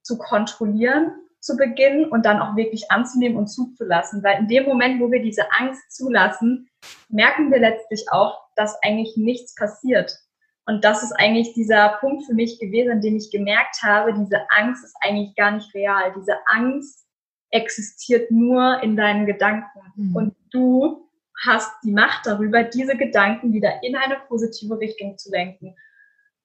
zu 0.05 0.17
kontrollieren 0.17 1.11
zu 1.45 1.55
Beginn 1.55 2.05
und 2.05 2.25
dann 2.25 2.41
auch 2.41 2.55
wirklich 2.55 2.89
anzunehmen 2.89 3.37
und 3.37 3.47
zuzulassen. 3.47 4.23
Weil 4.23 4.39
in 4.39 4.47
dem 4.47 4.65
Moment, 4.65 4.99
wo 4.99 5.11
wir 5.11 5.21
diese 5.21 5.43
Angst 5.51 5.91
zulassen, 5.91 6.67
merken 7.07 7.51
wir 7.51 7.59
letztlich 7.59 8.05
auch, 8.11 8.41
dass 8.55 8.81
eigentlich 8.83 9.15
nichts 9.15 9.53
passiert. 9.53 10.17
Und 10.65 10.83
das 10.83 11.03
ist 11.03 11.11
eigentlich 11.11 11.53
dieser 11.53 11.97
Punkt 11.99 12.25
für 12.25 12.33
mich 12.33 12.59
gewesen, 12.59 12.93
in 12.93 13.01
dem 13.01 13.15
ich 13.15 13.29
gemerkt 13.29 13.83
habe, 13.83 14.13
diese 14.13 14.49
Angst 14.49 14.83
ist 14.83 14.95
eigentlich 15.01 15.35
gar 15.35 15.51
nicht 15.51 15.71
real. 15.75 16.11
Diese 16.17 16.35
Angst 16.47 17.05
existiert 17.51 18.31
nur 18.31 18.81
in 18.81 18.95
deinen 18.95 19.27
Gedanken. 19.27 19.79
Mhm. 19.95 20.15
Und 20.15 20.35
du 20.49 21.07
hast 21.45 21.71
die 21.83 21.91
Macht 21.91 22.25
darüber, 22.25 22.63
diese 22.63 22.97
Gedanken 22.97 23.53
wieder 23.53 23.83
in 23.83 23.95
eine 23.95 24.17
positive 24.27 24.79
Richtung 24.79 25.15
zu 25.19 25.29
lenken. 25.29 25.75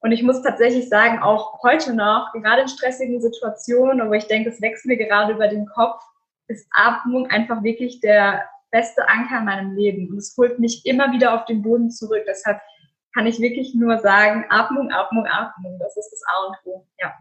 Und 0.01 0.13
ich 0.13 0.23
muss 0.23 0.43
tatsächlich 0.43 0.89
sagen, 0.89 1.19
auch 1.23 1.63
heute 1.63 1.95
noch, 1.95 2.33
gerade 2.33 2.63
in 2.63 2.69
stressigen 2.69 3.21
Situationen, 3.21 4.09
wo 4.09 4.15
ich 4.15 4.27
denke, 4.27 4.49
es 4.49 4.63
wächst 4.63 4.87
mir 4.87 4.97
gerade 4.97 5.35
über 5.35 5.49
den 5.49 5.67
Kopf, 5.67 6.03
ist 6.49 6.67
Atmung 6.73 7.27
einfach 7.29 7.63
wirklich 7.63 8.01
der 8.01 8.43
beste 8.71 9.09
Anker 9.09 9.39
in 9.39 9.45
meinem 9.45 9.77
Leben. 9.77 10.11
Und 10.11 10.19
es 10.19 10.35
holt 10.37 10.59
mich 10.59 10.87
immer 10.87 11.13
wieder 11.13 11.35
auf 11.35 11.45
den 11.45 11.63
Boden 11.63 11.91
zurück. 11.91 12.25
Deshalb 12.27 12.61
kann 13.15 13.27
ich 13.27 13.41
wirklich 13.41 13.75
nur 13.75 13.99
sagen, 13.99 14.47
Atmung, 14.49 14.91
Atmung, 14.91 15.27
Atmung. 15.27 15.79
Das 15.79 15.97
ist 15.97 16.11
das 16.11 16.23
A 16.27 16.47
und 16.47 16.57
O. 16.65 16.87
Ja. 17.01 17.13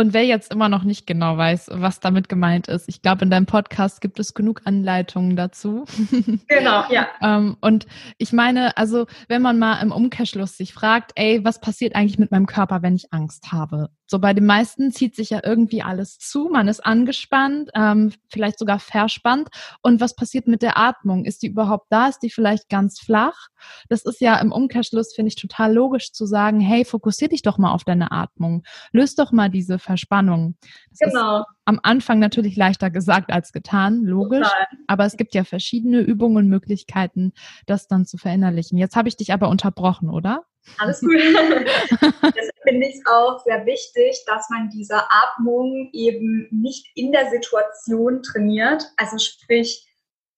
Und 0.00 0.14
wer 0.14 0.24
jetzt 0.24 0.50
immer 0.50 0.70
noch 0.70 0.82
nicht 0.82 1.06
genau 1.06 1.36
weiß, 1.36 1.72
was 1.74 2.00
damit 2.00 2.30
gemeint 2.30 2.68
ist, 2.68 2.88
ich 2.88 3.02
glaube, 3.02 3.22
in 3.22 3.30
deinem 3.30 3.44
Podcast 3.44 4.00
gibt 4.00 4.18
es 4.18 4.32
genug 4.32 4.62
Anleitungen 4.64 5.36
dazu. 5.36 5.84
Genau, 6.48 6.84
ja. 6.90 7.08
Ähm, 7.22 7.56
und 7.60 7.86
ich 8.18 8.32
meine, 8.32 8.76
also 8.76 9.06
wenn 9.28 9.42
man 9.42 9.58
mal 9.58 9.80
im 9.82 9.92
Umkehrschluss 9.92 10.56
sich 10.56 10.72
fragt, 10.72 11.12
ey, 11.16 11.44
was 11.44 11.60
passiert 11.60 11.94
eigentlich 11.94 12.18
mit 12.18 12.30
meinem 12.30 12.46
Körper, 12.46 12.82
wenn 12.82 12.96
ich 12.96 13.12
Angst 13.12 13.52
habe? 13.52 13.90
So 14.10 14.18
bei 14.18 14.34
den 14.34 14.44
meisten 14.44 14.90
zieht 14.90 15.14
sich 15.14 15.30
ja 15.30 15.40
irgendwie 15.44 15.82
alles 15.82 16.18
zu, 16.18 16.48
man 16.50 16.66
ist 16.66 16.84
angespannt, 16.84 17.70
ähm, 17.76 18.12
vielleicht 18.28 18.58
sogar 18.58 18.80
verspannt. 18.80 19.48
Und 19.82 20.00
was 20.00 20.16
passiert 20.16 20.48
mit 20.48 20.62
der 20.62 20.76
Atmung? 20.76 21.24
Ist 21.24 21.42
die 21.42 21.46
überhaupt 21.46 21.86
da? 21.90 22.08
Ist 22.08 22.18
die 22.18 22.30
vielleicht 22.30 22.68
ganz 22.68 22.98
flach? 22.98 23.48
Das 23.88 24.04
ist 24.04 24.20
ja 24.20 24.36
im 24.38 24.50
Umkehrschluss, 24.50 25.12
finde 25.14 25.28
ich, 25.28 25.36
total 25.36 25.72
logisch 25.72 26.10
zu 26.10 26.26
sagen, 26.26 26.58
hey, 26.58 26.84
fokussier 26.84 27.28
dich 27.28 27.42
doch 27.42 27.56
mal 27.56 27.70
auf 27.70 27.84
deine 27.84 28.10
Atmung. 28.10 28.64
Löst 28.90 29.20
doch 29.20 29.30
mal 29.30 29.48
diese 29.48 29.78
Verspannung. 29.90 30.54
Das 30.90 31.10
genau. 31.10 31.44
am 31.64 31.80
Anfang 31.82 32.20
natürlich 32.20 32.54
leichter 32.54 32.90
gesagt 32.90 33.32
als 33.32 33.50
getan, 33.50 34.04
logisch. 34.04 34.46
Total. 34.46 34.66
Aber 34.86 35.04
es 35.04 35.16
gibt 35.16 35.34
ja 35.34 35.42
verschiedene 35.42 35.98
Übungen 35.98 36.36
und 36.36 36.48
Möglichkeiten, 36.48 37.32
das 37.66 37.88
dann 37.88 38.06
zu 38.06 38.16
verinnerlichen. 38.18 38.78
Jetzt 38.78 38.94
habe 38.94 39.08
ich 39.08 39.16
dich 39.16 39.32
aber 39.32 39.48
unterbrochen, 39.48 40.08
oder? 40.08 40.44
Alles 40.78 41.00
gut. 41.00 41.10
Deshalb 41.16 42.54
finde 42.62 42.86
ich 42.86 42.94
es 42.94 43.02
auch 43.06 43.42
sehr 43.44 43.66
wichtig, 43.66 44.22
dass 44.28 44.48
man 44.48 44.70
diese 44.70 45.02
Atmung 45.10 45.90
eben 45.92 46.46
nicht 46.52 46.86
in 46.94 47.10
der 47.10 47.28
Situation 47.30 48.22
trainiert. 48.22 48.84
Also 48.96 49.18
sprich, 49.18 49.88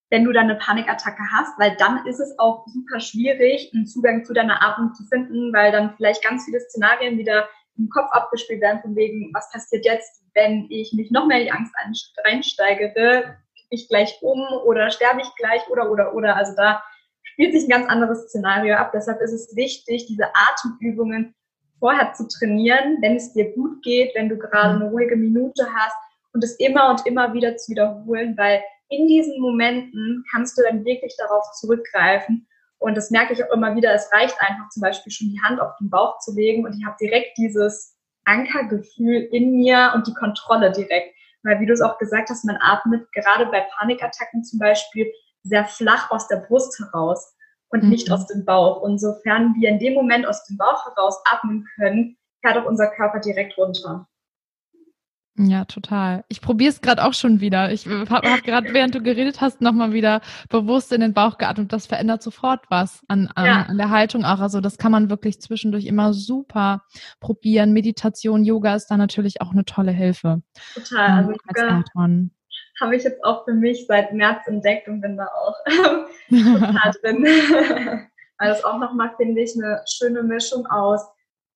wenn 0.08 0.24
du 0.24 0.32
dann 0.32 0.48
eine 0.48 0.58
Panikattacke 0.58 1.24
hast, 1.30 1.58
weil 1.58 1.76
dann 1.76 2.06
ist 2.06 2.20
es 2.20 2.38
auch 2.38 2.66
super 2.68 3.00
schwierig, 3.00 3.70
einen 3.74 3.86
Zugang 3.86 4.24
zu 4.24 4.32
deiner 4.32 4.62
Atmung 4.62 4.94
zu 4.94 5.04
finden, 5.04 5.52
weil 5.52 5.72
dann 5.72 5.94
vielleicht 5.96 6.24
ganz 6.24 6.46
viele 6.46 6.60
Szenarien 6.60 7.18
wieder 7.18 7.48
im 7.78 7.88
Kopf 7.88 8.10
abgespielt 8.12 8.60
werden, 8.60 8.80
von 8.82 8.96
wegen, 8.96 9.30
was 9.32 9.50
passiert 9.50 9.84
jetzt, 9.84 10.22
wenn 10.34 10.66
ich 10.70 10.92
mich 10.92 11.10
noch 11.10 11.26
mehr 11.26 11.38
in 11.38 11.44
die 11.46 11.52
Angst 11.52 11.74
reinsteigere, 12.24 13.36
ich 13.70 13.88
gleich 13.88 14.18
um 14.20 14.40
oder 14.64 14.90
sterbe 14.90 15.22
ich 15.22 15.34
gleich 15.36 15.66
oder, 15.70 15.90
oder, 15.90 16.14
oder. 16.14 16.36
Also 16.36 16.54
da 16.56 16.82
spielt 17.22 17.54
sich 17.54 17.64
ein 17.64 17.70
ganz 17.70 17.88
anderes 17.88 18.28
Szenario 18.28 18.76
ab. 18.76 18.92
Deshalb 18.92 19.20
ist 19.20 19.32
es 19.32 19.56
wichtig, 19.56 20.06
diese 20.06 20.26
Atemübungen 20.34 21.34
vorher 21.78 22.12
zu 22.12 22.28
trainieren, 22.28 22.98
wenn 23.00 23.16
es 23.16 23.32
dir 23.32 23.52
gut 23.54 23.82
geht, 23.82 24.14
wenn 24.14 24.28
du 24.28 24.36
gerade 24.36 24.76
eine 24.76 24.90
ruhige 24.90 25.16
Minute 25.16 25.66
hast 25.74 25.96
und 26.32 26.44
es 26.44 26.56
immer 26.56 26.90
und 26.90 27.06
immer 27.06 27.32
wieder 27.32 27.56
zu 27.56 27.72
wiederholen, 27.72 28.36
weil 28.36 28.62
in 28.88 29.08
diesen 29.08 29.40
Momenten 29.40 30.24
kannst 30.30 30.58
du 30.58 30.62
dann 30.62 30.84
wirklich 30.84 31.14
darauf 31.16 31.44
zurückgreifen 31.58 32.46
und 32.82 32.96
das 32.96 33.10
merke 33.10 33.32
ich 33.32 33.44
auch 33.44 33.52
immer 33.52 33.76
wieder. 33.76 33.94
Es 33.94 34.12
reicht 34.12 34.36
einfach 34.40 34.68
zum 34.70 34.80
Beispiel 34.80 35.12
schon 35.12 35.28
die 35.28 35.40
Hand 35.42 35.60
auf 35.60 35.72
den 35.80 35.88
Bauch 35.88 36.18
zu 36.18 36.34
legen 36.34 36.64
und 36.66 36.74
ich 36.78 36.84
habe 36.84 36.96
direkt 37.00 37.38
dieses 37.38 37.96
Ankergefühl 38.24 39.28
in 39.32 39.52
mir 39.52 39.92
und 39.94 40.06
die 40.06 40.14
Kontrolle 40.14 40.72
direkt. 40.72 41.14
Weil 41.44 41.60
wie 41.60 41.66
du 41.66 41.72
es 41.72 41.80
auch 41.80 41.98
gesagt 41.98 42.30
hast, 42.30 42.44
man 42.44 42.58
atmet 42.60 43.10
gerade 43.12 43.46
bei 43.46 43.66
Panikattacken 43.76 44.44
zum 44.44 44.58
Beispiel 44.58 45.12
sehr 45.42 45.64
flach 45.64 46.10
aus 46.10 46.28
der 46.28 46.36
Brust 46.36 46.78
heraus 46.78 47.34
und 47.70 47.84
mhm. 47.84 47.90
nicht 47.90 48.10
aus 48.10 48.26
dem 48.26 48.44
Bauch. 48.44 48.80
Und 48.80 48.98
sofern 48.98 49.54
wir 49.58 49.68
in 49.68 49.78
dem 49.78 49.94
Moment 49.94 50.26
aus 50.26 50.44
dem 50.44 50.56
Bauch 50.56 50.84
heraus 50.86 51.20
atmen 51.30 51.66
können, 51.76 52.16
fährt 52.44 52.58
auch 52.58 52.66
unser 52.66 52.88
Körper 52.88 53.20
direkt 53.20 53.56
runter. 53.56 54.08
Ja, 55.38 55.64
total. 55.64 56.24
Ich 56.28 56.42
probiere 56.42 56.70
es 56.70 56.82
gerade 56.82 57.02
auch 57.02 57.14
schon 57.14 57.40
wieder. 57.40 57.72
Ich 57.72 57.86
habe 57.86 58.10
hab 58.10 58.44
gerade, 58.44 58.74
während 58.74 58.94
du 58.94 59.02
geredet 59.02 59.40
hast, 59.40 59.62
nochmal 59.62 59.94
wieder 59.94 60.20
bewusst 60.50 60.92
in 60.92 61.00
den 61.00 61.14
Bauch 61.14 61.38
geatmet. 61.38 61.72
Das 61.72 61.86
verändert 61.86 62.22
sofort 62.22 62.60
was 62.68 63.02
an, 63.08 63.30
an, 63.34 63.46
ja. 63.46 63.62
an, 63.62 63.78
der 63.78 63.88
Haltung 63.88 64.26
auch. 64.26 64.40
Also 64.40 64.60
das 64.60 64.76
kann 64.76 64.92
man 64.92 65.08
wirklich 65.08 65.40
zwischendurch 65.40 65.86
immer 65.86 66.12
super 66.12 66.82
probieren. 67.18 67.72
Meditation, 67.72 68.44
Yoga 68.44 68.74
ist 68.74 68.88
da 68.88 68.98
natürlich 68.98 69.40
auch 69.40 69.52
eine 69.52 69.64
tolle 69.64 69.92
Hilfe. 69.92 70.42
Total. 70.74 71.24
Ähm, 71.24 71.36
also 71.46 71.62
Yoga 71.62 71.84
habe 72.80 72.96
ich 72.96 73.04
jetzt 73.04 73.24
auch 73.24 73.44
für 73.44 73.54
mich 73.54 73.86
seit 73.86 74.12
März 74.12 74.46
entdeckt 74.46 74.88
und 74.88 75.00
bin 75.00 75.16
da 75.16 75.26
auch 75.26 75.56
total 76.28 76.92
drin. 77.00 77.24
Weil 78.38 78.48
das 78.48 78.64
auch 78.64 78.78
nochmal, 78.78 79.12
finde 79.16 79.40
ich, 79.40 79.54
eine 79.56 79.82
schöne 79.86 80.22
Mischung 80.22 80.66
aus 80.66 81.00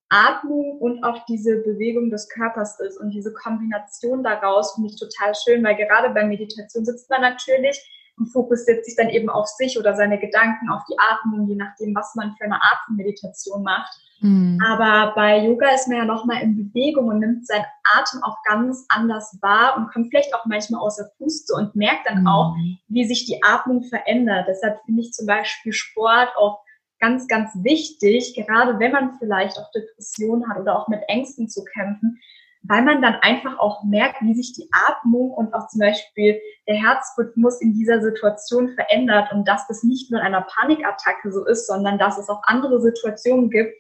Atmung 0.09 0.79
und 0.79 1.03
auch 1.05 1.25
diese 1.27 1.63
Bewegung 1.63 2.11
des 2.11 2.29
Körpers 2.29 2.79
ist. 2.81 2.99
Und 2.99 3.11
diese 3.11 3.33
Kombination 3.33 4.23
daraus 4.23 4.75
finde 4.75 4.91
ich 4.91 4.99
total 4.99 5.35
schön, 5.35 5.65
weil 5.65 5.77
gerade 5.77 6.11
bei 6.11 6.25
Meditation 6.25 6.85
sitzt 6.85 7.11
man 7.11 7.23
natürlich 7.23 7.79
und 8.19 8.27
fokussiert 8.27 8.85
sich 8.85 8.97
dann 8.97 9.11
eben 9.11 9.29
auf 9.29 9.47
sich 9.47 9.79
oder 9.79 9.95
seine 9.95 10.19
Gedanken, 10.19 10.71
auf 10.71 10.83
die 10.89 10.97
Atmung, 10.99 11.49
je 11.49 11.57
nachdem, 11.57 11.95
was 11.95 12.15
man 12.15 12.35
für 12.39 12.45
eine 12.45 12.63
Art 12.63 12.79
von 12.87 12.97
Meditation 12.97 13.63
macht. 13.63 13.93
Mhm. 14.21 14.59
Aber 14.65 15.15
bei 15.15 15.45
Yoga 15.45 15.75
ist 15.75 15.89
man 15.89 15.99
ja 15.99 16.05
nochmal 16.05 16.43
in 16.43 16.57
Bewegung 16.57 17.09
und 17.09 17.19
nimmt 17.19 17.47
seinen 17.47 17.67
Atem 17.95 18.23
auch 18.23 18.37
ganz 18.45 18.87
anders 18.89 19.37
wahr 19.43 19.77
und 19.77 19.93
kommt 19.93 20.09
vielleicht 20.09 20.35
auch 20.35 20.47
manchmal 20.47 20.81
aus 20.81 20.97
der 20.97 21.11
Puste 21.19 21.55
und 21.55 21.77
merkt 21.77 22.09
dann 22.09 22.23
mhm. 22.23 22.27
auch, 22.27 22.55
wie 22.89 23.05
sich 23.05 23.27
die 23.27 23.43
Atmung 23.43 23.83
verändert. 23.83 24.47
Deshalb 24.49 24.81
finde 24.87 25.03
ich 25.03 25.13
zum 25.13 25.27
Beispiel 25.27 25.73
Sport 25.73 26.31
auch 26.39 26.61
ganz, 27.01 27.27
ganz 27.29 27.51
wichtig, 27.63 28.35
gerade 28.35 28.79
wenn 28.79 28.93
man 28.93 29.19
vielleicht 29.19 29.59
auch 29.59 29.71
Depressionen 29.73 30.49
hat 30.49 30.59
oder 30.59 30.79
auch 30.79 30.89
mit 30.89 31.03
Ängsten 31.09 31.49
zu 31.49 31.65
kämpfen, 31.65 32.19
weil 32.63 32.83
man 32.83 33.01
dann 33.01 33.15
einfach 33.17 33.59
auch 33.59 33.85
merkt, 33.85 34.23
wie 34.23 34.35
sich 34.35 34.53
die 34.53 34.69
Atmung 34.89 35.31
und 35.31 35.55
auch 35.55 35.69
zum 35.69 35.81
Beispiel 35.81 36.41
der 36.67 36.77
Herzrhythmus 36.77 37.61
in 37.61 37.75
dieser 37.75 38.01
Situation 38.01 38.75
verändert 38.75 39.33
und 39.33 39.47
dass 39.47 39.67
das 39.69 39.83
nicht 39.83 40.11
nur 40.11 40.21
in 40.21 40.27
einer 40.27 40.43
Panikattacke 40.43 41.31
so 41.31 41.45
ist, 41.47 41.67
sondern 41.67 41.99
dass 41.99 42.19
es 42.19 42.29
auch 42.29 42.43
andere 42.45 42.81
Situationen 42.81 43.51
gibt, 43.51 43.75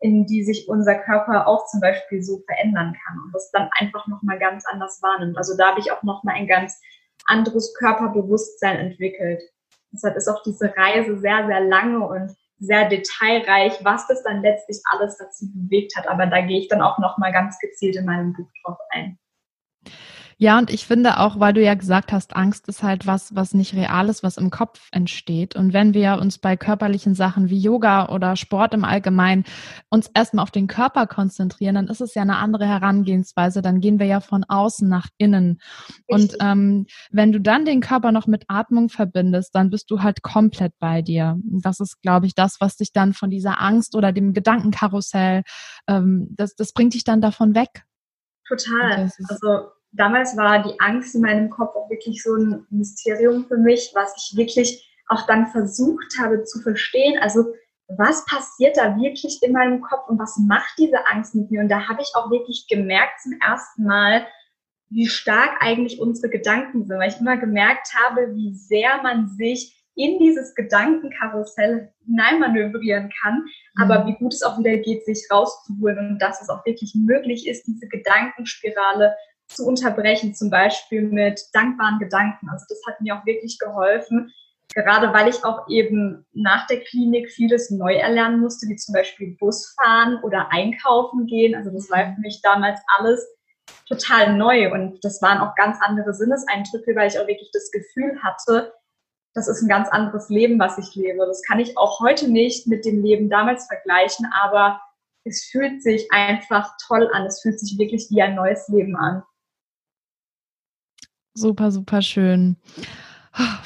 in 0.00 0.26
die 0.26 0.42
sich 0.42 0.68
unser 0.68 0.94
Körper 0.94 1.46
auch 1.46 1.66
zum 1.66 1.80
Beispiel 1.80 2.22
so 2.22 2.42
verändern 2.46 2.96
kann 3.04 3.18
und 3.24 3.34
das 3.34 3.50
dann 3.50 3.68
einfach 3.78 4.06
nochmal 4.06 4.38
ganz 4.38 4.64
anders 4.66 5.00
wahrnimmt. 5.02 5.36
Also 5.36 5.56
da 5.56 5.68
habe 5.68 5.80
ich 5.80 5.92
auch 5.92 6.02
nochmal 6.02 6.36
ein 6.36 6.46
ganz 6.46 6.80
anderes 7.26 7.74
Körperbewusstsein 7.74 8.78
entwickelt. 8.78 9.42
Deshalb 9.92 10.16
ist 10.16 10.28
auch 10.28 10.42
diese 10.42 10.74
Reise 10.74 11.18
sehr, 11.18 11.46
sehr 11.46 11.60
lange 11.60 12.06
und 12.06 12.34
sehr 12.60 12.88
detailreich, 12.88 13.82
was 13.82 14.06
das 14.06 14.22
dann 14.22 14.42
letztlich 14.42 14.78
alles 14.90 15.16
dazu 15.16 15.46
bewegt 15.52 15.96
hat. 15.96 16.06
Aber 16.06 16.26
da 16.26 16.42
gehe 16.42 16.60
ich 16.60 16.68
dann 16.68 16.82
auch 16.82 16.98
nochmal 16.98 17.32
ganz 17.32 17.58
gezielt 17.58 17.96
in 17.96 18.04
meinem 18.04 18.34
Buch 18.34 18.50
drauf 18.62 18.78
ein. 18.90 19.18
Ja, 20.42 20.56
und 20.56 20.70
ich 20.70 20.86
finde 20.86 21.18
auch, 21.18 21.38
weil 21.38 21.52
du 21.52 21.62
ja 21.62 21.74
gesagt 21.74 22.12
hast, 22.12 22.34
Angst 22.34 22.66
ist 22.66 22.82
halt 22.82 23.06
was, 23.06 23.34
was 23.34 23.52
nicht 23.52 23.74
real 23.74 24.08
ist, 24.08 24.22
was 24.22 24.38
im 24.38 24.48
Kopf 24.48 24.88
entsteht. 24.90 25.54
Und 25.54 25.74
wenn 25.74 25.92
wir 25.92 26.16
uns 26.16 26.38
bei 26.38 26.56
körperlichen 26.56 27.14
Sachen 27.14 27.50
wie 27.50 27.58
Yoga 27.58 28.08
oder 28.08 28.36
Sport 28.36 28.72
im 28.72 28.86
Allgemeinen 28.86 29.44
uns 29.90 30.10
erstmal 30.14 30.42
auf 30.42 30.50
den 30.50 30.66
Körper 30.66 31.06
konzentrieren, 31.06 31.74
dann 31.74 31.88
ist 31.88 32.00
es 32.00 32.14
ja 32.14 32.22
eine 32.22 32.38
andere 32.38 32.66
Herangehensweise. 32.66 33.60
Dann 33.60 33.82
gehen 33.82 33.98
wir 33.98 34.06
ja 34.06 34.20
von 34.20 34.44
außen 34.44 34.88
nach 34.88 35.08
innen. 35.18 35.60
Richtig. 36.08 36.08
Und 36.08 36.36
ähm, 36.40 36.86
wenn 37.10 37.32
du 37.32 37.40
dann 37.42 37.66
den 37.66 37.82
Körper 37.82 38.10
noch 38.10 38.26
mit 38.26 38.44
Atmung 38.48 38.88
verbindest, 38.88 39.54
dann 39.54 39.68
bist 39.68 39.90
du 39.90 40.02
halt 40.02 40.22
komplett 40.22 40.72
bei 40.78 41.02
dir. 41.02 41.36
Das 41.44 41.80
ist, 41.80 42.00
glaube 42.00 42.24
ich, 42.24 42.34
das, 42.34 42.62
was 42.62 42.78
dich 42.78 42.94
dann 42.94 43.12
von 43.12 43.28
dieser 43.28 43.60
Angst 43.60 43.94
oder 43.94 44.10
dem 44.10 44.32
Gedankenkarussell, 44.32 45.42
ähm, 45.86 46.28
das, 46.30 46.54
das 46.56 46.72
bringt 46.72 46.94
dich 46.94 47.04
dann 47.04 47.20
davon 47.20 47.54
weg. 47.54 47.84
Total. 48.48 49.10
Also 49.28 49.68
damals 49.92 50.36
war 50.36 50.62
die 50.62 50.78
Angst 50.80 51.14
in 51.14 51.22
meinem 51.22 51.50
Kopf 51.50 51.74
auch 51.74 51.90
wirklich 51.90 52.22
so 52.22 52.34
ein 52.34 52.66
Mysterium 52.70 53.46
für 53.46 53.56
mich, 53.56 53.92
was 53.94 54.14
ich 54.16 54.36
wirklich 54.36 54.86
auch 55.08 55.26
dann 55.26 55.48
versucht 55.48 56.18
habe 56.20 56.44
zu 56.44 56.60
verstehen. 56.60 57.18
Also 57.20 57.52
was 57.88 58.24
passiert 58.26 58.76
da 58.76 58.96
wirklich 58.96 59.42
in 59.42 59.52
meinem 59.52 59.80
Kopf 59.80 60.08
und 60.08 60.18
was 60.18 60.38
macht 60.38 60.78
diese 60.78 61.06
Angst 61.08 61.34
mit 61.34 61.50
mir? 61.50 61.60
Und 61.60 61.68
da 61.68 61.88
habe 61.88 62.02
ich 62.02 62.10
auch 62.14 62.30
wirklich 62.30 62.66
gemerkt 62.68 63.20
zum 63.22 63.32
ersten 63.40 63.84
Mal, 63.84 64.26
wie 64.90 65.06
stark 65.06 65.56
eigentlich 65.60 66.00
unsere 66.00 66.30
Gedanken 66.30 66.84
sind, 66.84 66.98
weil 66.98 67.10
ich 67.10 67.20
immer 67.20 67.36
gemerkt 67.36 67.92
habe, 67.94 68.34
wie 68.34 68.54
sehr 68.54 69.02
man 69.02 69.28
sich 69.28 69.76
in 69.94 70.18
dieses 70.18 70.54
Gedankenkarussell 70.54 71.92
hineinmanövrieren 72.06 73.10
kann, 73.22 73.44
mhm. 73.74 73.82
aber 73.82 74.06
wie 74.06 74.16
gut 74.16 74.32
es 74.32 74.42
auch 74.42 74.58
wieder 74.58 74.76
geht, 74.78 75.04
sich 75.04 75.26
rauszuholen 75.30 75.98
und 75.98 76.18
dass 76.20 76.40
es 76.40 76.48
auch 76.48 76.64
wirklich 76.64 76.94
möglich 76.94 77.46
ist, 77.46 77.66
diese 77.66 77.86
Gedankenspirale 77.88 79.14
zu 79.54 79.66
unterbrechen, 79.66 80.34
zum 80.34 80.50
Beispiel 80.50 81.02
mit 81.02 81.40
dankbaren 81.52 81.98
Gedanken. 81.98 82.48
Also 82.50 82.64
das 82.68 82.80
hat 82.88 83.00
mir 83.00 83.16
auch 83.16 83.26
wirklich 83.26 83.58
geholfen, 83.58 84.32
gerade 84.74 85.12
weil 85.12 85.28
ich 85.28 85.44
auch 85.44 85.68
eben 85.68 86.26
nach 86.32 86.66
der 86.66 86.80
Klinik 86.80 87.30
vieles 87.30 87.70
neu 87.70 87.94
erlernen 87.94 88.40
musste, 88.40 88.68
wie 88.68 88.76
zum 88.76 88.94
Beispiel 88.94 89.36
Busfahren 89.38 90.22
oder 90.22 90.52
einkaufen 90.52 91.26
gehen. 91.26 91.54
Also 91.54 91.70
das 91.70 91.90
war 91.90 92.14
für 92.14 92.20
mich 92.20 92.40
damals 92.42 92.80
alles 92.98 93.26
total 93.86 94.36
neu 94.36 94.72
und 94.72 95.04
das 95.04 95.20
waren 95.22 95.38
auch 95.38 95.54
ganz 95.54 95.78
andere 95.80 96.14
Sinneseindrücke, 96.14 96.94
weil 96.94 97.08
ich 97.08 97.18
auch 97.18 97.26
wirklich 97.26 97.50
das 97.52 97.70
Gefühl 97.70 98.22
hatte, 98.22 98.72
das 99.34 99.46
ist 99.48 99.62
ein 99.62 99.68
ganz 99.68 99.88
anderes 99.88 100.28
Leben, 100.28 100.58
was 100.58 100.78
ich 100.78 100.94
lebe. 100.94 101.24
Das 101.26 101.42
kann 101.42 101.60
ich 101.60 101.78
auch 101.78 102.00
heute 102.00 102.28
nicht 102.28 102.66
mit 102.66 102.84
dem 102.84 103.02
Leben 103.02 103.30
damals 103.30 103.66
vergleichen, 103.66 104.26
aber 104.42 104.80
es 105.24 105.44
fühlt 105.44 105.82
sich 105.82 106.10
einfach 106.10 106.72
toll 106.86 107.08
an. 107.12 107.26
Es 107.26 107.40
fühlt 107.40 107.60
sich 107.60 107.78
wirklich 107.78 108.08
wie 108.10 108.22
ein 108.22 108.34
neues 108.34 108.68
Leben 108.68 108.96
an. 108.96 109.22
Super, 111.34 111.70
super 111.70 112.02
schön. 112.02 112.56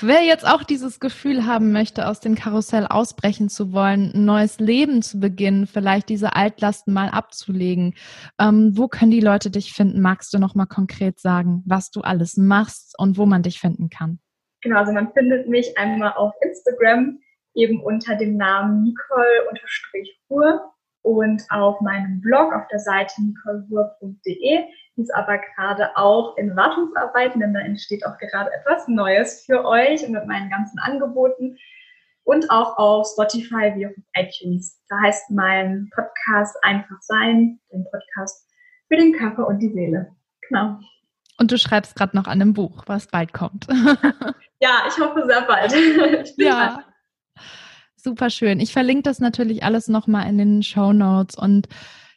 Wer 0.00 0.22
jetzt 0.22 0.46
auch 0.46 0.62
dieses 0.62 1.00
Gefühl 1.00 1.46
haben 1.46 1.72
möchte, 1.72 2.06
aus 2.06 2.20
dem 2.20 2.34
Karussell 2.34 2.86
ausbrechen 2.86 3.48
zu 3.48 3.72
wollen, 3.72 4.12
ein 4.14 4.26
neues 4.26 4.60
Leben 4.60 5.00
zu 5.00 5.18
beginnen, 5.18 5.66
vielleicht 5.66 6.10
diese 6.10 6.36
Altlasten 6.36 6.92
mal 6.92 7.08
abzulegen, 7.08 7.94
ähm, 8.38 8.72
wo 8.76 8.88
können 8.88 9.10
die 9.10 9.20
Leute 9.20 9.50
dich 9.50 9.72
finden? 9.72 10.02
Magst 10.02 10.34
du 10.34 10.38
noch 10.38 10.54
mal 10.54 10.66
konkret 10.66 11.18
sagen, 11.18 11.62
was 11.64 11.90
du 11.90 12.02
alles 12.02 12.36
machst 12.36 12.94
und 12.98 13.16
wo 13.16 13.24
man 13.24 13.42
dich 13.42 13.58
finden 13.58 13.88
kann? 13.88 14.18
Genau, 14.60 14.76
also 14.78 14.92
man 14.92 15.12
findet 15.14 15.48
mich 15.48 15.78
einmal 15.78 16.12
auf 16.12 16.34
Instagram 16.42 17.18
eben 17.54 17.82
unter 17.82 18.16
dem 18.16 18.36
Namen 18.36 18.82
Nicole-Ruhr 18.82 20.73
und 21.04 21.42
auf 21.50 21.80
meinem 21.82 22.20
Blog 22.22 22.54
auf 22.54 22.66
der 22.68 22.78
Seite 22.78 23.12
nicolehuhr.de. 23.22 24.64
Die 24.96 25.02
ist 25.02 25.14
aber 25.14 25.38
gerade 25.38 25.94
auch 25.96 26.36
in 26.38 26.56
Wartungsarbeiten, 26.56 27.40
denn 27.40 27.52
da 27.52 27.60
entsteht 27.60 28.06
auch 28.06 28.16
gerade 28.16 28.50
etwas 28.52 28.88
Neues 28.88 29.44
für 29.44 29.66
euch 29.66 30.02
und 30.04 30.12
mit 30.12 30.26
meinen 30.26 30.48
ganzen 30.50 30.78
Angeboten. 30.78 31.58
Und 32.24 32.50
auch 32.50 32.78
auf 32.78 33.06
Spotify 33.06 33.74
wie 33.76 33.86
auf 33.86 33.92
iTunes. 34.16 34.80
Da 34.88 34.98
heißt 35.02 35.30
mein 35.30 35.90
Podcast 35.94 36.56
Einfach 36.62 36.96
Sein, 37.02 37.60
den 37.70 37.84
Podcast 37.84 38.48
für 38.88 38.96
den 38.96 39.12
Körper 39.12 39.46
und 39.46 39.58
die 39.58 39.68
Seele. 39.68 40.10
Genau. 40.48 40.78
Und 41.36 41.52
du 41.52 41.58
schreibst 41.58 41.96
gerade 41.96 42.16
noch 42.16 42.26
an 42.26 42.40
einem 42.40 42.54
Buch, 42.54 42.84
was 42.86 43.08
bald 43.08 43.34
kommt. 43.34 43.66
ja, 44.58 44.84
ich 44.88 44.98
hoffe 44.98 45.26
sehr 45.26 45.42
bald. 45.42 45.74
ja. 46.38 46.76
Dran. 46.76 46.84
Super 48.04 48.28
schön. 48.28 48.60
Ich 48.60 48.74
verlinke 48.74 49.04
das 49.04 49.18
natürlich 49.18 49.62
alles 49.62 49.88
nochmal 49.88 50.28
in 50.28 50.36
den 50.36 50.62
Show 50.62 50.92
Notes 50.92 51.38
und 51.38 51.68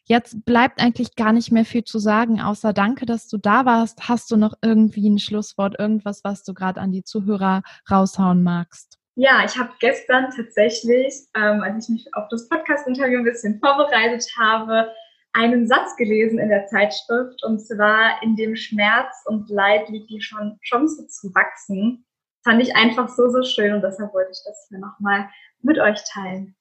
jetzt 0.03 0.43
bleibt 0.43 0.81
eigentlich 0.81 1.15
gar 1.15 1.31
nicht 1.31 1.53
mehr 1.53 1.63
viel 1.63 1.85
zu 1.85 1.97
sagen, 1.97 2.41
außer 2.41 2.73
danke, 2.73 3.05
dass 3.05 3.29
du 3.29 3.37
da 3.37 3.63
warst. 3.63 4.09
Hast 4.09 4.29
du 4.29 4.35
noch 4.35 4.55
irgendwie 4.61 5.09
ein 5.09 5.17
Schlusswort, 5.17 5.79
irgendwas, 5.79 6.25
was 6.25 6.43
du 6.43 6.53
gerade 6.53 6.81
an 6.81 6.91
die 6.91 7.05
Zuhörer 7.05 7.61
raushauen 7.89 8.43
magst? 8.43 8.97
Ja, 9.15 9.45
ich 9.45 9.57
habe 9.57 9.71
gestern 9.79 10.29
tatsächlich, 10.35 11.13
ähm, 11.37 11.61
als 11.61 11.85
ich 11.85 11.93
mich 11.93 12.13
auf 12.15 12.25
das 12.31 12.49
Podcast-Interview 12.49 13.19
ein 13.19 13.23
bisschen 13.23 13.57
vorbereitet 13.61 14.25
habe, 14.37 14.91
einen 15.31 15.67
Satz 15.67 15.95
gelesen 15.95 16.37
in 16.37 16.49
der 16.49 16.65
Zeitschrift 16.65 17.45
und 17.45 17.59
zwar 17.65 18.21
in 18.23 18.35
dem 18.35 18.57
Schmerz 18.57 19.23
und 19.25 19.49
Leid 19.49 19.87
liegt 19.87 20.09
die 20.09 20.19
Chance 20.19 21.07
zu 21.07 21.33
wachsen. 21.33 22.03
Fand 22.47 22.63
ich 22.63 22.73
einfach 22.77 23.09
so, 23.09 23.29
so 23.29 23.43
schön 23.43 23.73
und 23.73 23.81
deshalb 23.81 24.13
wollte 24.13 24.31
ich 24.31 24.39
das 24.45 24.67
hier 24.69 24.79
nochmal 24.79 25.27
mit 25.63 25.77
euch 25.79 25.99
teilen. 26.09 26.55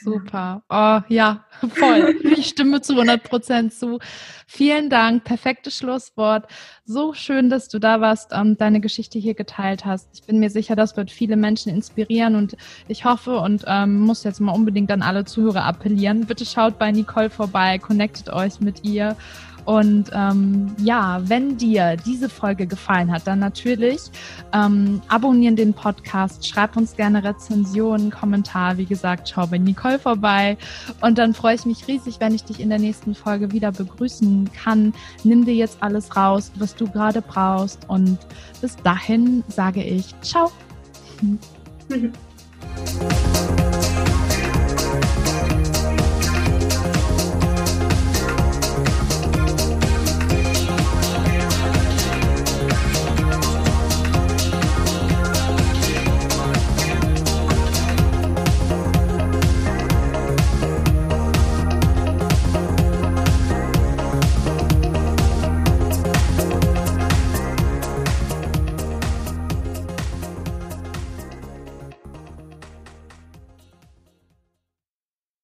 Super. 0.00 0.62
Oh, 0.70 1.00
ja, 1.08 1.44
voll. 1.74 2.16
Ich 2.38 2.48
stimme 2.48 2.80
zu 2.80 2.94
100 2.94 3.24
Prozent 3.24 3.74
zu. 3.74 3.98
Vielen 4.46 4.88
Dank. 4.88 5.24
Perfektes 5.24 5.76
Schlusswort. 5.76 6.46
So 6.86 7.12
schön, 7.12 7.50
dass 7.50 7.68
du 7.68 7.78
da 7.78 8.00
warst 8.00 8.32
und 8.32 8.58
deine 8.58 8.80
Geschichte 8.80 9.18
hier 9.18 9.34
geteilt 9.34 9.84
hast. 9.84 10.08
Ich 10.14 10.22
bin 10.22 10.38
mir 10.38 10.48
sicher, 10.48 10.76
das 10.76 10.96
wird 10.96 11.10
viele 11.10 11.36
Menschen 11.36 11.74
inspirieren 11.74 12.34
und 12.34 12.56
ich 12.86 13.04
hoffe 13.04 13.38
und 13.38 13.64
ähm, 13.66 14.00
muss 14.00 14.24
jetzt 14.24 14.40
mal 14.40 14.52
unbedingt 14.52 14.90
an 14.90 15.02
alle 15.02 15.26
Zuhörer 15.26 15.64
appellieren. 15.64 16.24
Bitte 16.24 16.46
schaut 16.46 16.78
bei 16.78 16.90
Nicole 16.90 17.28
vorbei, 17.28 17.78
connectet 17.78 18.30
euch 18.30 18.60
mit 18.60 18.82
ihr 18.82 19.14
und 19.68 20.10
ähm, 20.14 20.74
ja, 20.78 21.20
wenn 21.24 21.58
dir 21.58 21.98
diese 21.98 22.30
Folge 22.30 22.66
gefallen 22.66 23.12
hat, 23.12 23.26
dann 23.26 23.40
natürlich 23.40 24.00
ähm, 24.54 25.02
abonnieren 25.08 25.56
den 25.56 25.74
Podcast, 25.74 26.48
schreib 26.48 26.74
uns 26.78 26.96
gerne 26.96 27.22
Rezensionen, 27.22 28.10
Kommentar. 28.10 28.78
Wie 28.78 28.86
gesagt, 28.86 29.28
schau 29.28 29.46
bei 29.46 29.58
Nicole 29.58 29.98
vorbei. 29.98 30.56
Und 31.02 31.18
dann 31.18 31.34
freue 31.34 31.54
ich 31.54 31.66
mich 31.66 31.86
riesig, 31.86 32.18
wenn 32.18 32.34
ich 32.34 32.44
dich 32.44 32.60
in 32.60 32.70
der 32.70 32.78
nächsten 32.78 33.14
Folge 33.14 33.52
wieder 33.52 33.70
begrüßen 33.70 34.50
kann. 34.54 34.94
Nimm 35.22 35.44
dir 35.44 35.54
jetzt 35.54 35.82
alles 35.82 36.16
raus, 36.16 36.50
was 36.54 36.74
du 36.74 36.88
gerade 36.88 37.20
brauchst. 37.20 37.86
Und 37.90 38.18
bis 38.62 38.74
dahin 38.76 39.44
sage 39.48 39.82
ich 39.82 40.14
Ciao. 40.22 40.50